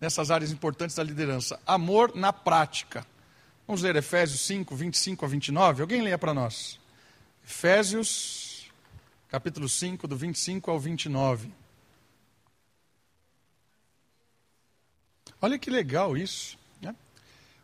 nessas 0.00 0.30
áreas 0.30 0.50
importantes 0.50 0.96
da 0.96 1.02
liderança. 1.02 1.58
Amor 1.66 2.14
na 2.14 2.32
prática. 2.32 3.06
Vamos 3.66 3.80
ler 3.80 3.96
Efésios 3.96 4.40
5, 4.42 4.74
25 4.74 5.24
a 5.24 5.28
29. 5.28 5.82
Alguém 5.82 6.02
leia 6.02 6.18
para 6.18 6.34
nós. 6.34 6.78
Efésios, 7.44 8.70
capítulo 9.28 9.68
5, 9.68 10.06
do 10.06 10.16
25 10.16 10.70
ao 10.70 10.78
29. 10.78 11.50
Olha 15.40 15.58
que 15.58 15.70
legal 15.70 16.16
isso. 16.16 16.58
Né? 16.80 16.94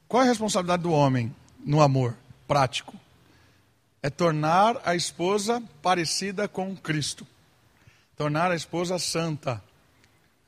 Qual 0.08 0.22
é 0.22 0.26
a 0.26 0.28
responsabilidade 0.28 0.82
do 0.82 0.92
homem 0.92 1.34
no 1.64 1.80
amor 1.80 2.16
prático? 2.46 2.94
É 4.02 4.10
tornar 4.10 4.80
a 4.84 4.94
esposa 4.94 5.62
parecida 5.80 6.48
com 6.48 6.76
Cristo. 6.76 7.26
Tornar 8.16 8.50
a 8.50 8.56
esposa 8.56 8.98
santa. 8.98 9.62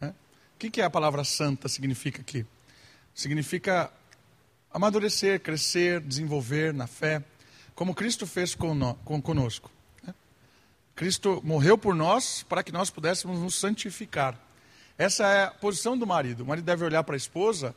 Né? 0.00 0.08
O 0.08 0.58
que, 0.58 0.70
que 0.70 0.82
a 0.82 0.90
palavra 0.90 1.24
santa 1.24 1.68
significa 1.68 2.20
aqui? 2.20 2.44
Significa 3.14 3.90
amadurecer, 4.72 5.40
crescer, 5.40 6.00
desenvolver 6.00 6.74
na 6.74 6.88
fé, 6.88 7.22
como 7.76 7.94
Cristo 7.94 8.26
fez 8.26 8.56
conosco. 8.56 9.70
Né? 10.02 10.12
Cristo 10.96 11.40
morreu 11.44 11.78
por 11.78 11.94
nós 11.94 12.42
para 12.42 12.62
que 12.62 12.72
nós 12.72 12.90
pudéssemos 12.90 13.38
nos 13.38 13.54
santificar. 13.54 14.36
Essa 14.96 15.26
é 15.26 15.44
a 15.44 15.50
posição 15.50 15.96
do 15.96 16.06
marido. 16.06 16.42
O 16.42 16.46
marido 16.46 16.64
deve 16.64 16.84
olhar 16.84 17.02
para 17.02 17.14
a 17.14 17.16
esposa 17.16 17.74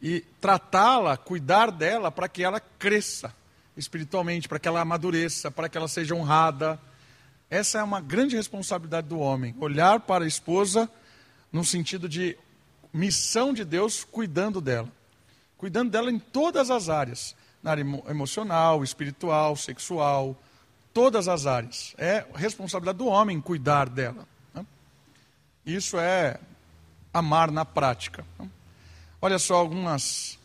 e 0.00 0.20
tratá-la, 0.40 1.16
cuidar 1.16 1.70
dela 1.70 2.10
para 2.10 2.28
que 2.28 2.42
ela 2.42 2.60
cresça 2.60 3.34
espiritualmente, 3.76 4.48
para 4.48 4.58
que 4.58 4.68
ela 4.68 4.80
amadureça, 4.80 5.50
para 5.50 5.68
que 5.68 5.76
ela 5.76 5.88
seja 5.88 6.14
honrada. 6.14 6.78
Essa 7.50 7.78
é 7.78 7.82
uma 7.82 8.00
grande 8.00 8.36
responsabilidade 8.36 9.08
do 9.08 9.18
homem, 9.18 9.54
olhar 9.60 10.00
para 10.00 10.24
a 10.24 10.28
esposa 10.28 10.90
no 11.52 11.64
sentido 11.64 12.08
de 12.08 12.36
missão 12.92 13.52
de 13.52 13.64
Deus 13.64 14.04
cuidando 14.04 14.60
dela 14.60 14.88
cuidando 15.64 15.90
dela 15.90 16.10
em 16.10 16.18
todas 16.18 16.70
as 16.70 16.90
áreas, 16.90 17.34
na 17.62 17.70
área 17.70 17.80
emocional, 18.10 18.84
espiritual, 18.84 19.56
sexual, 19.56 20.36
todas 20.92 21.26
as 21.26 21.46
áreas. 21.46 21.94
É 21.96 22.26
responsabilidade 22.34 22.98
do 22.98 23.06
homem 23.06 23.40
cuidar 23.40 23.88
dela. 23.88 24.28
Né? 24.52 24.66
Isso 25.64 25.98
é 25.98 26.38
amar 27.14 27.52
na 27.52 27.64
prática. 27.64 28.26
Olha 29.22 29.38
só 29.38 29.54
algumas 29.54 30.36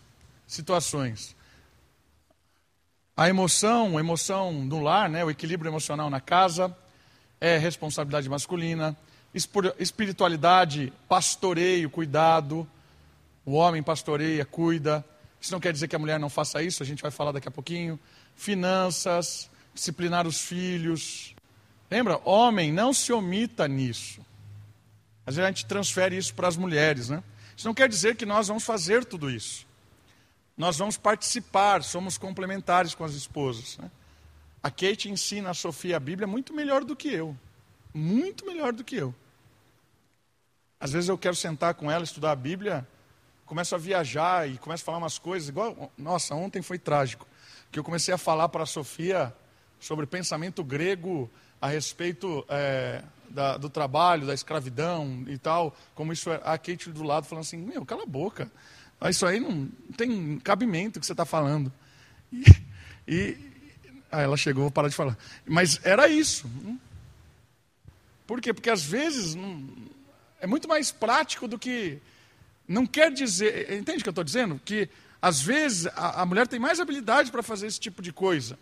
situações. 0.46 1.36
A 3.18 3.28
emoção, 3.28 3.98
a 3.98 4.00
emoção 4.00 4.54
no 4.54 4.80
lar, 4.80 5.10
né, 5.10 5.26
o 5.26 5.32
equilíbrio 5.32 5.70
emocional 5.70 6.10
na 6.10 6.22
casa, 6.22 6.74
é 7.42 7.58
responsabilidade 7.58 8.30
masculina. 8.30 8.96
Espiritualidade, 9.78 10.94
pastoreio, 11.08 11.90
cuidado, 11.90 12.68
o 13.46 13.54
homem 13.54 13.84
pastoreia, 13.84 14.46
cuida. 14.46 15.04
Isso 15.42 15.52
não 15.52 15.60
quer 15.60 15.74
dizer 15.74 15.88
que 15.88 15.96
a 15.96 16.00
mulher 16.00 16.20
não 16.20 16.30
faça 16.30 16.62
isso, 16.64 16.82
a 16.84 16.86
gente 16.86 17.02
vai 17.02 17.12
falar 17.12 17.32
daqui 17.32 17.48
a 17.48 17.52
pouquinho. 17.52 18.00
Finanças, 18.36 19.50
disciplinar 19.74 20.26
os 20.26 20.42
filhos. 20.42 21.36
Lembra? 21.90 22.20
Homem, 22.24 22.72
não 22.72 22.94
se 22.94 23.12
omita 23.12 23.68
nisso. 23.68 24.22
Às 25.30 25.36
vezes 25.36 25.46
a 25.46 25.52
gente 25.52 25.66
transfere 25.68 26.18
isso 26.18 26.34
para 26.34 26.48
as 26.48 26.58
mulheres, 26.58 27.08
né? 27.08 27.24
Isso 27.56 27.68
não 27.68 27.74
quer 27.76 27.88
dizer 27.88 28.16
que 28.16 28.26
nós 28.26 28.48
vamos 28.48 28.64
fazer 28.64 29.06
tudo 29.06 29.30
isso. 29.30 29.68
Nós 30.58 30.80
vamos 30.80 30.98
participar, 30.98 31.84
somos 31.84 32.18
complementares 32.18 32.96
com 32.96 33.04
as 33.04 33.14
esposas. 33.14 33.78
Né? 33.78 33.92
A 34.64 34.72
Kate 34.72 35.08
ensina 35.08 35.52
a 35.52 35.54
Sofia 35.54 35.98
a 35.98 36.00
Bíblia 36.00 36.26
muito 36.26 36.52
melhor 36.52 36.84
do 36.84 36.96
que 36.96 37.14
eu. 37.14 37.38
Muito 37.94 38.44
melhor 38.44 38.74
do 38.74 38.84
que 38.84 38.96
eu. 38.96 39.14
Às 40.80 40.94
vezes 40.94 41.10
eu 41.10 41.18
quero 41.18 41.36
sentar 41.36 41.76
com 41.76 41.92
ela, 41.92 42.04
estudar 42.04 42.32
a 42.32 42.36
Bíblia, 42.36 42.88
começo 43.46 43.76
a 43.76 43.78
viajar 43.78 44.50
e 44.50 44.58
começo 44.58 44.82
a 44.82 44.86
falar 44.86 44.98
umas 44.98 45.20
coisas, 45.20 45.48
igual, 45.48 45.92
nossa, 45.96 46.34
ontem 46.34 46.64
foi 46.64 46.80
trágico, 46.80 47.28
que 47.72 47.78
eu 47.78 47.84
comecei 47.84 48.16
a 48.16 48.18
falar 48.18 48.50
para 48.50 48.64
a 48.64 48.66
Sofia 48.66 49.32
sobre 49.80 50.08
pensamento 50.08 50.64
grego 50.64 51.30
a 51.62 51.68
respeito 51.68 52.44
é, 52.50 53.04
da, 53.30 53.58
do 53.58 53.70
trabalho, 53.70 54.28
da 54.28 54.34
escravidão 54.34 55.24
e 55.28 55.38
tal, 55.38 55.76
como 55.96 56.14
isso 56.14 56.30
é, 56.30 56.42
a 56.44 56.58
Kate 56.58 56.90
do 56.92 57.04
lado 57.04 57.26
falando 57.26 57.44
assim, 57.44 57.58
meu, 57.58 57.86
cala 57.86 58.04
a 58.04 58.06
boca, 58.06 58.52
isso 59.10 59.26
aí 59.26 59.40
não 59.40 59.70
tem 59.96 60.40
cabimento 60.40 61.00
que 61.00 61.06
você 61.06 61.14
está 61.14 61.26
falando. 61.26 61.72
E, 62.32 62.44
e 63.08 63.38
aí 64.12 64.24
ela 64.24 64.38
chegou, 64.38 64.64
vou 64.64 64.72
parar 64.72 64.90
de 64.90 64.96
falar. 64.96 65.18
Mas 65.46 65.80
era 65.84 66.08
isso. 66.08 66.50
Por 68.28 68.42
quê? 68.42 68.54
Porque 68.54 68.70
às 68.70 68.84
vezes 68.84 69.36
não, 69.36 69.68
é 70.40 70.48
muito 70.48 70.68
mais 70.68 70.92
prático 70.92 71.48
do 71.48 71.58
que 71.58 72.00
não 72.68 72.86
quer 72.86 73.12
dizer, 73.12 73.72
entende 73.74 74.00
o 74.00 74.04
que 74.04 74.10
eu 74.10 74.12
estou 74.12 74.24
dizendo? 74.24 74.62
Que 74.64 74.90
às 75.22 75.42
vezes 75.42 75.88
a, 75.88 76.22
a 76.22 76.26
mulher 76.26 76.48
tem 76.48 76.60
mais 76.60 76.80
habilidade 76.80 77.32
para 77.32 77.42
fazer 77.42 77.68
esse 77.68 77.80
tipo 77.80 78.02
de 78.02 78.14
coisa, 78.14 78.58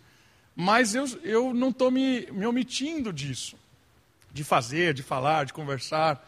mas 0.56 0.94
eu, 0.94 1.06
eu 1.22 1.54
não 1.54 1.68
estou 1.68 1.90
me, 1.90 2.26
me 2.32 2.46
omitindo 2.46 3.12
disso, 3.12 3.56
de 4.38 4.44
fazer, 4.44 4.94
de 4.94 5.02
falar, 5.02 5.44
de 5.44 5.52
conversar. 5.52 6.24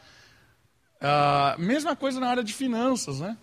Ah, 1.01 1.55
mesma 1.59 1.95
coisa 1.95 2.19
na 2.19 2.29
área 2.29 2.43
de 2.43 2.53
finanças, 2.53 3.21
né? 3.21 3.39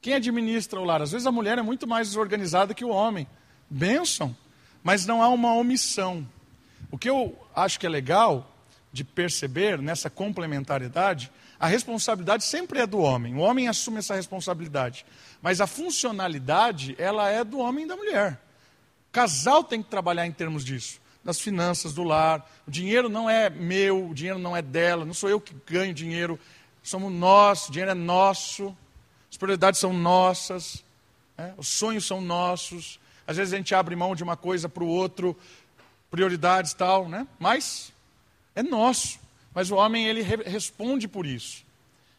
Quem 0.00 0.14
administra 0.14 0.80
o 0.80 0.84
lar? 0.84 1.02
Às 1.02 1.10
vezes 1.10 1.26
a 1.26 1.32
mulher 1.32 1.58
é 1.58 1.62
muito 1.62 1.84
mais 1.84 2.08
desorganizada 2.08 2.74
que 2.74 2.84
o 2.84 2.90
homem. 2.90 3.26
Bênção, 3.68 4.36
mas 4.84 5.04
não 5.04 5.20
há 5.20 5.28
uma 5.28 5.54
omissão. 5.54 6.26
O 6.92 6.98
que 6.98 7.10
eu 7.10 7.36
acho 7.56 7.80
que 7.80 7.86
é 7.86 7.88
legal 7.88 8.48
de 8.92 9.02
perceber 9.02 9.80
nessa 9.80 10.08
complementariedade 10.08 11.32
a 11.58 11.66
responsabilidade 11.66 12.44
sempre 12.44 12.80
é 12.80 12.86
do 12.86 12.98
homem. 12.98 13.34
O 13.34 13.38
homem 13.38 13.68
assume 13.68 13.98
essa 13.98 14.16
responsabilidade. 14.16 15.06
Mas 15.40 15.60
a 15.60 15.66
funcionalidade, 15.66 16.94
ela 16.98 17.28
é 17.30 17.44
do 17.44 17.58
homem 17.58 17.84
e 17.84 17.88
da 17.88 17.96
mulher. 17.96 18.32
O 19.08 19.12
casal 19.12 19.62
tem 19.62 19.80
que 19.80 19.88
trabalhar 19.88 20.26
em 20.26 20.32
termos 20.32 20.64
disso. 20.64 21.00
Das 21.24 21.40
finanças, 21.40 21.92
do 21.92 22.02
lar. 22.02 22.48
O 22.66 22.70
dinheiro 22.70 23.08
não 23.08 23.30
é 23.30 23.48
meu, 23.48 24.08
o 24.08 24.14
dinheiro 24.14 24.38
não 24.38 24.56
é 24.56 24.62
dela. 24.62 25.04
Não 25.04 25.14
sou 25.14 25.30
eu 25.30 25.40
que 25.40 25.54
ganho 25.66 25.94
dinheiro. 25.94 26.38
Somos 26.82 27.12
nós, 27.12 27.68
o 27.68 27.72
dinheiro 27.72 27.92
é 27.92 27.94
nosso. 27.94 28.76
As 29.30 29.36
prioridades 29.36 29.78
são 29.80 29.92
nossas. 29.92 30.84
Né? 31.38 31.54
Os 31.56 31.68
sonhos 31.68 32.06
são 32.06 32.20
nossos. 32.20 32.98
Às 33.26 33.36
vezes 33.36 33.54
a 33.54 33.56
gente 33.56 33.74
abre 33.74 33.94
mão 33.94 34.14
de 34.14 34.22
uma 34.22 34.36
coisa 34.36 34.68
para 34.68 34.82
o 34.82 34.88
outro. 34.88 35.36
Prioridades 36.10 36.74
tal, 36.74 37.08
né? 37.08 37.26
Mas 37.38 37.92
é 38.54 38.62
nosso. 38.62 39.18
Mas 39.54 39.70
o 39.70 39.76
homem, 39.76 40.06
ele 40.06 40.22
re 40.22 40.36
responde 40.44 41.06
por 41.06 41.26
isso. 41.26 41.64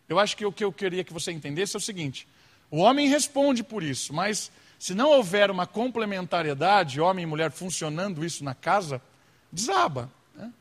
Eu 0.07 0.19
acho 0.19 0.35
que 0.37 0.45
o 0.45 0.51
que 0.51 0.63
eu 0.63 0.71
queria 0.71 1.03
que 1.03 1.13
você 1.13 1.31
entendesse 1.31 1.75
é 1.75 1.79
o 1.79 1.81
seguinte: 1.81 2.27
o 2.69 2.77
homem 2.77 3.07
responde 3.07 3.63
por 3.63 3.83
isso, 3.83 4.13
mas 4.13 4.51
se 4.83 4.93
não 4.93 5.11
houver 5.11 5.49
uma 5.49 5.65
complementariedade, 5.65 6.99
homem 6.99 7.23
e 7.23 7.25
mulher 7.25 7.51
funcionando 7.51 8.25
isso 8.25 8.43
na 8.43 8.53
casa, 8.53 9.01
desaba. 9.49 10.11
Né? 10.35 10.51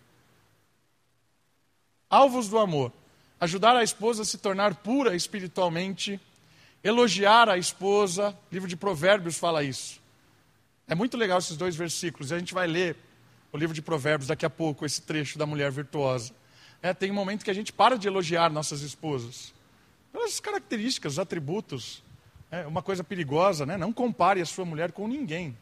Alvos 2.08 2.48
do 2.48 2.56
amor: 2.56 2.92
ajudar 3.40 3.74
a 3.74 3.82
esposa 3.82 4.22
a 4.22 4.24
se 4.24 4.38
tornar 4.38 4.76
pura 4.76 5.16
espiritualmente, 5.16 6.20
elogiar 6.84 7.48
a 7.48 7.58
esposa. 7.58 8.28
O 8.48 8.54
livro 8.54 8.68
de 8.68 8.76
Provérbios 8.76 9.36
fala 9.36 9.64
isso. 9.64 10.00
É 10.86 10.94
muito 10.94 11.16
legal 11.16 11.40
esses 11.40 11.56
dois 11.56 11.74
versículos, 11.74 12.30
a 12.30 12.38
gente 12.38 12.54
vai 12.54 12.68
ler 12.68 12.96
o 13.52 13.58
livro 13.58 13.74
de 13.74 13.82
Provérbios 13.82 14.28
daqui 14.28 14.46
a 14.46 14.50
pouco, 14.50 14.86
esse 14.86 15.02
trecho 15.02 15.36
da 15.36 15.46
mulher 15.46 15.72
virtuosa. 15.72 16.32
É, 16.80 16.94
tem 16.94 17.10
um 17.10 17.14
momento 17.14 17.44
que 17.44 17.50
a 17.50 17.54
gente 17.54 17.72
para 17.72 17.98
de 17.98 18.06
elogiar 18.06 18.52
nossas 18.52 18.82
esposas. 18.82 19.52
Pelas 20.12 20.38
características, 20.38 21.14
os 21.14 21.18
atributos. 21.18 22.04
É 22.52 22.66
uma 22.66 22.82
coisa 22.82 23.02
perigosa, 23.02 23.64
né? 23.64 23.78
Não 23.78 23.90
compare 23.90 24.38
a 24.38 24.44
sua 24.44 24.66
mulher 24.66 24.92
com 24.92 25.08
ninguém. 25.08 25.56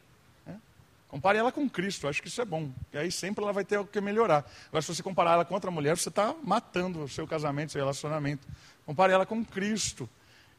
Né? 0.45 0.59
Compare 1.07 1.37
ela 1.37 1.49
com 1.49 1.69
Cristo, 1.69 2.05
acho 2.05 2.21
que 2.21 2.27
isso 2.27 2.41
é 2.41 2.45
bom. 2.45 2.69
E 2.91 2.97
aí 2.97 3.09
sempre 3.09 3.41
ela 3.41 3.53
vai 3.53 3.63
ter 3.63 3.77
o 3.77 3.85
que 3.85 4.01
melhorar. 4.01 4.45
Agora, 4.67 4.81
se 4.81 4.93
você 4.93 5.01
comparar 5.01 5.35
ela 5.35 5.45
com 5.45 5.53
outra 5.53 5.71
mulher, 5.71 5.97
você 5.97 6.09
está 6.09 6.35
matando 6.43 7.05
o 7.05 7.07
seu 7.07 7.25
casamento, 7.25 7.71
seu 7.71 7.79
relacionamento. 7.79 8.45
Compare 8.85 9.13
ela 9.13 9.25
com 9.25 9.43
Cristo. 9.45 10.09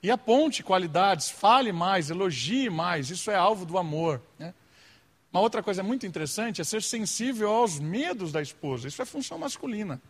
E 0.03 0.11
aponte 0.11 0.63
qualidades, 0.63 1.29
fale 1.29 1.71
mais, 1.71 2.09
elogie 2.09 2.71
mais, 2.71 3.11
isso 3.11 3.31
é 3.31 3.37
alvo 3.37 3.67
do 3.67 3.77
amor. 3.77 4.19
Né? 4.39 4.55
Uma 5.31 5.43
outra 5.43 5.63
coisa 5.63 5.83
muito 5.83 6.07
interessante 6.07 6.63
é 6.63 6.65
ser 6.65 6.83
sensível 6.83 7.51
aos 7.51 7.79
medos 7.79 8.33
da 8.33 8.41
esposa, 8.41 8.89
isso 8.89 9.03
é 9.03 9.05
função 9.05 9.39
masculina. 9.39 10.01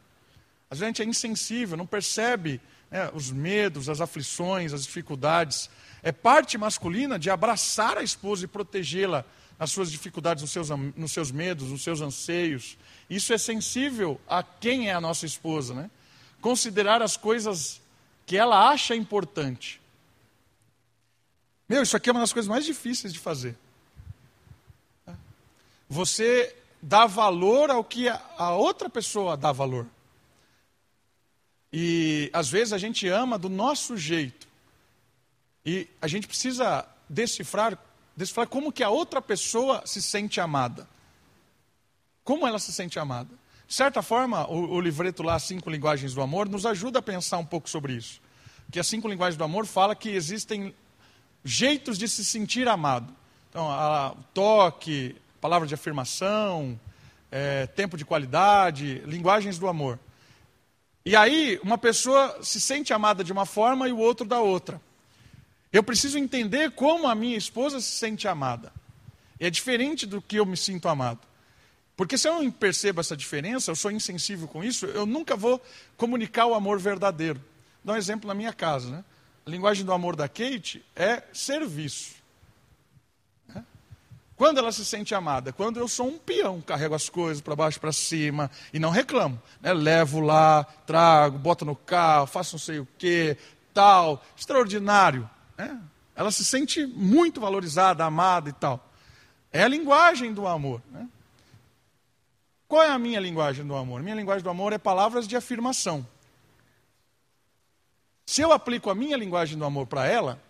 A 0.70 0.74
gente 0.76 1.02
é 1.02 1.04
insensível, 1.04 1.76
não 1.76 1.86
percebe 1.86 2.60
né, 2.90 3.10
os 3.12 3.30
medos, 3.30 3.88
as 3.88 4.00
aflições, 4.00 4.72
as 4.72 4.84
dificuldades. 4.84 5.68
É 6.03 6.11
parte 6.11 6.59
masculina 6.59 7.18
de 7.18 7.30
abraçar 7.30 7.96
a 7.96 8.03
esposa 8.03 8.44
e 8.44 8.48
protegê-la 8.48 9.24
nas 9.59 9.70
suas 9.70 9.92
dificuldades, 9.92 10.42
nos 10.42 10.50
seus, 10.50 10.68
nos 10.96 11.12
seus 11.12 11.30
medos, 11.30 11.68
nos 11.68 11.82
seus 11.82 12.00
anseios. 12.00 12.76
Isso 13.09 13.32
é 13.32 13.38
sensível 13.38 14.20
a 14.28 14.42
quem 14.42 14.88
é 14.88 14.94
a 14.94 15.00
nossa 15.00 15.24
esposa, 15.24 15.74
né? 15.74 15.90
Considerar 16.40 17.00
as 17.00 17.16
coisas 17.16 17.80
que 18.26 18.36
ela 18.36 18.70
acha 18.70 18.96
importante. 18.96 19.80
Meu, 21.68 21.82
isso 21.82 21.96
aqui 21.96 22.11
é 22.11 22.12
uma 22.12 22.20
das 22.20 22.32
coisas 22.32 22.48
mais 22.48 22.64
difíceis 22.64 23.12
de 23.12 23.20
fazer. 23.20 23.57
Você 25.88 26.57
dá 26.82 27.07
valor 27.07 27.70
ao 27.70 27.84
que 27.84 28.09
a 28.09 28.50
outra 28.50 28.90
pessoa 28.90 29.36
dá 29.36 29.53
valor. 29.53 29.86
E 31.72 32.28
às 32.32 32.50
vezes 32.50 32.72
a 32.72 32.78
gente 32.78 33.07
ama 33.07 33.38
do 33.38 33.48
nosso 33.48 33.96
jeito. 33.96 34.48
E 35.64 35.88
a 36.00 36.08
gente 36.08 36.26
precisa 36.26 36.86
decifrar, 37.08 37.78
decifrar 38.16 38.46
como 38.48 38.72
que 38.72 38.82
a 38.82 38.90
outra 38.90 39.22
pessoa 39.22 39.82
se 39.86 40.02
sente 40.02 40.40
amada. 40.40 40.88
Como 42.24 42.46
ela 42.46 42.58
se 42.58 42.72
sente 42.72 42.98
amada. 42.98 43.30
De 43.66 43.74
certa 43.74 44.02
forma, 44.02 44.46
o, 44.50 44.74
o 44.74 44.80
livreto 44.80 45.22
lá, 45.22 45.38
Cinco 45.38 45.70
Linguagens 45.70 46.14
do 46.14 46.20
Amor, 46.20 46.48
nos 46.48 46.66
ajuda 46.66 46.98
a 46.98 47.02
pensar 47.02 47.38
um 47.38 47.44
pouco 47.44 47.70
sobre 47.70 47.94
isso. 47.94 48.20
Que 48.70 48.78
as 48.78 48.86
Cinco 48.86 49.08
Linguagens 49.08 49.36
do 49.36 49.44
Amor 49.44 49.66
fala 49.66 49.94
que 49.94 50.10
existem 50.10 50.74
jeitos 51.44 51.98
de 51.98 52.08
se 52.08 52.24
sentir 52.24 52.68
amado. 52.68 53.14
Então, 53.48 53.70
a, 53.70 54.14
toque, 54.32 55.16
palavra 55.40 55.66
de 55.66 55.74
afirmação, 55.74 56.78
é, 57.30 57.66
tempo 57.66 57.96
de 57.96 58.04
qualidade, 58.04 59.02
linguagens 59.06 59.58
do 59.58 59.66
amor. 59.66 59.98
E 61.04 61.16
aí, 61.16 61.58
uma 61.62 61.76
pessoa 61.76 62.38
se 62.42 62.60
sente 62.60 62.92
amada 62.92 63.24
de 63.24 63.32
uma 63.32 63.44
forma 63.44 63.88
e 63.88 63.92
o 63.92 63.98
outro 63.98 64.26
da 64.26 64.40
outra. 64.40 64.80
Eu 65.72 65.82
preciso 65.82 66.18
entender 66.18 66.72
como 66.72 67.08
a 67.08 67.14
minha 67.14 67.36
esposa 67.36 67.80
se 67.80 67.92
sente 67.92 68.28
amada. 68.28 68.72
É 69.40 69.48
diferente 69.48 70.06
do 70.06 70.20
que 70.20 70.36
eu 70.36 70.44
me 70.44 70.56
sinto 70.56 70.88
amado. 70.88 71.20
Porque 71.96 72.18
se 72.18 72.28
eu 72.28 72.42
não 72.42 72.50
percebo 72.50 73.00
essa 73.00 73.16
diferença, 73.16 73.70
eu 73.70 73.76
sou 73.76 73.90
insensível 73.90 74.46
com 74.48 74.62
isso, 74.62 74.86
eu 74.86 75.06
nunca 75.06 75.36
vou 75.36 75.60
comunicar 75.96 76.46
o 76.46 76.54
amor 76.54 76.78
verdadeiro. 76.78 77.38
Vou 77.38 77.86
dar 77.86 77.92
um 77.94 77.96
exemplo 77.96 78.28
na 78.28 78.34
minha 78.34 78.52
casa. 78.52 78.90
Né? 78.90 79.04
A 79.46 79.50
linguagem 79.50 79.84
do 79.84 79.92
amor 79.92 80.14
da 80.14 80.28
Kate 80.28 80.84
é 80.94 81.22
serviço. 81.32 82.22
Quando 84.36 84.58
ela 84.58 84.72
se 84.72 84.84
sente 84.84 85.14
amada? 85.14 85.52
Quando 85.52 85.78
eu 85.78 85.86
sou 85.86 86.08
um 86.08 86.18
peão, 86.18 86.60
carrego 86.60 86.96
as 86.96 87.08
coisas 87.08 87.40
para 87.40 87.54
baixo 87.54 87.78
para 87.78 87.92
cima 87.92 88.50
e 88.72 88.78
não 88.78 88.90
reclamo. 88.90 89.40
Né? 89.60 89.72
Levo 89.72 90.20
lá, 90.20 90.64
trago, 90.84 91.38
boto 91.38 91.64
no 91.64 91.76
carro, 91.76 92.26
faço 92.26 92.54
não 92.54 92.58
sei 92.58 92.80
o 92.80 92.88
que, 92.98 93.36
tal. 93.72 94.24
Extraordinário. 94.36 95.30
Né? 95.57 95.80
Ela 96.14 96.30
se 96.30 96.44
sente 96.44 96.86
muito 96.86 97.40
valorizada, 97.40 98.05
amada 98.05 98.48
e 98.48 98.53
tal. 98.53 98.88
É 99.50 99.62
a 99.62 99.68
linguagem 99.68 100.32
do 100.32 100.46
amor. 100.46 100.82
Né? 100.90 101.09
Qual 102.68 102.82
é 102.82 102.88
a 102.88 102.98
minha 102.98 103.20
linguagem 103.20 103.66
do 103.66 103.74
amor? 103.76 104.03
Minha 104.03 104.16
linguagem 104.16 104.42
do 104.42 104.50
amor 104.50 104.72
é 104.72 104.78
palavras 104.78 105.28
de 105.28 105.36
afirmação. 105.36 106.07
Se 108.24 108.40
eu 108.40 108.53
aplico 108.53 108.88
a 108.88 108.94
minha 108.94 109.16
linguagem 109.16 109.59
do 109.59 109.64
amor 109.64 109.86
para 109.86 110.07
ela, 110.07 110.40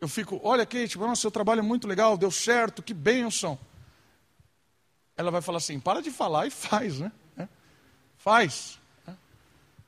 eu 0.00 0.08
fico, 0.08 0.40
olha 0.42 0.64
Kate, 0.64 0.96
nossa, 0.96 1.22
seu 1.22 1.30
trabalho 1.30 1.58
é 1.58 1.62
muito 1.62 1.88
legal, 1.88 2.16
deu 2.16 2.30
certo, 2.30 2.82
que 2.82 2.94
bênção. 2.94 3.58
Ela 5.16 5.30
vai 5.30 5.42
falar 5.42 5.58
assim, 5.58 5.80
para 5.80 6.00
de 6.00 6.10
falar 6.10 6.46
e 6.46 6.50
faz, 6.50 7.00
né? 7.00 7.12
É. 7.36 7.48
Faz. 8.16 8.78
É. 9.06 9.12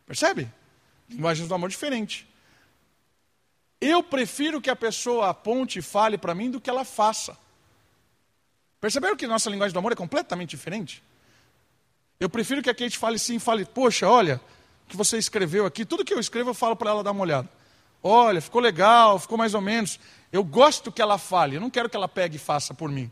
Percebe? 0.05 0.53
Linguagens 1.09 1.48
do 1.48 1.55
amor 1.55 1.70
diferente. 1.70 2.28
Eu 3.84 4.00
prefiro 4.00 4.60
que 4.60 4.70
a 4.70 4.76
pessoa 4.76 5.30
aponte 5.30 5.80
e 5.80 5.82
fale 5.82 6.16
para 6.16 6.36
mim 6.36 6.48
do 6.48 6.60
que 6.60 6.70
ela 6.70 6.84
faça. 6.84 7.36
Perceberam 8.80 9.16
que 9.16 9.26
nossa 9.26 9.50
linguagem 9.50 9.72
do 9.72 9.78
amor 9.80 9.90
é 9.90 9.96
completamente 9.96 10.50
diferente? 10.50 11.02
Eu 12.20 12.30
prefiro 12.30 12.62
que 12.62 12.70
a 12.70 12.74
Kate 12.74 12.96
fale 12.96 13.18
sim, 13.18 13.40
fale, 13.40 13.64
poxa, 13.64 14.08
olha, 14.08 14.40
o 14.86 14.88
que 14.88 14.96
você 14.96 15.18
escreveu 15.18 15.66
aqui, 15.66 15.84
tudo 15.84 16.04
que 16.04 16.14
eu 16.14 16.20
escrevo 16.20 16.50
eu 16.50 16.54
falo 16.54 16.76
para 16.76 16.90
ela 16.90 17.02
dar 17.02 17.10
uma 17.10 17.22
olhada. 17.22 17.48
Olha, 18.00 18.40
ficou 18.40 18.60
legal, 18.60 19.18
ficou 19.18 19.36
mais 19.36 19.52
ou 19.52 19.60
menos. 19.60 19.98
Eu 20.30 20.44
gosto 20.44 20.92
que 20.92 21.02
ela 21.02 21.18
fale, 21.18 21.56
eu 21.56 21.60
não 21.60 21.68
quero 21.68 21.90
que 21.90 21.96
ela 21.96 22.08
pegue 22.08 22.36
e 22.36 22.38
faça 22.38 22.72
por 22.72 22.88
mim. 22.88 23.10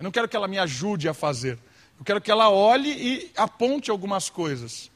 Eu 0.00 0.02
não 0.02 0.10
quero 0.10 0.28
que 0.28 0.34
ela 0.34 0.48
me 0.48 0.58
ajude 0.58 1.08
a 1.08 1.14
fazer. 1.14 1.60
Eu 1.96 2.04
quero 2.04 2.20
que 2.20 2.30
ela 2.30 2.50
olhe 2.50 2.90
e 2.90 3.32
aponte 3.36 3.88
algumas 3.88 4.28
coisas. 4.28 4.90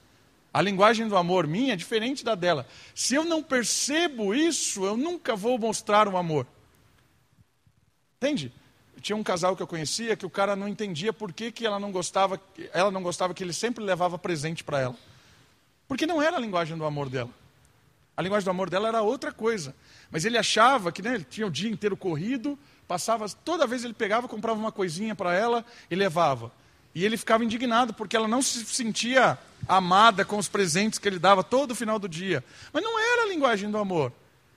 A 0.57 0.63
linguagem 0.63 1.07
do 1.07 1.19
amor 1.19 1.47
minha 1.47 1.75
é 1.75 1.77
diferente 1.77 2.25
da 2.25 2.35
dela. 2.35 2.67
Se 2.95 3.15
eu 3.15 3.27
não 3.27 3.43
percebo 3.43 4.35
isso, 4.35 4.87
eu 4.87 4.97
nunca 4.97 5.37
vou 5.37 5.59
mostrar 5.59 6.09
um 6.09 6.17
amor. 6.17 6.47
Entende? 8.17 8.51
Tinha 9.03 9.17
um 9.17 9.23
casal 9.23 9.55
que 9.55 9.63
eu 9.63 9.67
conhecia 9.67 10.17
que 10.17 10.25
o 10.25 10.31
cara 10.31 10.57
não 10.57 10.67
entendia 10.67 11.13
por 11.13 11.31
que, 11.31 11.53
que 11.53 11.67
ela 11.67 11.79
não 11.79 11.93
gostava, 11.93 12.41
ela 12.73 12.91
não 12.91 13.03
gostava 13.03 13.35
que 13.35 13.45
ele 13.45 13.53
sempre 13.53 13.85
levava 13.85 14.19
presente 14.19 14.65
para 14.65 14.81
ela. 14.81 14.97
Porque 15.87 16.07
não 16.07 16.23
era 16.23 16.39
a 16.39 16.41
linguagem 16.41 16.75
do 16.75 16.87
amor 16.87 17.11
dela. 17.11 17.29
A 18.17 18.23
linguagem 18.23 18.47
do 18.47 18.51
amor 18.51 18.71
dela 18.71 18.89
era 18.89 19.03
outra 19.03 19.33
coisa. 19.33 19.77
Mas 20.11 20.25
ele 20.25 20.39
achava 20.39 20.91
que 20.91 21.03
né, 21.03 21.17
ele 21.17 21.25
tinha 21.25 21.47
o 21.47 21.51
dia 21.51 21.69
inteiro 21.69 21.99
corrido, 21.99 22.59
passava, 22.89 23.29
toda 23.29 23.67
vez 23.67 23.85
ele 23.85 23.93
pegava, 23.93 24.27
comprava 24.27 24.59
uma 24.59 24.73
coisinha 24.73 25.15
para 25.15 25.35
ela 25.35 25.67
e 25.91 25.95
levava. 25.95 26.51
E 26.97 27.05
ele 27.05 27.19
ficava 27.19 27.45
indignado 27.45 27.93
porque 27.93 28.17
ela 28.17 28.27
não 28.27 28.41
se 28.41 28.65
sentia 28.65 29.39
amada 29.69 30.25
com 30.25 30.39
os 30.39 30.49
presentes 30.49 30.99
que 30.99 31.07
ele 31.07 31.19
dava 31.19 31.45
todo 31.45 31.75
final 31.75 31.99
do 31.99 32.09
dia. 32.09 32.43
Mas 32.73 32.83
não 32.83 32.99
era 32.99 33.25
a 33.25 33.27
linguagem 33.27 33.71
do 33.71 33.77
amor. 33.77 34.11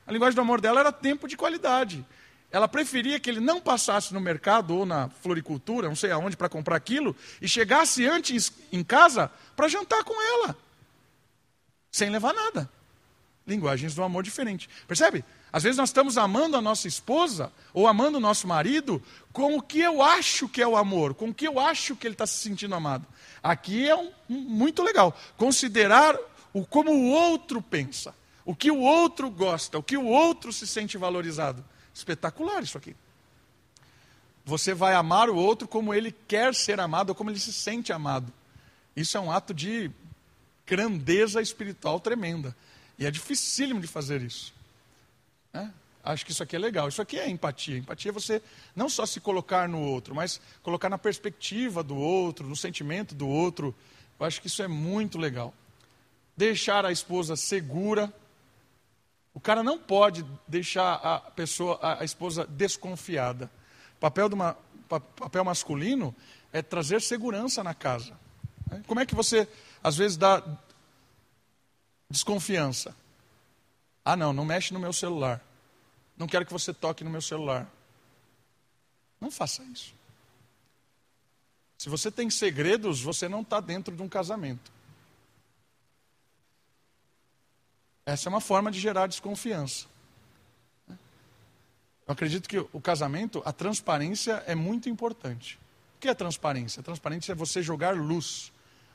A 0.07 0.11
linguagem 0.13 0.35
do 0.35 0.41
amor 0.41 0.61
dela 0.61 0.79
era 0.79 0.89
tempo 0.89 1.27
de 1.27 1.35
qualidade. 1.35 2.05
Ela 2.49 2.65
preferia 2.65 3.19
que 3.19 3.29
ele 3.29 3.41
não 3.41 3.59
passasse 3.59 4.13
no 4.13 4.21
mercado 4.21 4.73
ou 4.73 4.85
na 4.85 5.09
floricultura, 5.21 5.89
não 5.89 5.97
sei 5.97 6.11
aonde, 6.11 6.37
para 6.37 6.47
comprar 6.47 6.77
aquilo, 6.77 7.13
e 7.41 7.47
chegasse 7.47 8.07
antes 8.07 8.53
em 8.71 8.85
casa 8.85 9.29
para 9.53 9.67
jantar 9.67 10.05
com 10.05 10.13
ela, 10.21 10.57
sem 11.91 12.09
levar 12.09 12.33
nada 12.33 12.69
linguagens 13.49 13.95
do 13.95 14.03
amor 14.03 14.23
diferente. 14.23 14.69
Percebe? 14.87 15.25
Às 15.51 15.63
vezes 15.63 15.77
nós 15.77 15.89
estamos 15.89 16.17
amando 16.17 16.55
a 16.55 16.61
nossa 16.61 16.87
esposa 16.87 17.51
ou 17.73 17.87
amando 17.87 18.17
o 18.17 18.21
nosso 18.21 18.47
marido 18.47 19.01
com 19.33 19.57
o 19.57 19.61
que 19.61 19.79
eu 19.79 20.01
acho 20.01 20.47
que 20.47 20.61
é 20.61 20.67
o 20.67 20.77
amor, 20.77 21.15
com 21.15 21.29
o 21.29 21.33
que 21.33 21.47
eu 21.47 21.59
acho 21.59 21.95
que 21.95 22.05
ele 22.05 22.13
está 22.13 22.27
se 22.27 22.37
sentindo 22.37 22.75
amado. 22.75 23.05
Aqui 23.41 23.89
é 23.89 23.95
um, 23.95 24.11
um, 24.29 24.39
muito 24.41 24.83
legal. 24.83 25.17
Considerar 25.37 26.17
o 26.53 26.65
como 26.65 26.91
o 26.91 27.09
outro 27.09 27.61
pensa, 27.61 28.13
o 28.45 28.55
que 28.55 28.69
o 28.69 28.79
outro 28.79 29.29
gosta, 29.29 29.79
o 29.79 29.83
que 29.83 29.97
o 29.97 30.05
outro 30.05 30.53
se 30.53 30.67
sente 30.67 30.97
valorizado. 30.97 31.65
Espetacular 31.93 32.61
isso 32.61 32.77
aqui. 32.77 32.95
Você 34.45 34.73
vai 34.73 34.93
amar 34.93 35.29
o 35.29 35.35
outro 35.35 35.67
como 35.67 35.93
ele 35.93 36.11
quer 36.11 36.53
ser 36.53 36.79
amado 36.79 37.09
ou 37.09 37.15
como 37.15 37.31
ele 37.31 37.39
se 37.39 37.53
sente 37.53 37.91
amado. 37.91 38.31
Isso 38.95 39.17
é 39.17 39.19
um 39.19 39.31
ato 39.31 39.53
de 39.53 39.91
grandeza 40.65 41.41
espiritual 41.41 41.99
tremenda. 41.99 42.55
E 42.97 43.05
é 43.05 43.11
dificílimo 43.11 43.79
de 43.79 43.87
fazer 43.87 44.21
isso. 44.21 44.53
É? 45.53 45.67
Acho 46.03 46.25
que 46.25 46.31
isso 46.31 46.41
aqui 46.41 46.55
é 46.55 46.59
legal. 46.59 46.87
Isso 46.87 47.01
aqui 47.01 47.19
é 47.19 47.29
empatia. 47.29 47.77
Empatia 47.77 48.09
é 48.09 48.13
você 48.13 48.41
não 48.75 48.89
só 48.89 49.05
se 49.05 49.19
colocar 49.19 49.67
no 49.67 49.81
outro, 49.81 50.15
mas 50.15 50.39
colocar 50.63 50.89
na 50.89 50.97
perspectiva 50.97 51.83
do 51.83 51.95
outro, 51.95 52.47
no 52.47 52.55
sentimento 52.55 53.13
do 53.13 53.27
outro. 53.27 53.75
Eu 54.19 54.25
acho 54.25 54.41
que 54.41 54.47
isso 54.47 54.63
é 54.63 54.67
muito 54.67 55.17
legal. 55.17 55.53
Deixar 56.35 56.85
a 56.85 56.91
esposa 56.91 57.35
segura. 57.35 58.11
O 59.33 59.39
cara 59.39 59.61
não 59.61 59.77
pode 59.77 60.25
deixar 60.47 60.93
a 60.95 61.19
pessoa, 61.19 61.79
a, 61.81 62.03
esposa 62.03 62.45
desconfiada. 62.47 63.51
O 63.97 63.99
papel, 63.99 64.27
uma, 64.27 64.57
papel 64.87 65.43
masculino 65.43 66.15
é 66.51 66.61
trazer 66.61 67.01
segurança 67.01 67.63
na 67.63 67.73
casa. 67.73 68.17
Como 68.87 68.99
é 68.99 69.05
que 69.05 69.15
você, 69.15 69.47
às 69.83 69.97
vezes, 69.97 70.17
dá 70.17 70.43
desconfiança? 72.09 72.95
Ah, 74.03 74.15
não, 74.15 74.33
não 74.33 74.45
mexe 74.45 74.73
no 74.73 74.79
meu 74.79 74.93
celular. 74.93 75.41
Não 76.17 76.27
quero 76.27 76.45
que 76.45 76.53
você 76.53 76.73
toque 76.73 77.03
no 77.03 77.09
meu 77.09 77.21
celular. 77.21 77.69
Não 79.19 79.29
faça 79.29 79.63
isso. 79.63 79.93
Se 81.77 81.87
você 81.87 82.11
tem 82.11 82.29
segredos, 82.29 83.01
você 83.01 83.29
não 83.29 83.41
está 83.41 83.59
dentro 83.59 83.95
de 83.95 84.01
um 84.01 84.09
casamento. 84.09 84.71
Essa 88.05 88.27
é 88.27 88.29
uma 88.29 88.41
forma 88.41 88.71
de 88.71 88.79
gerar 88.79 89.07
desconfiança. 89.07 89.85
Eu 90.89 92.13
acredito 92.13 92.49
que 92.49 92.57
o 92.57 92.81
casamento, 92.81 93.41
a 93.45 93.53
transparência 93.53 94.43
é 94.47 94.55
muito 94.55 94.89
importante. 94.89 95.59
O 95.95 95.99
que 95.99 96.07
é 96.07 96.13
transparência? 96.15 96.79
A 96.79 96.83
transparência 96.83 97.33
é 97.33 97.35
você 97.35 97.61
jogar 97.61 97.95
luz, 97.95 98.51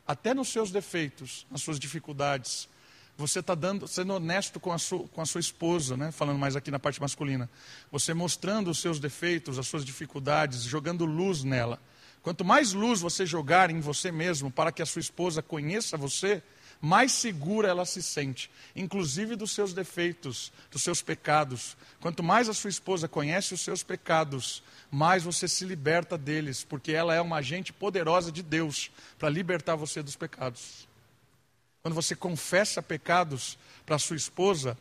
até 0.06 0.34
nos 0.34 0.48
seus 0.48 0.72
defeitos, 0.72 1.46
nas 1.50 1.62
suas 1.62 1.78
dificuldades. 1.78 2.68
Você 3.16 3.38
está 3.38 3.54
dando, 3.54 3.86
sendo 3.86 4.14
honesto 4.14 4.58
com 4.58 4.72
a, 4.72 4.78
sua, 4.78 5.06
com 5.08 5.20
a 5.20 5.26
sua 5.26 5.40
esposa, 5.40 5.96
né? 5.96 6.10
falando 6.10 6.38
mais 6.38 6.56
aqui 6.56 6.70
na 6.70 6.80
parte 6.80 7.00
masculina. 7.00 7.48
Você 7.92 8.12
mostrando 8.12 8.70
os 8.70 8.78
seus 8.78 8.98
defeitos, 8.98 9.58
as 9.58 9.68
suas 9.68 9.84
dificuldades, 9.84 10.62
jogando 10.62 11.04
luz 11.04 11.44
nela. 11.44 11.80
Quanto 12.22 12.44
mais 12.44 12.72
luz 12.72 13.00
você 13.00 13.24
jogar 13.24 13.70
em 13.70 13.80
você 13.80 14.10
mesmo 14.10 14.50
para 14.50 14.72
que 14.72 14.82
a 14.82 14.86
sua 14.86 15.00
esposa 15.00 15.42
conheça 15.42 15.96
você, 15.96 16.42
mais 16.80 17.12
segura 17.12 17.68
ela 17.68 17.86
se 17.86 18.02
sente, 18.02 18.50
inclusive 18.74 19.36
dos 19.36 19.52
seus 19.52 19.72
defeitos, 19.72 20.52
dos 20.70 20.82
seus 20.82 21.00
pecados. 21.00 21.76
Quanto 22.00 22.22
mais 22.22 22.48
a 22.48 22.54
sua 22.54 22.70
esposa 22.70 23.06
conhece 23.06 23.54
os 23.54 23.60
seus 23.60 23.82
pecados, 23.82 24.62
mais 24.90 25.22
você 25.22 25.46
se 25.46 25.64
liberta 25.64 26.18
deles, 26.18 26.64
porque 26.64 26.92
ela 26.92 27.14
é 27.14 27.20
uma 27.20 27.36
agente 27.36 27.72
poderosa 27.72 28.32
de 28.32 28.42
Deus 28.42 28.90
para 29.18 29.28
libertar 29.28 29.76
você 29.76 30.02
dos 30.02 30.16
pecados. 30.16 30.88
Quando 31.84 31.94
você 31.94 32.16
confessa 32.16 32.82
pecados 32.82 33.58
para 33.84 33.98
sua 33.98 34.16
esposa, 34.16 34.74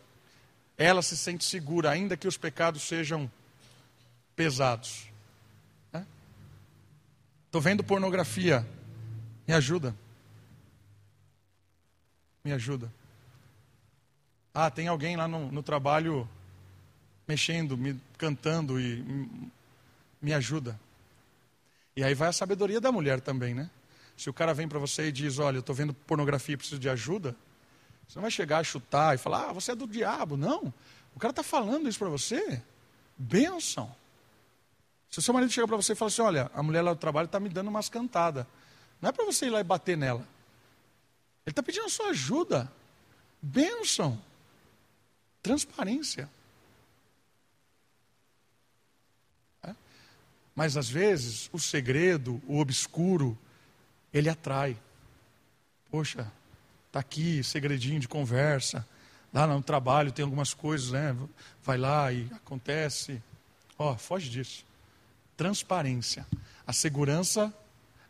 ela 0.77 1.01
se 1.01 1.17
sente 1.17 1.43
segura, 1.43 1.89
ainda 1.91 2.15
que 2.15 2.29
os 2.29 2.37
pecados 2.37 2.83
sejam 2.83 3.29
pesados. 4.37 5.09
Estou 7.45 7.59
vendo 7.59 7.83
pornografia. 7.83 8.65
Me 9.45 9.53
ajuda. 9.53 9.93
Me 12.41 12.53
ajuda. 12.53 12.89
Ah, 14.53 14.71
tem 14.71 14.87
alguém 14.87 15.17
lá 15.17 15.27
no, 15.27 15.51
no 15.51 15.61
trabalho 15.61 16.25
mexendo, 17.27 17.77
me 17.77 17.99
cantando 18.17 18.79
e 18.79 19.03
me 20.21 20.33
ajuda. 20.33 20.79
E 21.97 22.03
aí 22.03 22.13
vai 22.13 22.29
a 22.29 22.33
sabedoria 22.33 22.79
da 22.79 22.93
mulher 22.93 23.19
também, 23.19 23.53
né? 23.53 23.69
Se 24.15 24.29
o 24.29 24.33
cara 24.33 24.53
vem 24.53 24.67
para 24.67 24.79
você 24.79 25.07
e 25.07 25.11
diz, 25.11 25.39
olha, 25.39 25.57
eu 25.57 25.61
estou 25.61 25.75
vendo 25.75 25.93
pornografia 25.93 26.53
e 26.53 26.57
preciso 26.57 26.79
de 26.79 26.89
ajuda, 26.89 27.35
você 28.07 28.17
não 28.17 28.21
vai 28.21 28.31
chegar 28.31 28.59
a 28.59 28.63
chutar 28.63 29.15
e 29.15 29.17
falar, 29.17 29.49
ah, 29.49 29.53
você 29.53 29.71
é 29.71 29.75
do 29.75 29.87
diabo. 29.87 30.37
Não. 30.37 30.73
O 31.15 31.19
cara 31.19 31.31
está 31.31 31.43
falando 31.43 31.87
isso 31.87 31.99
para 31.99 32.09
você. 32.09 32.61
Bênção. 33.17 33.93
Se 35.09 35.19
o 35.19 35.21
seu 35.21 35.33
marido 35.33 35.51
chega 35.51 35.67
para 35.67 35.77
você 35.77 35.93
e 35.93 35.95
fala 35.95 36.09
assim: 36.09 36.21
olha, 36.21 36.51
a 36.55 36.63
mulher 36.63 36.81
lá 36.81 36.91
do 36.93 36.99
trabalho 36.99 37.27
está 37.27 37.39
me 37.39 37.47
dando 37.47 37.67
umas 37.67 37.87
cantadas. 37.87 38.47
Não 38.99 39.09
é 39.09 39.11
para 39.11 39.25
você 39.25 39.45
ir 39.45 39.49
lá 39.51 39.59
e 39.59 39.63
bater 39.63 39.95
nela. 39.95 40.27
Ele 41.45 41.51
está 41.51 41.61
pedindo 41.61 41.85
a 41.85 41.89
sua 41.89 42.07
ajuda. 42.07 42.71
Bênção. 43.41 44.19
Transparência. 45.41 46.29
É? 49.61 49.75
Mas 50.55 50.77
às 50.77 50.89
vezes 50.89 51.49
o 51.53 51.59
segredo, 51.59 52.41
o 52.47 52.59
obscuro, 52.59 53.37
ele 54.13 54.29
atrai. 54.29 54.77
Poxa, 55.89 56.31
está 56.87 56.99
aqui, 56.99 57.43
segredinho 57.43 57.99
de 57.99 58.07
conversa. 58.07 58.87
Lá 59.33 59.47
no 59.47 59.61
trabalho 59.63 60.11
tem 60.11 60.23
algumas 60.23 60.53
coisas, 60.53 60.91
né? 60.91 61.15
Vai 61.63 61.77
lá 61.77 62.11
e 62.11 62.29
acontece. 62.33 63.21
Ó, 63.77 63.91
oh, 63.91 63.97
foge 63.97 64.29
disso 64.29 64.65
transparência. 65.35 66.25
A 66.65 66.73
segurança 66.73 67.53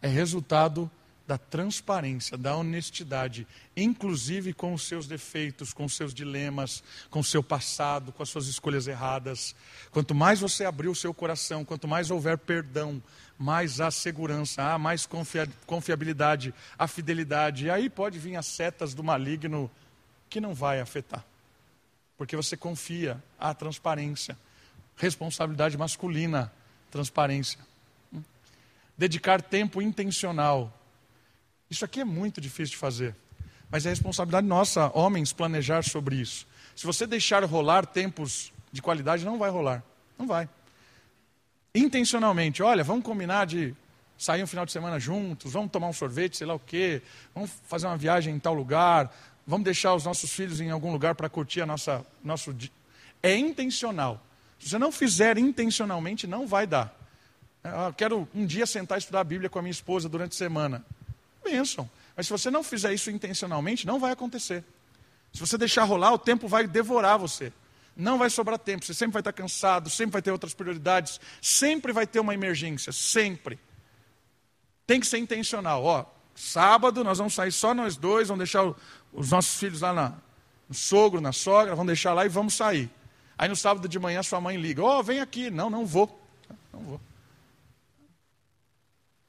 é 0.02 0.08
resultado 0.08 0.90
da 1.26 1.38
transparência, 1.38 2.38
da 2.38 2.56
honestidade, 2.56 3.48
inclusive 3.78 4.54
com 4.54 4.74
os 4.74 4.84
seus 4.84 5.08
defeitos, 5.08 5.72
com 5.72 5.86
os 5.86 5.96
seus 5.96 6.14
dilemas, 6.14 6.84
com 7.10 7.22
o 7.22 7.24
seu 7.24 7.42
passado, 7.42 8.12
com 8.12 8.22
as 8.22 8.28
suas 8.28 8.48
escolhas 8.48 8.88
erradas. 8.88 9.56
Quanto 9.90 10.14
mais 10.14 10.42
você 10.42 10.66
abrir 10.66 10.90
o 10.90 10.96
seu 10.96 11.14
coração, 11.14 11.64
quanto 11.64 11.88
mais 11.88 12.12
houver 12.12 12.38
perdão, 12.38 13.02
mais 13.44 13.82
há 13.82 13.92
segurança, 13.92 14.64
há 14.64 14.78
mais 14.78 15.06
confiabilidade, 15.68 16.54
a 16.80 16.88
fidelidade. 16.88 17.66
E 17.66 17.70
aí 17.70 17.90
pode 17.90 18.18
vir 18.18 18.38
as 18.38 18.46
setas 18.46 18.94
do 18.94 19.04
maligno 19.04 19.70
que 20.30 20.40
não 20.40 20.54
vai 20.54 20.80
afetar. 20.80 21.26
Porque 22.18 22.38
você 22.38 22.56
confia, 22.56 23.22
há 23.38 23.54
transparência, 23.54 24.38
responsabilidade 24.96 25.78
masculina 25.78 26.50
transparência. 26.90 27.60
Dedicar 28.98 29.42
tempo 29.42 29.82
intencional. 29.82 30.72
Isso 31.70 31.84
aqui 31.84 32.00
é 32.00 32.06
muito 32.06 32.40
difícil 32.40 32.74
de 32.74 32.78
fazer. 32.78 33.14
Mas 33.70 33.86
é 33.86 33.90
responsabilidade 33.90 34.48
nossa, 34.48 34.90
homens, 34.98 35.34
planejar 35.34 35.84
sobre 35.84 36.16
isso. 36.16 36.48
Se 36.76 36.86
você 36.86 37.06
deixar 37.06 37.44
rolar 37.44 37.86
tempos 37.86 38.54
de 38.72 38.82
qualidade, 38.82 39.26
não 39.26 39.38
vai 39.38 39.50
rolar. 39.50 39.84
Não 40.18 40.28
vai. 40.28 40.48
Intencionalmente, 41.76 42.62
olha, 42.62 42.84
vamos 42.84 43.04
combinar 43.04 43.46
de 43.46 43.76
sair 44.16 44.44
um 44.44 44.48
final 44.48 44.64
de 44.64 44.72
semana 44.72 45.00
juntos, 45.00 45.54
vamos 45.54 45.72
tomar 45.72 45.88
um 45.88 45.94
sorvete, 45.94 46.38
sei 46.38 46.46
lá 46.46 46.54
o 46.54 46.60
quê, 46.60 47.02
vamos 47.34 47.50
fazer 47.68 47.88
uma 47.88 47.98
viagem 47.98 48.36
em 48.36 48.40
tal 48.40 48.54
lugar, 48.54 49.12
vamos 49.46 49.66
deixar 49.66 49.96
os 49.96 50.06
nossos 50.06 50.32
filhos 50.32 50.62
em 50.62 50.70
algum 50.70 50.92
lugar 50.92 51.16
para 51.16 51.28
curtir 51.28 51.62
a 51.62 51.66
nossa 51.66 52.06
nosso 52.24 52.56
é 53.24 53.36
intencional. 53.36 54.24
Se 54.60 54.70
você 54.70 54.78
não 54.78 54.92
fizer 54.92 55.38
intencionalmente, 55.38 56.28
não 56.28 56.46
vai 56.46 56.68
dar. 56.68 56.96
Eu 57.64 57.94
quero 57.94 58.28
um 58.36 58.46
dia 58.46 58.66
sentar 58.68 58.98
e 58.98 59.00
estudar 59.00 59.22
a 59.22 59.24
Bíblia 59.24 59.50
com 59.50 59.58
a 59.58 59.62
minha 59.62 59.72
esposa 59.72 60.08
durante 60.08 60.34
a 60.34 60.38
semana. 60.38 60.86
Bênção. 61.44 61.90
Mas 62.16 62.28
se 62.28 62.32
você 62.32 62.52
não 62.52 62.64
fizer 62.64 62.94
isso 62.94 63.10
intencionalmente, 63.10 63.88
não 63.88 64.00
vai 64.00 64.12
acontecer. 64.12 64.64
Se 65.34 65.40
você 65.40 65.58
deixar 65.58 65.86
rolar, 65.86 66.14
o 66.14 66.20
tempo 66.20 66.48
vai 66.48 66.68
devorar 66.68 67.18
você. 67.18 67.52
Não 67.96 68.18
vai 68.18 68.30
sobrar 68.30 68.58
tempo, 68.58 68.84
você 68.84 68.94
sempre 68.94 69.14
vai 69.14 69.22
estar 69.22 69.34
cansado, 69.34 69.90
sempre 69.90 70.14
vai 70.14 70.22
ter 70.22 70.32
outras 70.32 70.54
prioridades, 70.54 71.20
sempre 71.42 71.94
vai 71.94 72.08
ter 72.08 72.20
uma 72.20 72.34
emergência, 72.34 72.92
sempre. 72.92 73.60
Tem 74.88 75.00
que 75.00 75.06
ser 75.06 75.20
intencional. 75.20 75.84
Ó, 75.84 76.06
sábado 76.34 77.04
nós 77.04 77.20
vamos 77.20 77.36
sair 77.36 77.52
só 77.52 77.74
nós 77.74 77.96
dois, 77.96 78.28
vamos 78.28 78.40
deixar 78.40 78.74
os 79.12 79.30
nossos 79.30 79.60
filhos 79.60 79.82
lá 79.82 79.94
na, 79.94 80.14
no 80.68 80.74
sogro, 80.74 81.22
na 81.22 81.32
sogra, 81.32 81.76
vamos 81.76 81.88
deixar 81.88 82.14
lá 82.14 82.26
e 82.26 82.30
vamos 82.30 82.56
sair. 82.56 82.90
Aí 83.38 83.48
no 83.48 83.56
sábado 83.56 83.88
de 83.88 84.00
manhã 84.00 84.24
sua 84.24 84.42
mãe 84.42 84.58
liga: 84.58 84.84
Ó, 84.84 85.00
oh, 85.00 85.04
vem 85.04 85.20
aqui. 85.20 85.50
Não, 85.50 85.70
não 85.70 85.86
vou. 85.86 86.20
Não 86.72 86.80
vou. 86.82 87.02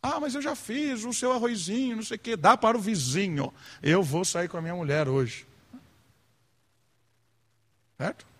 Ah, 0.03 0.21
mas 0.21 0.35
eu 0.35 0.43
já 0.43 0.55
fiz 0.55 1.05
o 1.05 1.13
seu 1.15 1.33
arrozinho, 1.33 1.97
não 1.97 2.03
sei 2.03 2.17
o 2.17 2.21
quê. 2.21 2.37
Dá 2.37 2.57
para 2.57 2.77
o 2.77 2.81
vizinho. 2.81 3.53
Eu 3.83 4.03
vou 4.03 4.25
sair 4.25 4.49
com 4.49 4.59
a 4.59 4.61
minha 4.61 4.75
mulher 4.75 5.09
hoje. 5.09 5.47
Certo? 7.97 8.34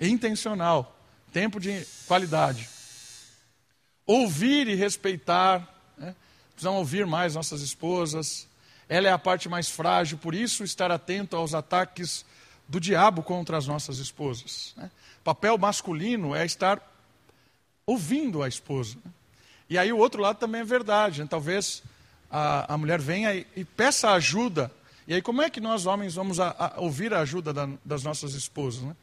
Intencional. 0.00 0.96
Tempo 1.32 1.60
de 1.60 1.86
qualidade. 2.06 2.68
Ouvir 4.06 4.66
e 4.66 4.74
respeitar. 4.74 5.68
Né? 5.96 6.14
Precisamos 6.52 6.78
ouvir 6.78 7.06
mais 7.06 7.34
nossas 7.34 7.60
esposas. 7.60 8.48
Ela 8.88 9.08
é 9.08 9.12
a 9.12 9.18
parte 9.18 9.48
mais 9.48 9.68
frágil, 9.68 10.18
por 10.18 10.34
isso 10.34 10.64
estar 10.64 10.90
atento 10.90 11.36
aos 11.36 11.54
ataques 11.54 12.24
do 12.66 12.80
diabo 12.80 13.22
contra 13.22 13.56
as 13.56 13.66
nossas 13.66 13.98
esposas. 13.98 14.74
Né? 14.76 14.90
Papel 15.22 15.56
masculino 15.58 16.34
é 16.34 16.44
estar 16.44 16.80
ouvindo 17.86 18.42
a 18.42 18.48
esposa. 18.48 18.96
Né? 19.04 19.12
E 19.68 19.78
aí 19.78 19.92
o 19.92 19.98
outro 19.98 20.20
lado 20.20 20.38
também 20.38 20.62
é 20.62 20.64
verdade. 20.64 21.20
Né? 21.20 21.28
Talvez 21.30 21.84
a, 22.30 22.74
a 22.74 22.78
mulher 22.78 23.00
venha 23.00 23.32
e, 23.34 23.46
e, 23.54 23.64
peça 23.64 24.10
ajuda. 24.10 24.72
E 25.06 25.14
aí 25.14 25.22
como 25.22 25.42
é 25.42 25.50
que 25.50 25.60
nós 25.60 25.86
homens 25.86 26.14
vamos 26.14 26.40
a, 26.40 26.54
a 26.58 26.80
ouvir 26.80 27.14
a 27.14 27.20
ajuda 27.20 27.52
da, 27.52 27.68
das 27.84 28.02
nossas 28.02 28.34
esposas? 28.34 28.82
Né? 28.82 28.96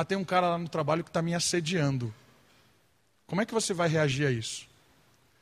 Ah, 0.00 0.04
tem 0.04 0.16
um 0.16 0.24
cara 0.24 0.48
lá 0.48 0.56
no 0.56 0.66
trabalho 0.66 1.04
que 1.04 1.10
está 1.10 1.20
me 1.20 1.34
assediando. 1.34 2.12
Como 3.26 3.42
é 3.42 3.44
que 3.44 3.52
você 3.52 3.74
vai 3.74 3.86
reagir 3.86 4.26
a 4.26 4.30
isso? 4.30 4.66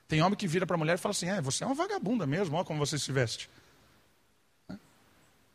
Tem 0.08 0.20
homem 0.20 0.36
que 0.36 0.48
vira 0.48 0.66
para 0.66 0.74
a 0.74 0.78
mulher 0.78 0.94
e 0.94 1.00
fala 1.00 1.12
assim: 1.12 1.28
é, 1.28 1.40
você 1.40 1.62
é 1.62 1.66
uma 1.66 1.76
vagabunda 1.76 2.26
mesmo, 2.26 2.56
olha 2.56 2.64
como 2.64 2.84
você 2.84 2.98
se 2.98 3.12
veste. 3.12 3.48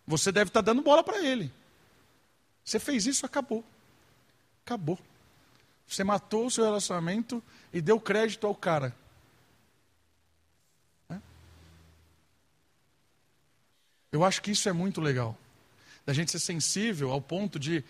Você 0.08 0.32
deve 0.32 0.48
estar 0.48 0.64
tá 0.64 0.72
dando 0.72 0.82
bola 0.82 1.04
para 1.04 1.22
ele. 1.22 1.52
Você 2.64 2.80
fez 2.80 3.06
isso, 3.06 3.26
acabou. 3.26 3.62
Acabou. 4.66 4.98
Você 5.86 6.02
matou 6.06 6.46
o 6.46 6.52
seu 6.52 6.64
relacionamento 6.64 7.44
e 7.74 7.82
deu 7.82 8.00
crédito 8.00 8.48
ao 8.48 8.56
cara. 8.56 8.96
Eu 14.14 14.24
acho 14.24 14.42
que 14.42 14.52
isso 14.52 14.70
é 14.70 14.72
muito 14.72 15.02
legal. 15.02 15.38
Da 16.06 16.14
gente 16.14 16.32
ser 16.32 16.40
sensível 16.40 17.12
ao 17.12 17.20
ponto 17.20 17.60
de 17.60 17.84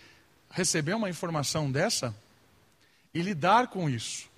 receber 0.53 0.93
uma 0.93 1.09
informação 1.09 1.69
dessa 1.69 2.15
e 3.13 3.21
lidar 3.21 3.67
com 3.67 3.89
isso. 3.89 4.29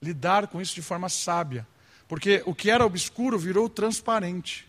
Lidar 0.00 0.46
com 0.46 0.60
isso 0.60 0.74
de 0.74 0.82
forma 0.82 1.08
sábia. 1.08 1.66
Porque 2.06 2.42
o 2.46 2.54
que 2.54 2.70
era 2.70 2.86
obscuro 2.86 3.38
virou 3.38 3.68
transparente. 3.68 4.68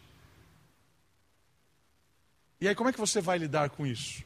E 2.60 2.68
aí, 2.68 2.74
como 2.74 2.89
é 2.89 2.93
que 2.93 3.00
você 3.00 3.22
vai 3.22 3.38
lidar 3.38 3.70
com 3.70 3.86
isso? 3.86 4.24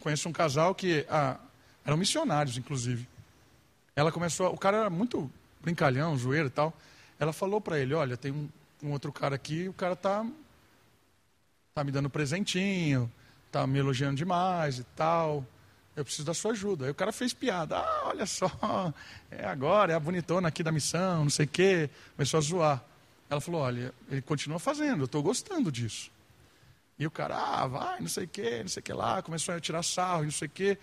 Conheço 0.00 0.28
um 0.28 0.32
casal 0.32 0.74
que 0.74 1.04
ah, 1.08 1.36
eram 1.84 1.96
missionários, 1.96 2.56
inclusive. 2.56 3.08
Ela 3.96 4.12
começou, 4.12 4.52
o 4.52 4.58
cara 4.58 4.76
era 4.76 4.90
muito 4.90 5.28
brincalhão, 5.60 6.16
zoeiro 6.16 6.46
e 6.46 6.50
tal. 6.50 6.72
Ela 7.18 7.32
falou 7.32 7.60
para 7.60 7.80
ele: 7.80 7.94
Olha, 7.94 8.16
tem 8.16 8.30
um, 8.30 8.48
um, 8.82 8.92
outro 8.92 9.10
cara 9.10 9.34
aqui, 9.34 9.68
o 9.68 9.72
cara 9.72 9.96
tá, 9.96 10.24
tá 11.74 11.82
me 11.82 11.90
dando 11.90 12.08
presentinho, 12.08 13.10
tá 13.50 13.66
me 13.66 13.78
elogiando 13.78 14.16
demais 14.16 14.78
e 14.78 14.84
tal. 14.96 15.44
Eu 15.96 16.04
preciso 16.04 16.26
da 16.26 16.34
sua 16.34 16.52
ajuda. 16.52 16.84
Aí 16.84 16.90
o 16.90 16.94
cara 16.94 17.10
fez 17.10 17.32
piada. 17.32 17.78
Ah, 17.78 18.02
olha 18.04 18.26
só, 18.26 18.50
é 19.30 19.44
agora, 19.44 19.92
é 19.92 19.96
a 19.96 20.00
bonitona 20.00 20.48
aqui 20.48 20.62
da 20.62 20.70
missão, 20.70 21.24
não 21.24 21.30
sei 21.30 21.46
o 21.46 21.48
quê. 21.48 21.90
Começou 22.16 22.38
a 22.38 22.40
zoar. 22.40 22.84
Ela 23.28 23.40
falou: 23.40 23.62
Olha, 23.62 23.92
ele 24.08 24.22
continua 24.22 24.58
fazendo, 24.58 25.00
eu 25.00 25.06
estou 25.06 25.22
gostando 25.22 25.70
disso. 25.72 26.10
E 26.98 27.06
o 27.06 27.10
cara, 27.10 27.36
ah, 27.36 27.66
vai, 27.66 28.00
não 28.00 28.08
sei 28.08 28.24
o 28.24 28.28
quê, 28.28 28.60
não 28.60 28.68
sei 28.68 28.80
o 28.80 28.84
que 28.84 28.92
lá, 28.92 29.22
começou 29.22 29.54
a 29.54 29.60
tirar 29.60 29.82
sarro, 29.84 30.24
não 30.24 30.30
sei 30.30 30.48
o 30.48 30.50
quê. 30.50 30.78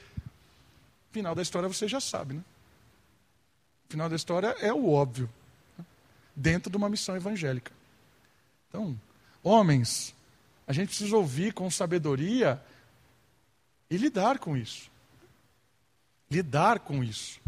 Final 1.11 1.35
da 1.35 1.41
história 1.41 1.67
você 1.67 1.87
já 1.87 1.99
sabe, 1.99 2.35
né? 2.35 2.43
Final 3.89 4.09
da 4.09 4.15
história 4.15 4.55
é 4.59 4.73
o 4.73 4.89
óbvio, 4.89 5.29
né? 5.77 5.85
dentro 6.35 6.69
de 6.69 6.77
uma 6.77 6.89
missão 6.89 7.15
evangélica. 7.15 7.71
Então, 8.69 8.99
homens, 9.43 10.15
a 10.67 10.73
gente 10.73 10.89
precisa 10.89 11.15
ouvir 11.15 11.53
com 11.53 11.69
sabedoria 11.69 12.61
e 13.89 13.97
lidar 13.97 14.39
com 14.39 14.57
isso. 14.57 14.89
Lidar 16.29 16.79
com 16.79 17.03
isso. 17.03 17.39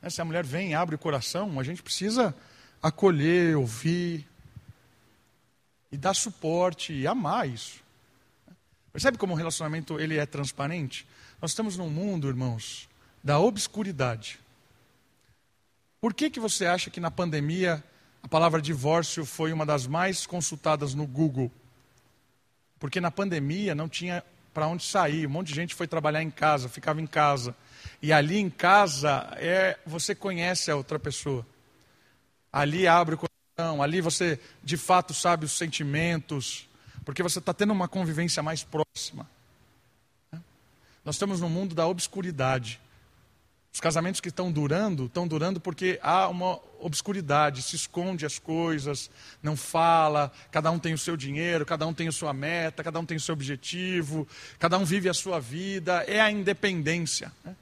Né? 0.00 0.08
Se 0.08 0.20
a 0.20 0.24
mulher 0.24 0.44
vem 0.44 0.70
e 0.70 0.74
abre 0.74 0.94
o 0.94 0.98
coração, 0.98 1.60
a 1.60 1.62
gente 1.62 1.82
precisa 1.82 2.34
acolher, 2.82 3.56
ouvir 3.56 4.26
e 5.90 5.96
dar 5.96 6.14
suporte 6.14 6.92
e 6.92 7.06
amar 7.06 7.48
isso. 7.48 7.80
Percebe 8.92 9.18
como 9.18 9.34
o 9.34 9.36
relacionamento 9.36 10.00
ele 10.00 10.16
é 10.16 10.26
transparente? 10.26 11.06
Nós 11.40 11.50
estamos 11.50 11.76
num 11.76 11.90
mundo, 11.90 12.28
irmãos, 12.28 12.88
da 13.22 13.38
obscuridade. 13.38 14.40
Por 16.00 16.12
que, 16.14 16.30
que 16.30 16.40
você 16.40 16.66
acha 16.66 16.90
que 16.90 17.00
na 17.00 17.10
pandemia 17.10 17.82
a 18.22 18.28
palavra 18.28 18.60
divórcio 18.60 19.24
foi 19.24 19.52
uma 19.52 19.64
das 19.64 19.86
mais 19.86 20.26
consultadas 20.26 20.94
no 20.94 21.06
Google? 21.06 21.50
Porque 22.82 23.00
na 23.00 23.12
pandemia 23.12 23.76
não 23.76 23.88
tinha 23.88 24.24
para 24.52 24.66
onde 24.66 24.82
sair, 24.82 25.24
um 25.24 25.30
monte 25.30 25.46
de 25.46 25.54
gente 25.54 25.72
foi 25.72 25.86
trabalhar 25.86 26.20
em 26.20 26.32
casa, 26.32 26.68
ficava 26.68 27.00
em 27.00 27.06
casa. 27.06 27.54
E 28.02 28.12
ali 28.12 28.38
em 28.38 28.50
casa 28.50 29.32
é 29.36 29.78
você 29.86 30.16
conhece 30.16 30.68
a 30.68 30.74
outra 30.74 30.98
pessoa. 30.98 31.46
Ali 32.52 32.88
abre 32.88 33.14
o 33.14 33.18
coração, 33.18 33.80
ali 33.80 34.00
você 34.00 34.36
de 34.64 34.76
fato 34.76 35.14
sabe 35.14 35.44
os 35.44 35.52
sentimentos, 35.52 36.68
porque 37.04 37.22
você 37.22 37.38
está 37.38 37.54
tendo 37.54 37.72
uma 37.72 37.86
convivência 37.86 38.42
mais 38.42 38.64
próxima. 38.64 39.30
Nós 41.04 41.14
estamos 41.14 41.40
no 41.40 41.48
mundo 41.48 41.76
da 41.76 41.86
obscuridade. 41.86 42.80
Os 43.72 43.80
casamentos 43.80 44.20
que 44.20 44.28
estão 44.28 44.52
durando, 44.52 45.06
estão 45.06 45.26
durando 45.26 45.58
porque 45.58 45.98
há 46.02 46.28
uma 46.28 46.60
obscuridade, 46.78 47.62
se 47.62 47.74
esconde 47.74 48.26
as 48.26 48.38
coisas, 48.38 49.10
não 49.42 49.56
fala, 49.56 50.30
cada 50.50 50.70
um 50.70 50.78
tem 50.78 50.92
o 50.92 50.98
seu 50.98 51.16
dinheiro, 51.16 51.64
cada 51.64 51.86
um 51.86 51.94
tem 51.94 52.06
a 52.06 52.12
sua 52.12 52.34
meta, 52.34 52.84
cada 52.84 53.00
um 53.00 53.06
tem 53.06 53.16
o 53.16 53.20
seu 53.20 53.32
objetivo, 53.32 54.28
cada 54.58 54.76
um 54.76 54.84
vive 54.84 55.08
a 55.08 55.14
sua 55.14 55.40
vida, 55.40 56.04
é 56.06 56.20
a 56.20 56.30
independência. 56.30 57.32
Né? 57.42 57.56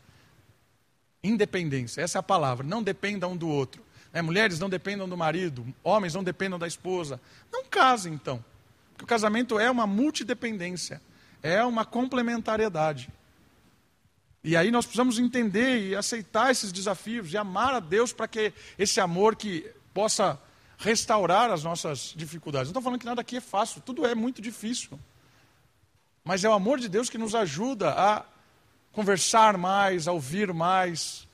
Independência, 1.23 2.01
essa 2.01 2.19
é 2.19 2.21
a 2.21 2.25
palavra, 2.25 2.67
não 2.67 2.83
dependa 2.83 3.29
um 3.29 3.37
do 3.37 3.49
outro. 3.49 3.81
Né? 4.13 4.21
Mulheres 4.21 4.59
não 4.59 4.69
dependam 4.69 5.09
do 5.09 5.17
marido, 5.17 5.65
homens 5.81 6.15
não 6.15 6.25
dependam 6.25 6.59
da 6.59 6.67
esposa. 6.67 7.21
Não 7.53 7.65
casem 7.65 8.15
então. 8.15 8.45
Porque 8.93 9.05
o 9.05 9.07
casamento 9.07 9.61
é 9.61 9.71
uma 9.71 9.87
multidependência, 9.87 11.01
é 11.41 11.63
uma 11.63 11.85
complementariedade. 11.85 13.13
E 14.43 14.57
aí 14.57 14.71
nós 14.71 14.87
precisamos 14.87 15.19
entender 15.19 15.89
e 15.89 15.95
aceitar 15.95 16.51
esses 16.51 16.73
desafios 16.73 17.33
e 17.33 17.37
amar 17.37 17.75
a 17.75 17.81
Deus 17.81 18.13
para 18.13 18.27
que 18.27 18.53
esse 18.79 19.01
amor 19.01 19.37
que 19.37 19.71
possa 19.93 20.41
restaurar 20.79 21.51
as 21.51 21.63
nossas 21.63 22.15
dificuldades. 22.17 22.69
Não 22.69 22.71
estou 22.71 22.83
falando 22.83 23.01
que 23.01 23.07
nada 23.07 23.21
aqui 23.21 23.37
é 23.37 23.41
fácil, 23.41 23.83
tudo 23.83 24.07
é 24.07 24.15
muito 24.15 24.41
difícil. 24.41 24.99
Mas 26.25 26.43
é 26.43 26.49
o 26.49 26.55
amor 26.55 26.79
de 26.79 26.89
Deus 26.89 27.11
que 27.11 27.19
nos 27.19 27.35
ajuda 27.35 27.91
a 27.91 28.25
conversar 28.93 29.59
mais, 29.59 30.09
a 30.09 30.13
ouvir 30.13 30.53
mais, 30.55 31.29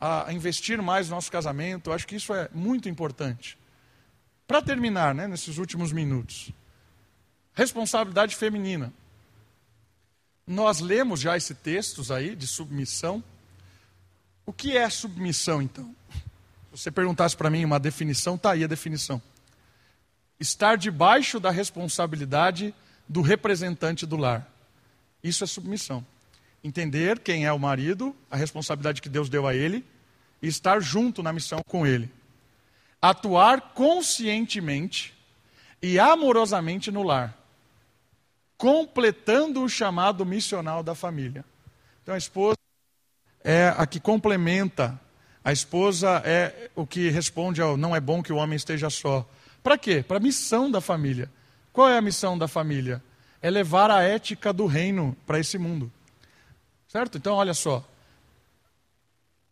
a 0.00 0.32
investir 0.32 0.80
mais 0.80 1.08
no 1.08 1.16
nosso 1.16 1.30
casamento. 1.30 1.90
Eu 1.90 1.94
acho 1.94 2.06
que 2.06 2.16
isso 2.16 2.32
é 2.32 2.48
muito 2.52 2.88
importante. 2.88 3.58
Para 4.46 4.62
terminar, 4.62 5.14
né, 5.14 5.26
nesses 5.26 5.58
últimos 5.58 5.90
minutos, 5.90 6.52
Responsabilidade 7.54 8.34
feminina. 8.34 8.92
Nós 10.46 10.80
lemos 10.80 11.20
já 11.20 11.36
esses 11.36 11.56
textos 11.56 12.10
aí 12.10 12.36
de 12.36 12.46
submissão. 12.46 13.24
O 14.44 14.52
que 14.52 14.76
é 14.76 14.88
submissão, 14.90 15.62
então? 15.62 15.94
Se 16.10 16.82
você 16.82 16.90
perguntasse 16.90 17.36
para 17.36 17.48
mim 17.48 17.64
uma 17.64 17.80
definição, 17.80 18.34
está 18.34 18.52
aí 18.52 18.62
a 18.62 18.66
definição. 18.66 19.22
Estar 20.38 20.76
debaixo 20.76 21.40
da 21.40 21.50
responsabilidade 21.50 22.74
do 23.08 23.22
representante 23.22 24.04
do 24.04 24.16
lar. 24.16 24.46
Isso 25.22 25.44
é 25.44 25.46
submissão. 25.46 26.04
Entender 26.62 27.20
quem 27.20 27.46
é 27.46 27.52
o 27.52 27.58
marido, 27.58 28.14
a 28.30 28.36
responsabilidade 28.36 29.00
que 29.00 29.08
Deus 29.08 29.30
deu 29.30 29.46
a 29.46 29.54
ele, 29.54 29.84
e 30.42 30.48
estar 30.48 30.80
junto 30.80 31.22
na 31.22 31.32
missão 31.32 31.62
com 31.66 31.86
ele. 31.86 32.10
Atuar 33.00 33.72
conscientemente 33.72 35.14
e 35.80 35.98
amorosamente 35.98 36.90
no 36.90 37.02
lar 37.02 37.43
completando 38.56 39.62
o 39.62 39.68
chamado 39.68 40.24
missional 40.24 40.82
da 40.82 40.94
família. 40.94 41.44
Então 42.02 42.14
a 42.14 42.18
esposa 42.18 42.56
é 43.42 43.74
a 43.76 43.86
que 43.86 44.00
complementa, 44.00 44.98
a 45.44 45.52
esposa 45.52 46.22
é 46.24 46.70
o 46.74 46.86
que 46.86 47.10
responde 47.10 47.60
ao 47.60 47.76
não 47.76 47.94
é 47.94 48.00
bom 48.00 48.22
que 48.22 48.32
o 48.32 48.36
homem 48.36 48.56
esteja 48.56 48.88
só. 48.88 49.28
Para 49.62 49.78
quê? 49.78 50.02
Para 50.06 50.18
a 50.18 50.20
missão 50.20 50.70
da 50.70 50.80
família. 50.80 51.30
Qual 51.72 51.88
é 51.88 51.96
a 51.96 52.02
missão 52.02 52.38
da 52.38 52.46
família? 52.46 53.02
É 53.42 53.50
levar 53.50 53.90
a 53.90 54.02
ética 54.02 54.52
do 54.52 54.66
reino 54.66 55.16
para 55.26 55.40
esse 55.40 55.58
mundo. 55.58 55.90
Certo? 56.86 57.18
Então, 57.18 57.34
olha 57.34 57.52
só. 57.52 57.84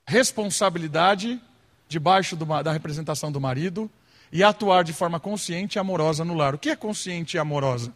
Responsabilidade 0.07 1.41
debaixo 1.89 2.37
do, 2.37 2.45
da 2.63 2.73
representação 2.73 3.33
do 3.33 3.41
marido 3.41 3.91
e 4.31 4.43
atuar 4.43 4.85
de 4.85 4.93
forma 4.93 5.19
consciente 5.19 5.77
e 5.77 5.81
amorosa 5.81 6.25
no 6.25 6.35
lar. 6.35 6.55
O 6.55 6.59
que 6.59 6.71
é 6.71 6.77
consciente 6.77 7.37
e 7.37 7.41
amorosa? 7.41 7.93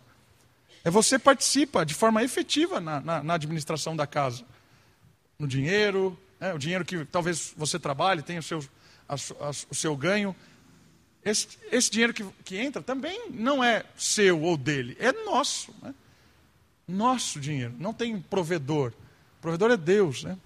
É 0.86 0.90
você 0.90 1.18
participa 1.18 1.84
de 1.84 1.94
forma 1.94 2.22
efetiva 2.22 2.80
na, 2.80 3.00
na, 3.00 3.20
na 3.20 3.34
administração 3.34 3.96
da 3.96 4.06
casa. 4.06 4.44
No 5.36 5.48
dinheiro, 5.48 6.16
né, 6.38 6.54
o 6.54 6.58
dinheiro 6.58 6.84
que 6.84 7.04
talvez 7.06 7.52
você 7.56 7.76
trabalhe, 7.76 8.22
tenha 8.22 8.38
o 8.38 8.42
seu, 8.42 8.64
a, 9.08 9.14
a, 9.14 9.50
o 9.68 9.74
seu 9.74 9.96
ganho. 9.96 10.34
Esse, 11.24 11.58
esse 11.72 11.90
dinheiro 11.90 12.14
que, 12.14 12.24
que, 12.44 12.56
entra 12.56 12.80
também 12.80 13.30
não 13.30 13.64
é 13.64 13.84
seu 13.96 14.40
ou 14.40 14.56
dele, 14.56 14.96
é 15.00 15.10
nosso. 15.24 15.74
Né? 15.82 15.92
Nosso 16.86 17.40
dinheiro, 17.40 17.74
não 17.80 17.92
tem 17.92 18.20
provedor. 18.20 18.92
O 19.38 19.42
provedor 19.42 19.72
é 19.72 19.76
Deus. 19.76 20.22
Né? 20.22 20.38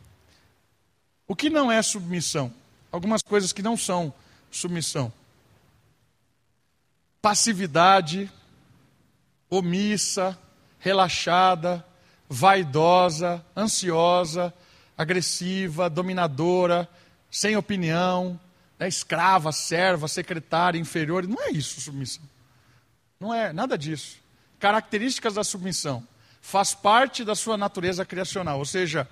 O 1.29 1.37
que 1.37 1.51
não 1.51 1.71
é 1.71 1.83
submissão? 1.83 2.51
Algumas 2.91 3.21
coisas 3.23 3.53
que 3.53 3.61
não 3.61 3.77
são 3.77 4.11
submissão. 4.51 5.13
Passividade, 7.21 8.33
omissa, 9.51 10.39
relaxada, 10.79 11.85
vaidosa, 12.29 13.45
ansiosa, 13.57 14.55
agressiva, 14.97 15.91
dominadora, 15.91 16.89
sem 17.31 17.57
opinião, 17.57 18.39
né, 18.79 18.89
escrava, 18.89 19.53
serva, 19.53 20.09
secretária, 20.09 20.79
inferior. 20.79 21.27
Não 21.27 21.43
é 21.43 21.51
isso 21.51 21.81
submissão. 21.81 22.23
Não 23.19 23.35
é 23.35 23.53
nada 23.53 23.77
disso. 23.77 24.19
Características 24.59 25.35
da 25.35 25.45
submissão. 25.45 26.07
Faz 26.41 26.75
parte 26.75 27.25
da 27.25 27.35
sua 27.35 27.57
natureza 27.59 28.05
criacional. 28.05 28.59
Ou 28.59 28.65
seja, 28.65 29.07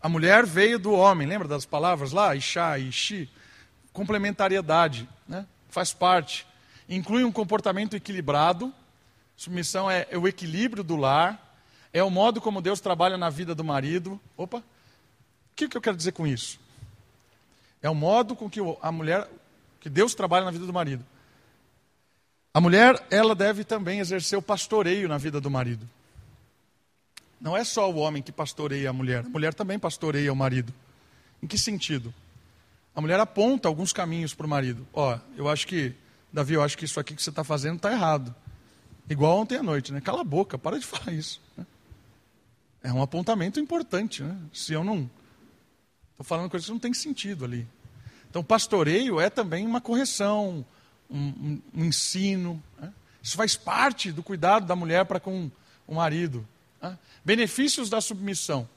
a 0.00 0.08
mulher 0.08 0.46
veio 0.46 0.78
do 0.78 0.92
homem. 0.92 1.28
Lembra 1.28 1.46
das 1.46 1.66
palavras 1.66 2.12
lá? 2.12 2.34
Ixá, 2.34 2.78
Ixi. 2.78 3.28
Complementariedade. 3.92 5.06
Né? 5.28 5.44
Faz 5.68 5.92
parte. 5.92 6.46
Inclui 6.88 7.22
um 7.22 7.30
comportamento 7.30 7.94
equilibrado, 7.94 8.72
Submissão 9.40 9.90
é, 9.90 10.06
o 10.18 10.28
equilíbrio 10.28 10.84
do 10.84 10.96
lar, 10.96 11.56
é 11.94 12.04
o 12.04 12.10
modo 12.10 12.42
como 12.42 12.60
Deus 12.60 12.78
trabalha 12.78 13.16
na 13.16 13.30
vida 13.30 13.54
do 13.54 13.64
marido. 13.64 14.20
Opa! 14.36 14.58
O 14.58 14.62
que, 15.56 15.66
que 15.66 15.74
eu 15.78 15.80
quero 15.80 15.96
dizer 15.96 16.12
com 16.12 16.26
isso? 16.26 16.60
É 17.80 17.88
o 17.88 17.94
modo 17.94 18.36
com 18.36 18.50
que 18.50 18.60
a 18.82 18.92
mulher, 18.92 19.26
que 19.80 19.88
Deus 19.88 20.14
trabalha 20.14 20.44
na 20.44 20.50
vida 20.50 20.66
do 20.66 20.74
marido. 20.74 21.02
A 22.52 22.60
mulher, 22.60 23.02
ela 23.10 23.34
deve 23.34 23.64
também 23.64 23.98
exercer 23.98 24.38
o 24.38 24.42
pastoreio 24.42 25.08
na 25.08 25.16
vida 25.16 25.40
do 25.40 25.50
marido. 25.50 25.88
Não 27.40 27.56
é 27.56 27.64
só 27.64 27.90
o 27.90 27.96
homem 27.96 28.22
que 28.22 28.30
pastoreia 28.30 28.90
a 28.90 28.92
mulher, 28.92 29.24
a 29.24 29.28
mulher 29.30 29.54
também 29.54 29.78
pastoreia 29.78 30.30
o 30.30 30.36
marido. 30.36 30.70
Em 31.42 31.46
que 31.46 31.56
sentido? 31.56 32.12
A 32.94 33.00
mulher 33.00 33.18
aponta 33.18 33.68
alguns 33.68 33.90
caminhos 33.90 34.34
para 34.34 34.44
o 34.44 34.50
marido. 34.50 34.86
Ó, 34.92 35.18
eu 35.34 35.48
acho 35.48 35.66
que, 35.66 35.94
Davi, 36.30 36.52
eu 36.52 36.62
acho 36.62 36.76
que 36.76 36.84
isso 36.84 37.00
aqui 37.00 37.16
que 37.16 37.22
você 37.22 37.30
está 37.30 37.42
fazendo 37.42 37.76
está 37.76 37.90
errado. 37.90 38.34
Igual 39.08 39.38
ontem 39.38 39.56
à 39.56 39.62
noite, 39.62 39.92
né? 39.92 40.00
Cala 40.00 40.20
a 40.20 40.24
boca, 40.24 40.58
para 40.58 40.78
de 40.78 40.86
falar 40.86 41.12
isso. 41.12 41.40
Né? 41.56 41.66
É 42.82 42.92
um 42.92 43.02
apontamento 43.02 43.60
importante, 43.60 44.22
né? 44.22 44.36
Se 44.52 44.72
eu 44.72 44.82
não. 44.82 45.10
Estou 46.12 46.24
falando 46.24 46.50
coisas 46.50 46.66
que 46.66 46.72
não 46.72 46.78
tem 46.78 46.94
sentido 46.94 47.44
ali. 47.44 47.66
Então, 48.28 48.44
pastoreio 48.44 49.20
é 49.20 49.28
também 49.28 49.66
uma 49.66 49.80
correção, 49.80 50.64
um, 51.10 51.18
um, 51.18 51.62
um 51.74 51.84
ensino. 51.84 52.62
Né? 52.78 52.92
Isso 53.22 53.36
faz 53.36 53.56
parte 53.56 54.12
do 54.12 54.22
cuidado 54.22 54.66
da 54.66 54.76
mulher 54.76 55.04
para 55.04 55.18
com 55.18 55.50
o 55.86 55.94
marido. 55.94 56.46
Né? 56.80 56.96
Benefícios 57.24 57.90
da 57.90 58.00
submissão: 58.00 58.68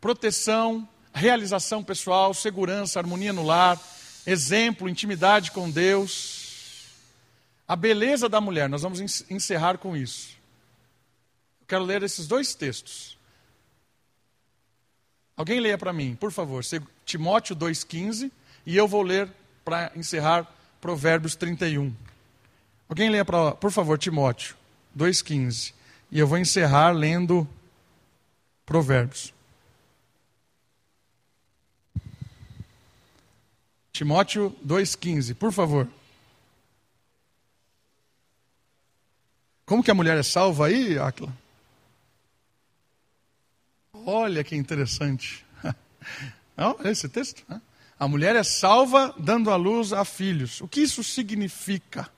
proteção, 0.00 0.88
realização 1.12 1.84
pessoal, 1.84 2.32
segurança, 2.34 2.98
harmonia 2.98 3.32
no 3.32 3.44
lar, 3.44 3.80
exemplo, 4.26 4.88
intimidade 4.88 5.50
com 5.50 5.70
Deus. 5.70 6.35
A 7.68 7.74
beleza 7.74 8.28
da 8.28 8.40
mulher, 8.40 8.68
nós 8.68 8.82
vamos 8.82 9.24
encerrar 9.28 9.78
com 9.78 9.96
isso. 9.96 10.36
Eu 11.60 11.66
quero 11.66 11.84
ler 11.84 12.02
esses 12.02 12.26
dois 12.26 12.54
textos. 12.54 13.18
Alguém 15.36 15.60
leia 15.60 15.76
para 15.76 15.92
mim, 15.92 16.14
por 16.14 16.30
favor, 16.30 16.64
Timóteo 17.04 17.56
2,15, 17.56 18.30
e 18.64 18.76
eu 18.76 18.86
vou 18.86 19.02
ler 19.02 19.30
para 19.64 19.90
encerrar 19.96 20.50
Provérbios 20.80 21.34
31. 21.34 21.92
Alguém 22.88 23.10
leia, 23.10 23.24
pra, 23.24 23.52
por 23.52 23.72
favor, 23.72 23.98
Timóteo 23.98 24.56
2,15. 24.96 25.74
E 26.10 26.18
eu 26.20 26.26
vou 26.26 26.38
encerrar 26.38 26.92
lendo 26.92 27.46
Provérbios. 28.64 29.34
Timóteo 33.92 34.54
2,15, 34.64 35.34
por 35.34 35.52
favor. 35.52 35.88
Como 39.66 39.82
que 39.82 39.90
a 39.90 39.94
mulher 39.94 40.16
é 40.16 40.22
salva 40.22 40.68
aí, 40.68 40.96
Aquila? 40.96 41.36
Olha 43.92 44.44
que 44.44 44.54
interessante. 44.54 45.44
Não, 46.56 46.78
esse 46.84 47.08
texto. 47.08 47.42
Né? 47.48 47.60
A 47.98 48.06
mulher 48.06 48.36
é 48.36 48.44
salva 48.44 49.12
dando 49.18 49.50
à 49.50 49.56
luz 49.56 49.92
a 49.92 50.04
filhos. 50.04 50.60
O 50.60 50.68
que 50.68 50.80
isso 50.80 51.02
significa? 51.02 52.08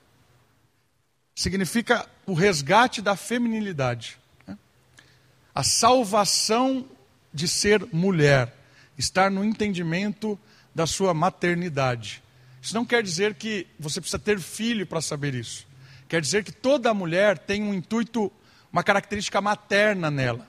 Significa 1.35 2.07
o 2.27 2.35
resgate 2.35 3.01
da 3.01 3.17
feminilidade. 3.17 4.19
Né? 4.47 4.59
A 5.55 5.63
salvação 5.63 6.85
de 7.33 7.49
ser 7.49 7.87
mulher. 7.91 8.55
Estar 8.99 9.31
no 9.31 9.43
entendimento 9.43 10.39
da 10.75 10.87
sua 10.87 11.15
maternidade. 11.15 12.23
Isso 12.61 12.75
não 12.75 12.85
quer 12.85 13.03
dizer 13.03 13.37
que 13.37 13.67
você 13.79 14.03
precisa 14.03 14.19
ter 14.19 14.39
filho 14.39 14.87
para 14.87 15.01
saber 15.01 15.35
isso. 15.35 15.68
Quer 16.09 16.21
dizer 16.21 16.43
que 16.43 16.53
toda 16.53 16.95
mulher 16.95 17.39
tem 17.39 17.63
um 17.63 17.75
intuito, 17.75 18.33
uma 18.73 18.83
característica 18.83 19.41
materna 19.41 20.11
nela. 20.11 20.47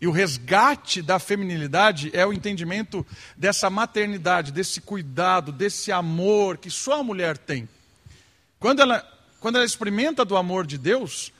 E 0.00 0.06
o 0.06 0.12
resgate 0.12 1.02
da 1.02 1.18
feminilidade 1.18 2.10
é 2.12 2.24
o 2.24 2.32
entendimento 2.32 3.04
dessa 3.36 3.68
maternidade, 3.68 4.52
desse 4.52 4.80
cuidado, 4.80 5.50
desse 5.50 5.90
amor 5.90 6.58
que 6.58 6.70
só 6.70 7.00
a 7.00 7.04
mulher 7.04 7.36
tem. 7.36 7.68
Quando 8.60 8.80
ela, 8.80 9.04
quando 9.40 9.56
ela 9.56 9.64
experimenta 9.64 10.24
do 10.24 10.36
amor 10.36 10.66
de 10.66 10.78
Deus, 10.78 11.32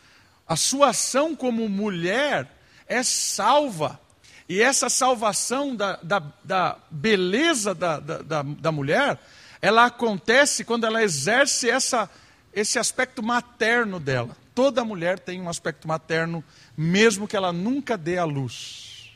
a 0.47 0.57
sua 0.57 0.89
ação 0.89 1.37
como 1.37 1.69
mulher 1.69 2.51
é 2.89 3.03
salva 3.03 4.01
e 4.49 4.63
essa 4.63 4.89
salvação 4.89 5.77
da, 5.77 5.99
da, 6.03 6.23
da 6.43 6.77
beleza 6.91 7.75
da, 7.75 8.01
da, 8.01 8.43
da, 8.43 8.73
mulher, 8.73 9.21
ela 9.61 9.85
acontece 9.85 10.65
quando 10.65 10.87
ela 10.87 11.03
exerce 11.03 11.69
essa, 11.69 12.09
esse 12.59 12.79
aspecto 12.79 13.23
materno 13.23 14.01
dela. 14.01 14.37
Toda 14.55 14.85
mulher 14.85 15.19
tem 15.21 15.41
um 15.41 15.49
aspecto 15.49 15.87
materno, 15.87 16.43
mesmo 16.77 17.29
que 17.29 17.37
ela 17.37 17.53
nunca 17.53 17.97
dê 17.97 18.19
à 18.19 18.25
luz. 18.25 19.13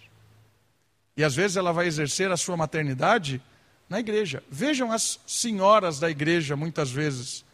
E 1.17 1.25
às 1.25 1.35
vezes 1.35 1.57
ela 1.57 1.73
vai 1.73 1.87
exercer 1.87 2.31
a 2.31 2.37
sua 2.37 2.57
maternidade 2.57 3.43
na 3.89 3.99
igreja. 3.99 4.45
Vejam 4.49 4.93
as 4.93 5.19
senhoras 5.27 5.99
da 5.99 6.09
igreja, 6.09 6.55
muitas 6.55 6.91
vezes, 6.91 7.45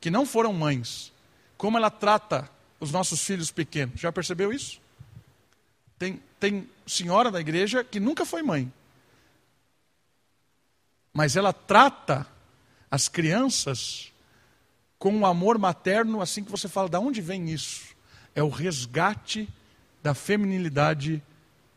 que 0.00 0.10
não 0.10 0.26
foram 0.26 0.52
mães, 0.52 1.12
como 1.56 1.78
ela 1.78 1.90
trata 1.90 2.50
os 2.80 2.90
nossos 2.90 3.22
filhos 3.22 3.52
pequenos. 3.52 4.00
Já 4.00 4.10
percebeu 4.10 4.52
isso? 4.52 4.80
Tem, 5.96 6.20
tem 6.40 6.68
senhora 6.86 7.30
da 7.30 7.40
igreja 7.40 7.84
que 7.84 8.00
nunca 8.00 8.26
foi 8.26 8.42
mãe. 8.42 8.70
Mas 11.12 11.36
ela 11.36 11.52
trata 11.52 12.26
as 12.90 13.08
crianças 13.08 14.12
com 14.98 15.10
um 15.10 15.26
amor 15.26 15.58
materno, 15.58 16.20
assim 16.20 16.42
que 16.42 16.50
você 16.50 16.68
fala, 16.68 16.88
de 16.88 16.96
onde 16.96 17.20
vem 17.20 17.50
isso? 17.50 17.94
É 18.34 18.42
o 18.42 18.48
resgate 18.48 19.48
da 20.02 20.14
feminilidade 20.14 21.22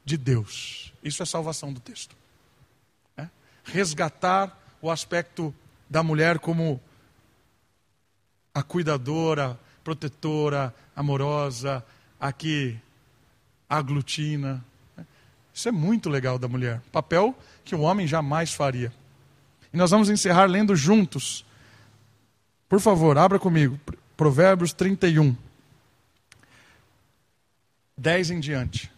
de 0.05 0.17
Deus. 0.17 0.93
Isso 1.03 1.21
é 1.23 1.25
salvação 1.25 1.73
do 1.73 1.79
texto. 1.79 2.15
É? 3.17 3.27
Resgatar 3.63 4.57
o 4.81 4.89
aspecto 4.89 5.53
da 5.89 6.03
mulher 6.03 6.39
como 6.39 6.81
a 8.53 8.63
cuidadora, 8.63 9.59
protetora, 9.83 10.73
amorosa, 10.95 11.85
a 12.19 12.31
que 12.31 12.77
aglutina. 13.69 14.63
Isso 15.53 15.67
é 15.67 15.71
muito 15.71 16.09
legal 16.09 16.37
da 16.39 16.47
mulher. 16.47 16.81
Papel 16.91 17.37
que 17.63 17.75
o 17.75 17.81
homem 17.81 18.07
jamais 18.07 18.53
faria. 18.53 18.93
E 19.73 19.77
nós 19.77 19.91
vamos 19.91 20.09
encerrar 20.09 20.45
lendo 20.45 20.75
juntos. 20.75 21.45
Por 22.69 22.79
favor, 22.79 23.17
abra 23.17 23.39
comigo. 23.39 23.79
Provérbios 24.15 24.71
31. 24.71 25.35
10 27.97 28.29
em 28.29 28.39
diante. 28.39 28.91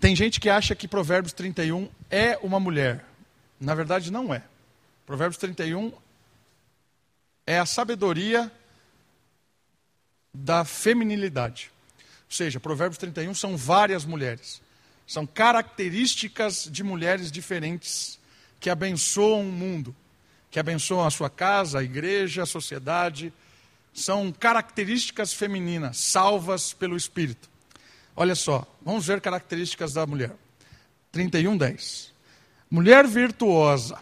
Tem 0.00 0.16
gente 0.16 0.40
que 0.40 0.48
acha 0.48 0.74
que 0.74 0.88
Provérbios 0.88 1.32
31 1.32 1.88
é 2.08 2.38
uma 2.42 2.58
mulher. 2.58 3.04
Na 3.60 3.74
verdade, 3.74 4.10
não 4.10 4.32
é. 4.32 4.42
Provérbios 5.04 5.38
31 5.38 5.92
é 7.46 7.58
a 7.58 7.66
sabedoria 7.66 8.50
da 10.32 10.64
feminilidade. 10.64 11.70
Ou 11.98 12.34
seja, 12.34 12.58
Provérbios 12.58 12.98
31 12.98 13.34
são 13.34 13.56
várias 13.56 14.04
mulheres. 14.04 14.62
São 15.06 15.26
características 15.26 16.68
de 16.70 16.82
mulheres 16.82 17.30
diferentes 17.30 18.18
que 18.58 18.70
abençoam 18.70 19.42
o 19.42 19.52
mundo, 19.52 19.94
que 20.52 20.60
abençoam 20.60 21.06
a 21.06 21.10
sua 21.10 21.30
casa, 21.30 21.78
a 21.78 21.82
igreja, 21.82 22.42
a 22.42 22.46
sociedade. 22.46 23.32
São 23.92 24.30
características 24.30 25.32
femininas, 25.32 25.96
salvas 25.96 26.74
pelo 26.74 26.94
Espírito. 26.94 27.48
Olha 28.14 28.34
só, 28.34 28.66
vamos 28.82 29.06
ver 29.06 29.22
características 29.22 29.94
da 29.94 30.06
mulher. 30.06 30.36
31, 31.10 31.56
10. 31.56 32.12
Mulher 32.70 33.06
virtuosa. 33.06 33.98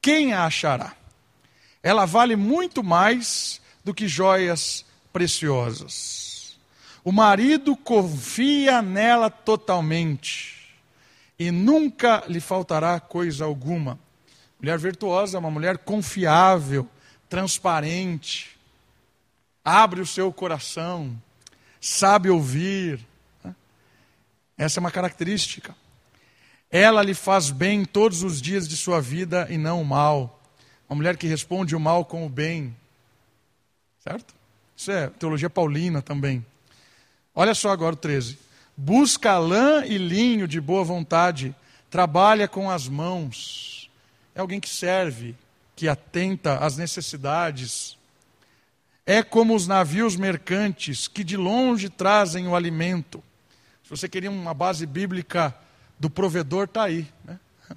Quem 0.00 0.32
a 0.32 0.46
achará? 0.46 0.94
Ela 1.82 2.06
vale 2.06 2.36
muito 2.36 2.84
mais 2.84 3.60
do 3.84 3.92
que 3.92 4.06
joias 4.06 4.84
preciosas. 5.12 6.56
O 7.02 7.10
marido 7.10 7.76
confia 7.76 8.80
nela 8.80 9.28
totalmente 9.28 10.72
e 11.36 11.50
nunca 11.50 12.22
lhe 12.28 12.38
faltará 12.38 13.00
coisa 13.00 13.44
alguma. 13.44 13.98
Mulher 14.62 14.78
virtuosa 14.78 15.36
é 15.36 15.40
uma 15.40 15.50
mulher 15.50 15.78
confiável, 15.78 16.88
transparente, 17.28 18.56
abre 19.64 20.00
o 20.00 20.06
seu 20.06 20.32
coração, 20.32 21.20
sabe 21.80 22.30
ouvir. 22.30 23.04
Né? 23.42 23.56
Essa 24.56 24.78
é 24.78 24.80
uma 24.80 24.92
característica. 24.92 25.74
Ela 26.70 27.02
lhe 27.02 27.12
faz 27.12 27.50
bem 27.50 27.84
todos 27.84 28.22
os 28.22 28.40
dias 28.40 28.68
de 28.68 28.76
sua 28.76 29.00
vida 29.00 29.48
e 29.50 29.58
não 29.58 29.82
o 29.82 29.84
mal. 29.84 30.40
Uma 30.88 30.94
mulher 30.94 31.16
que 31.16 31.26
responde 31.26 31.74
o 31.74 31.80
mal 31.80 32.04
com 32.04 32.24
o 32.24 32.28
bem. 32.28 32.72
Certo? 33.98 34.32
Isso 34.76 34.92
é 34.92 35.08
teologia 35.08 35.50
paulina 35.50 36.00
também. 36.00 36.46
Olha 37.34 37.52
só 37.52 37.70
agora 37.70 37.94
o 37.94 37.98
13. 37.98 38.38
Busca 38.76 39.38
lã 39.38 39.84
e 39.84 39.98
linho 39.98 40.46
de 40.46 40.60
boa 40.60 40.84
vontade, 40.84 41.52
trabalha 41.90 42.46
com 42.46 42.70
as 42.70 42.86
mãos. 42.86 43.81
É 44.34 44.40
alguém 44.40 44.60
que 44.60 44.68
serve, 44.68 45.34
que 45.76 45.88
atenta 45.88 46.58
às 46.58 46.76
necessidades. 46.76 47.98
É 49.04 49.22
como 49.22 49.54
os 49.54 49.66
navios 49.66 50.16
mercantes 50.16 51.08
que 51.08 51.24
de 51.24 51.36
longe 51.36 51.88
trazem 51.88 52.46
o 52.48 52.54
alimento. 52.54 53.22
Se 53.82 53.90
você 53.90 54.08
queria 54.08 54.30
uma 54.30 54.54
base 54.54 54.86
bíblica 54.86 55.54
do 55.98 56.08
provedor, 56.08 56.64
está 56.64 56.84
aí. 56.84 57.06
Né? 57.24 57.38
O 57.70 57.76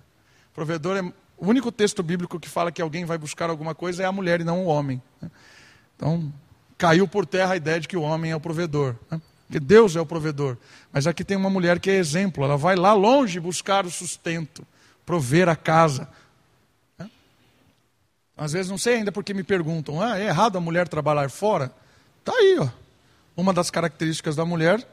provedor 0.56 0.98
é 0.98 1.02
O 1.38 1.48
único 1.48 1.72
texto 1.72 2.02
bíblico 2.02 2.40
que 2.40 2.48
fala 2.48 2.72
que 2.72 2.82
alguém 2.82 3.06
vai 3.06 3.18
buscar 3.18 3.50
alguma 3.50 3.76
coisa 3.76 4.04
é 4.04 4.06
a 4.06 4.12
mulher 4.12 4.40
e 4.40 4.44
não 4.44 4.64
o 4.64 4.68
homem. 4.68 5.02
Né? 5.22 5.30
Então, 5.96 6.34
caiu 6.78 7.08
por 7.08 7.26
terra 7.26 7.54
a 7.54 7.58
ideia 7.58 7.80
de 7.80 7.88
que 7.88 7.98
o 7.98 8.02
homem 8.02 8.32
é 8.32 8.36
o 8.36 8.40
provedor. 8.40 8.96
Né? 9.10 9.22
Que 9.52 9.60
Deus 9.60 9.96
é 9.96 10.02
o 10.02 10.06
provedor. 10.06 10.58
Mas 10.92 11.06
aqui 11.08 11.24
tem 11.24 11.38
uma 11.38 11.50
mulher 11.50 11.80
que 11.80 11.90
é 11.90 11.96
exemplo. 11.96 12.44
Ela 12.44 12.58
vai 12.58 12.76
lá 12.76 12.94
longe 12.94 13.40
buscar 13.40 13.86
o 13.86 13.92
sustento, 13.92 14.66
prover 15.06 15.48
a 15.48 15.56
casa. 15.56 16.08
Às 18.38 18.52
vezes 18.52 18.70
não 18.70 18.78
sei 18.78 18.96
ainda 18.96 19.12
porque 19.12 19.34
me 19.34 19.44
perguntam: 19.44 20.02
ah, 20.02 20.20
é 20.20 20.26
errado 20.26 20.58
a 20.58 20.62
mulher 20.62 20.88
trabalhar 20.88 21.30
fora? 21.30 21.72
Está 22.20 22.34
aí, 22.34 22.58
ó. 22.60 22.68
Uma 23.36 23.54
das 23.54 23.70
características 23.70 24.36
da 24.36 24.46
mulher 24.46 24.86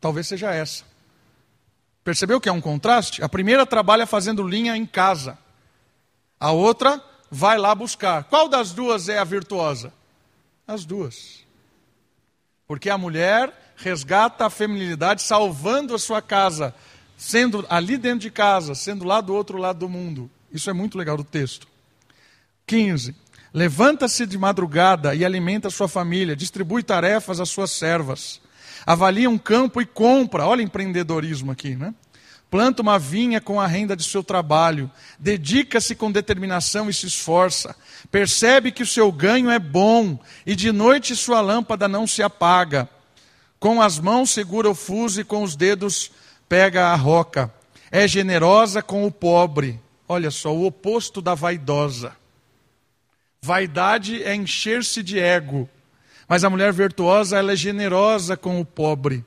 talvez 0.00 0.26
seja 0.26 0.52
essa. 0.52 0.84
Percebeu 2.04 2.40
que 2.40 2.48
é 2.48 2.52
um 2.52 2.60
contraste? 2.60 3.22
A 3.22 3.28
primeira 3.28 3.66
trabalha 3.66 4.06
fazendo 4.06 4.46
linha 4.46 4.76
em 4.76 4.86
casa. 4.86 5.36
A 6.38 6.52
outra 6.52 7.02
vai 7.30 7.58
lá 7.58 7.74
buscar. 7.74 8.24
Qual 8.24 8.48
das 8.48 8.72
duas 8.72 9.08
é 9.08 9.18
a 9.18 9.24
virtuosa? 9.24 9.92
As 10.66 10.84
duas. 10.84 11.44
Porque 12.66 12.90
a 12.90 12.98
mulher 12.98 13.52
resgata 13.76 14.46
a 14.46 14.50
feminilidade 14.50 15.22
salvando 15.22 15.94
a 15.94 15.98
sua 15.98 16.22
casa, 16.22 16.74
sendo 17.16 17.66
ali 17.68 17.96
dentro 17.96 18.20
de 18.20 18.30
casa, 18.30 18.74
sendo 18.74 19.04
lá 19.04 19.20
do 19.20 19.34
outro 19.34 19.58
lado 19.58 19.80
do 19.80 19.88
mundo. 19.88 20.30
Isso 20.52 20.70
é 20.70 20.72
muito 20.72 20.96
legal 20.96 21.16
do 21.16 21.24
texto. 21.24 21.66
15. 22.66 23.14
Levanta-se 23.54 24.26
de 24.26 24.36
madrugada 24.36 25.14
e 25.14 25.24
alimenta 25.24 25.70
sua 25.70 25.88
família, 25.88 26.36
distribui 26.36 26.82
tarefas 26.82 27.40
às 27.40 27.48
suas 27.48 27.70
servas. 27.70 28.40
Avalia 28.84 29.30
um 29.30 29.38
campo 29.38 29.80
e 29.80 29.86
compra. 29.86 30.46
Olha 30.46 30.62
empreendedorismo 30.62 31.52
aqui, 31.52 31.76
né? 31.76 31.94
planta 32.50 32.82
uma 32.82 32.98
vinha 32.98 33.40
com 33.40 33.60
a 33.60 33.66
renda 33.66 33.96
de 33.96 34.04
seu 34.04 34.22
trabalho, 34.22 34.90
dedica-se 35.18 35.94
com 35.94 36.10
determinação 36.10 36.88
e 36.88 36.94
se 36.94 37.06
esforça, 37.06 37.74
percebe 38.10 38.70
que 38.70 38.82
o 38.82 38.86
seu 38.86 39.10
ganho 39.10 39.50
é 39.50 39.58
bom 39.58 40.18
e 40.46 40.54
de 40.54 40.70
noite 40.72 41.16
sua 41.16 41.40
lâmpada 41.40 41.88
não 41.88 42.06
se 42.06 42.22
apaga. 42.22 42.88
Com 43.58 43.82
as 43.82 43.98
mãos 43.98 44.30
segura 44.30 44.70
o 44.70 44.74
fuso 44.74 45.20
e 45.20 45.24
com 45.24 45.42
os 45.42 45.56
dedos 45.56 46.10
pega 46.48 46.88
a 46.88 46.94
roca. 46.94 47.52
É 47.90 48.06
generosa 48.06 48.82
com 48.82 49.06
o 49.06 49.10
pobre. 49.10 49.80
Olha 50.08 50.30
só, 50.30 50.54
o 50.54 50.66
oposto 50.66 51.20
da 51.20 51.34
vaidosa. 51.34 52.14
Vaidade 53.46 54.22
é 54.22 54.34
encher-se 54.34 55.02
de 55.02 55.18
ego, 55.18 55.68
mas 56.28 56.42
a 56.42 56.50
mulher 56.50 56.72
virtuosa 56.72 57.38
ela 57.38 57.52
é 57.52 57.56
generosa 57.56 58.36
com 58.36 58.60
o 58.60 58.64
pobre. 58.64 59.24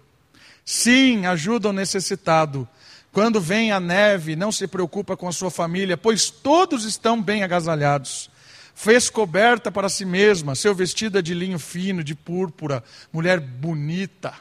Sim, 0.65 1.25
ajuda 1.25 1.69
o 1.69 1.73
necessitado 1.73 2.67
quando 3.11 3.41
vem 3.41 3.71
a 3.71 3.79
neve, 3.79 4.35
não 4.35 4.51
se 4.51 4.67
preocupa 4.67 5.17
com 5.17 5.27
a 5.27 5.31
sua 5.31 5.49
família, 5.49 5.97
pois 5.97 6.29
todos 6.29 6.85
estão 6.85 7.21
bem 7.21 7.43
agasalhados. 7.43 8.29
Fez 8.75 9.09
coberta 9.09 9.71
para 9.71 9.89
si 9.89 10.05
mesma, 10.05 10.55
seu 10.55 10.73
vestido 10.75 11.17
é 11.17 11.21
de 11.21 11.33
linho 11.33 11.59
fino, 11.59 12.03
de 12.03 12.13
púrpura, 12.13 12.83
mulher 13.11 13.39
bonita. 13.39 14.33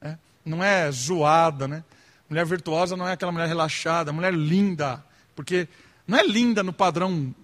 É? 0.00 0.16
Não 0.44 0.62
é 0.62 0.90
zoada, 0.90 1.68
né? 1.68 1.84
Mulher 2.28 2.44
virtuosa 2.44 2.96
não 2.96 3.08
é 3.08 3.12
aquela 3.12 3.32
mulher 3.32 3.48
relaxada, 3.48 4.12
mulher 4.12 4.34
linda. 4.34 5.02
Porque 5.34 5.68
não 6.06 6.18
é 6.18 6.26
linda 6.26 6.62
no 6.62 6.72
padrão 6.72 7.34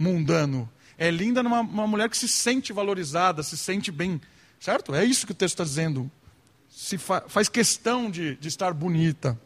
mundano. 0.00 0.68
É 0.98 1.10
linda 1.10 1.42
numa 1.42 1.62
mulher 1.62 2.08
que 2.08 2.16
se 2.16 2.26
sente 2.26 2.72
valorizada, 2.72 3.42
se 3.42 3.56
sente 3.56 3.92
bem. 3.92 4.20
Certo? 4.58 4.94
É 4.94 5.04
isso 5.04 5.26
que 5.26 5.32
o 5.32 5.34
texto 5.34 5.54
está 5.54 5.64
dizendo. 5.64 6.10
Se 6.68 6.98
fa 6.98 7.24
faz 7.28 7.48
questão 7.48 8.10
de, 8.10 8.34
de 8.36 8.48
estar 8.48 8.72
bonita 8.72 9.38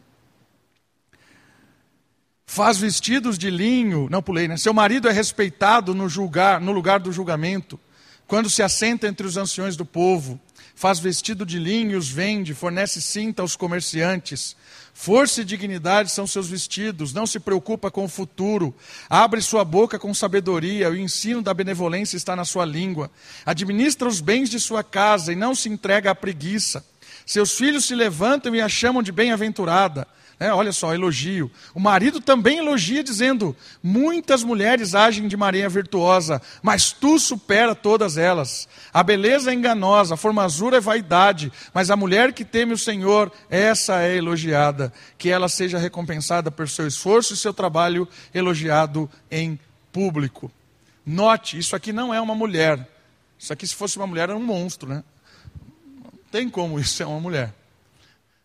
faz 2.45 2.77
vestidos 2.77 3.37
de 3.37 3.49
linho, 3.49 4.07
não 4.09 4.21
pulei, 4.21 4.47
né? 4.47 4.55
Seu 4.57 4.73
marido 4.73 5.09
é 5.09 5.11
respeitado 5.11 5.93
no 5.93 6.07
julgar, 6.07 6.61
no 6.61 6.71
lugar 6.71 6.99
do 6.99 7.11
julgamento, 7.11 7.79
quando 8.27 8.49
se 8.49 8.63
assenta 8.63 9.07
entre 9.07 9.25
os 9.25 9.37
anciões 9.37 9.75
do 9.75 9.85
povo, 9.85 10.39
faz 10.73 10.99
vestido 10.99 11.45
de 11.45 11.59
linho 11.59 11.91
e 11.91 11.95
os 11.95 12.09
vende, 12.09 12.53
fornece 12.53 13.01
cinta 13.01 13.41
aos 13.41 13.55
comerciantes. 13.55 14.55
Força 14.97 15.41
e 15.41 15.45
dignidade 15.45 16.09
são 16.09 16.25
seus 16.25 16.47
vestidos, 16.47 17.13
não 17.13 17.27
se 17.27 17.37
preocupa 17.37 17.91
com 17.91 18.05
o 18.05 18.07
futuro, 18.07 18.73
abre 19.09 19.41
sua 19.41 19.65
boca 19.65 19.99
com 19.99 20.13
sabedoria, 20.13 20.89
o 20.89 20.95
ensino 20.95 21.41
da 21.41 21.53
benevolência 21.53 22.15
está 22.15 22.33
na 22.33 22.45
sua 22.45 22.63
língua. 22.63 23.11
Administra 23.45 24.07
os 24.07 24.21
bens 24.21 24.49
de 24.49 24.57
sua 24.57 24.85
casa 24.85 25.33
e 25.33 25.35
não 25.35 25.53
se 25.53 25.67
entrega 25.67 26.11
à 26.11 26.15
preguiça. 26.15 26.83
Seus 27.25 27.57
filhos 27.57 27.83
se 27.83 27.93
levantam 27.93 28.55
e 28.55 28.61
a 28.61 28.69
chamam 28.69 29.03
de 29.03 29.11
bem-aventurada. 29.11 30.07
É, 30.37 30.51
olha 30.51 30.73
só, 30.73 30.93
elogio. 30.93 31.49
O 31.73 31.79
marido 31.79 32.19
também 32.19 32.57
elogia, 32.57 33.03
dizendo: 33.03 33.55
Muitas 33.81 34.43
mulheres 34.43 34.93
agem 34.93 35.27
de 35.29 35.37
maneira 35.37 35.69
virtuosa, 35.69 36.41
mas 36.61 36.91
tu 36.91 37.17
supera 37.17 37.73
todas 37.73 38.17
elas. 38.17 38.67
A 38.93 39.01
beleza 39.01 39.51
é 39.51 39.53
enganosa, 39.53 40.15
a 40.15 40.17
formosura 40.17 40.77
é 40.77 40.81
vaidade, 40.81 41.51
mas 41.73 41.89
a 41.89 41.95
mulher 41.95 42.33
que 42.33 42.43
teme 42.43 42.73
o 42.73 42.77
Senhor, 42.77 43.31
essa 43.49 44.01
é 44.01 44.17
elogiada. 44.17 44.91
Que 45.17 45.29
ela 45.29 45.47
seja 45.47 45.77
recompensada 45.77 46.51
por 46.51 46.67
seu 46.67 46.85
esforço 46.85 47.33
e 47.33 47.37
seu 47.37 47.53
trabalho 47.53 48.07
elogiado 48.33 49.09
em 49.31 49.57
público. 49.91 50.51
Note, 51.05 51.57
isso 51.57 51.77
aqui 51.77 51.93
não 51.93 52.13
é 52.13 52.19
uma 52.19 52.35
mulher. 52.35 52.85
Isso 53.39 53.53
aqui, 53.53 53.65
se 53.65 53.75
fosse 53.75 53.95
uma 53.95 54.07
mulher, 54.07 54.23
era 54.23 54.37
um 54.37 54.43
monstro, 54.43 54.89
né? 54.89 55.01
Não 56.03 56.11
tem 56.29 56.49
como 56.49 56.77
isso 56.77 56.95
ser 56.95 57.05
uma 57.05 57.21
mulher. 57.21 57.53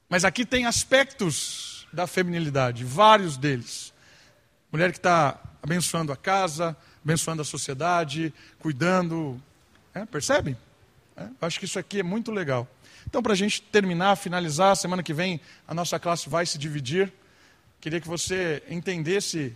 Mas 0.09 0.25
aqui 0.25 0.45
tem 0.45 0.67
aspectos 0.67 1.70
da 1.93 2.07
feminilidade, 2.07 2.85
vários 2.85 3.37
deles. 3.37 3.93
Mulher 4.73 4.93
que 4.93 4.99
está 4.99 5.39
abençoando 5.63 6.13
a 6.13 6.17
casa, 6.17 6.77
abençoando 7.05 7.43
a 7.43 7.45
sociedade, 7.45 8.33
cuidando. 8.59 9.41
É? 9.95 10.07
É, 11.17 11.29
acho 11.43 11.59
que 11.59 11.65
isso 11.65 11.79
aqui 11.79 12.01
é 12.01 12.03
muito 12.03 12.31
legal. 12.31 12.69
Então, 13.07 13.23
para 13.23 13.33
a 13.33 13.37
gente 13.37 13.61
terminar, 13.63 14.17
finalizar, 14.17 14.77
semana 14.77 15.03
que 15.03 15.13
vem 15.13 15.41
a 15.67 15.75
nossa 15.75 15.99
classe 15.99 16.29
vai 16.29 16.47
se 16.47 16.57
dividir. 16.57 17.13
Queria 17.81 18.01
que 18.01 18.09
você 18.09 18.63
entendesse 18.69 19.55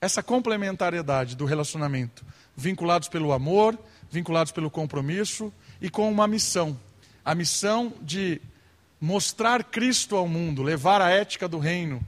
essa 0.00 0.22
complementariedade 0.22 1.36
do 1.36 1.44
relacionamento, 1.44 2.24
vinculados 2.56 3.08
pelo 3.08 3.32
amor, 3.32 3.78
vinculados 4.10 4.52
pelo 4.52 4.70
compromisso 4.70 5.52
e 5.80 5.90
com 5.90 6.10
uma 6.10 6.26
missão. 6.26 6.78
A 7.24 7.34
missão 7.34 7.92
de 8.00 8.40
mostrar 9.00 9.64
Cristo 9.64 10.14
ao 10.14 10.28
mundo, 10.28 10.62
levar 10.62 11.00
a 11.00 11.10
ética 11.10 11.48
do 11.48 11.58
reino. 11.58 12.00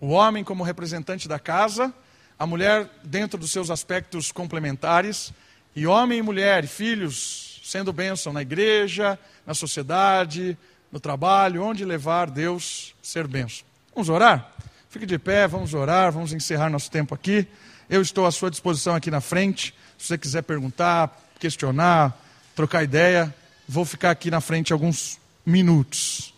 O 0.00 0.08
homem 0.08 0.42
como 0.42 0.64
representante 0.64 1.28
da 1.28 1.38
casa, 1.38 1.94
a 2.38 2.46
mulher 2.46 2.90
dentro 3.04 3.38
dos 3.38 3.52
seus 3.52 3.70
aspectos 3.70 4.32
complementares, 4.32 5.32
e 5.76 5.86
homem 5.86 6.18
e 6.18 6.22
mulher, 6.22 6.66
filhos, 6.66 7.60
sendo 7.64 7.92
bênção 7.92 8.32
na 8.32 8.42
igreja, 8.42 9.18
na 9.46 9.54
sociedade, 9.54 10.58
no 10.90 10.98
trabalho, 10.98 11.62
onde 11.62 11.84
levar 11.84 12.28
Deus 12.28 12.94
ser 13.00 13.26
bênção. 13.26 13.64
Vamos 13.94 14.08
orar? 14.08 14.52
Fique 14.90 15.06
de 15.06 15.18
pé, 15.18 15.46
vamos 15.46 15.72
orar, 15.72 16.12
vamos 16.12 16.32
encerrar 16.32 16.68
nosso 16.68 16.90
tempo 16.90 17.14
aqui. 17.14 17.46
Eu 17.88 18.02
estou 18.02 18.26
à 18.26 18.32
sua 18.32 18.50
disposição 18.50 18.94
aqui 18.94 19.10
na 19.10 19.20
frente. 19.20 19.74
Se 19.96 20.08
você 20.08 20.18
quiser 20.18 20.42
perguntar, 20.42 21.16
questionar, 21.38 22.14
trocar 22.54 22.82
ideia, 22.82 23.34
vou 23.66 23.84
ficar 23.84 24.10
aqui 24.10 24.30
na 24.30 24.40
frente 24.40 24.72
alguns 24.72 25.18
minutos. 25.46 26.31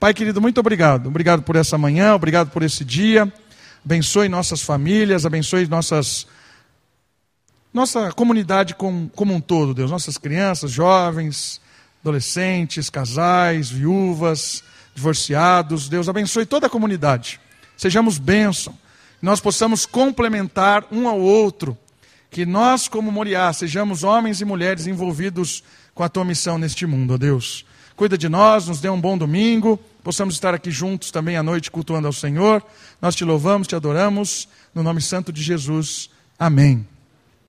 Pai 0.00 0.14
querido, 0.14 0.40
muito 0.40 0.58
obrigado. 0.58 1.08
Obrigado 1.08 1.42
por 1.42 1.56
essa 1.56 1.76
manhã, 1.76 2.14
obrigado 2.14 2.50
por 2.50 2.62
esse 2.62 2.82
dia. 2.86 3.30
Abençoe 3.84 4.30
nossas 4.30 4.62
famílias, 4.62 5.26
abençoe 5.26 5.66
nossas 5.66 6.26
nossa 7.72 8.10
comunidade 8.10 8.74
como, 8.74 9.10
como 9.10 9.34
um 9.34 9.40
todo, 9.42 9.74
Deus. 9.74 9.90
Nossas 9.90 10.16
crianças, 10.16 10.70
jovens, 10.70 11.60
adolescentes, 12.00 12.88
casais, 12.88 13.68
viúvas, 13.68 14.64
divorciados. 14.94 15.86
Deus, 15.86 16.08
abençoe 16.08 16.46
toda 16.46 16.66
a 16.66 16.70
comunidade. 16.70 17.38
Sejamos 17.76 18.16
bênção. 18.16 18.74
Nós 19.20 19.38
possamos 19.38 19.84
complementar 19.84 20.86
um 20.90 21.08
ao 21.08 21.20
outro. 21.20 21.76
Que 22.30 22.46
nós, 22.46 22.88
como 22.88 23.12
Moriá, 23.12 23.52
sejamos 23.52 24.02
homens 24.02 24.40
e 24.40 24.46
mulheres 24.46 24.86
envolvidos 24.86 25.62
com 25.94 26.02
a 26.02 26.08
tua 26.08 26.24
missão 26.24 26.56
neste 26.56 26.86
mundo, 26.86 27.12
ó 27.12 27.18
Deus. 27.18 27.66
Cuida 27.94 28.16
de 28.16 28.30
nós, 28.30 28.66
nos 28.66 28.80
dê 28.80 28.88
um 28.88 28.98
bom 28.98 29.18
domingo 29.18 29.78
possamos 30.02 30.34
estar 30.34 30.54
aqui 30.54 30.70
juntos 30.70 31.10
também 31.10 31.36
à 31.36 31.42
noite 31.42 31.70
cultuando 31.70 32.06
ao 32.06 32.12
Senhor. 32.12 32.62
Nós 33.00 33.14
te 33.14 33.24
louvamos, 33.24 33.68
te 33.68 33.74
adoramos, 33.74 34.48
no 34.74 34.82
nome 34.82 35.00
santo 35.00 35.32
de 35.32 35.42
Jesus. 35.42 36.10
Amém. 36.38 36.89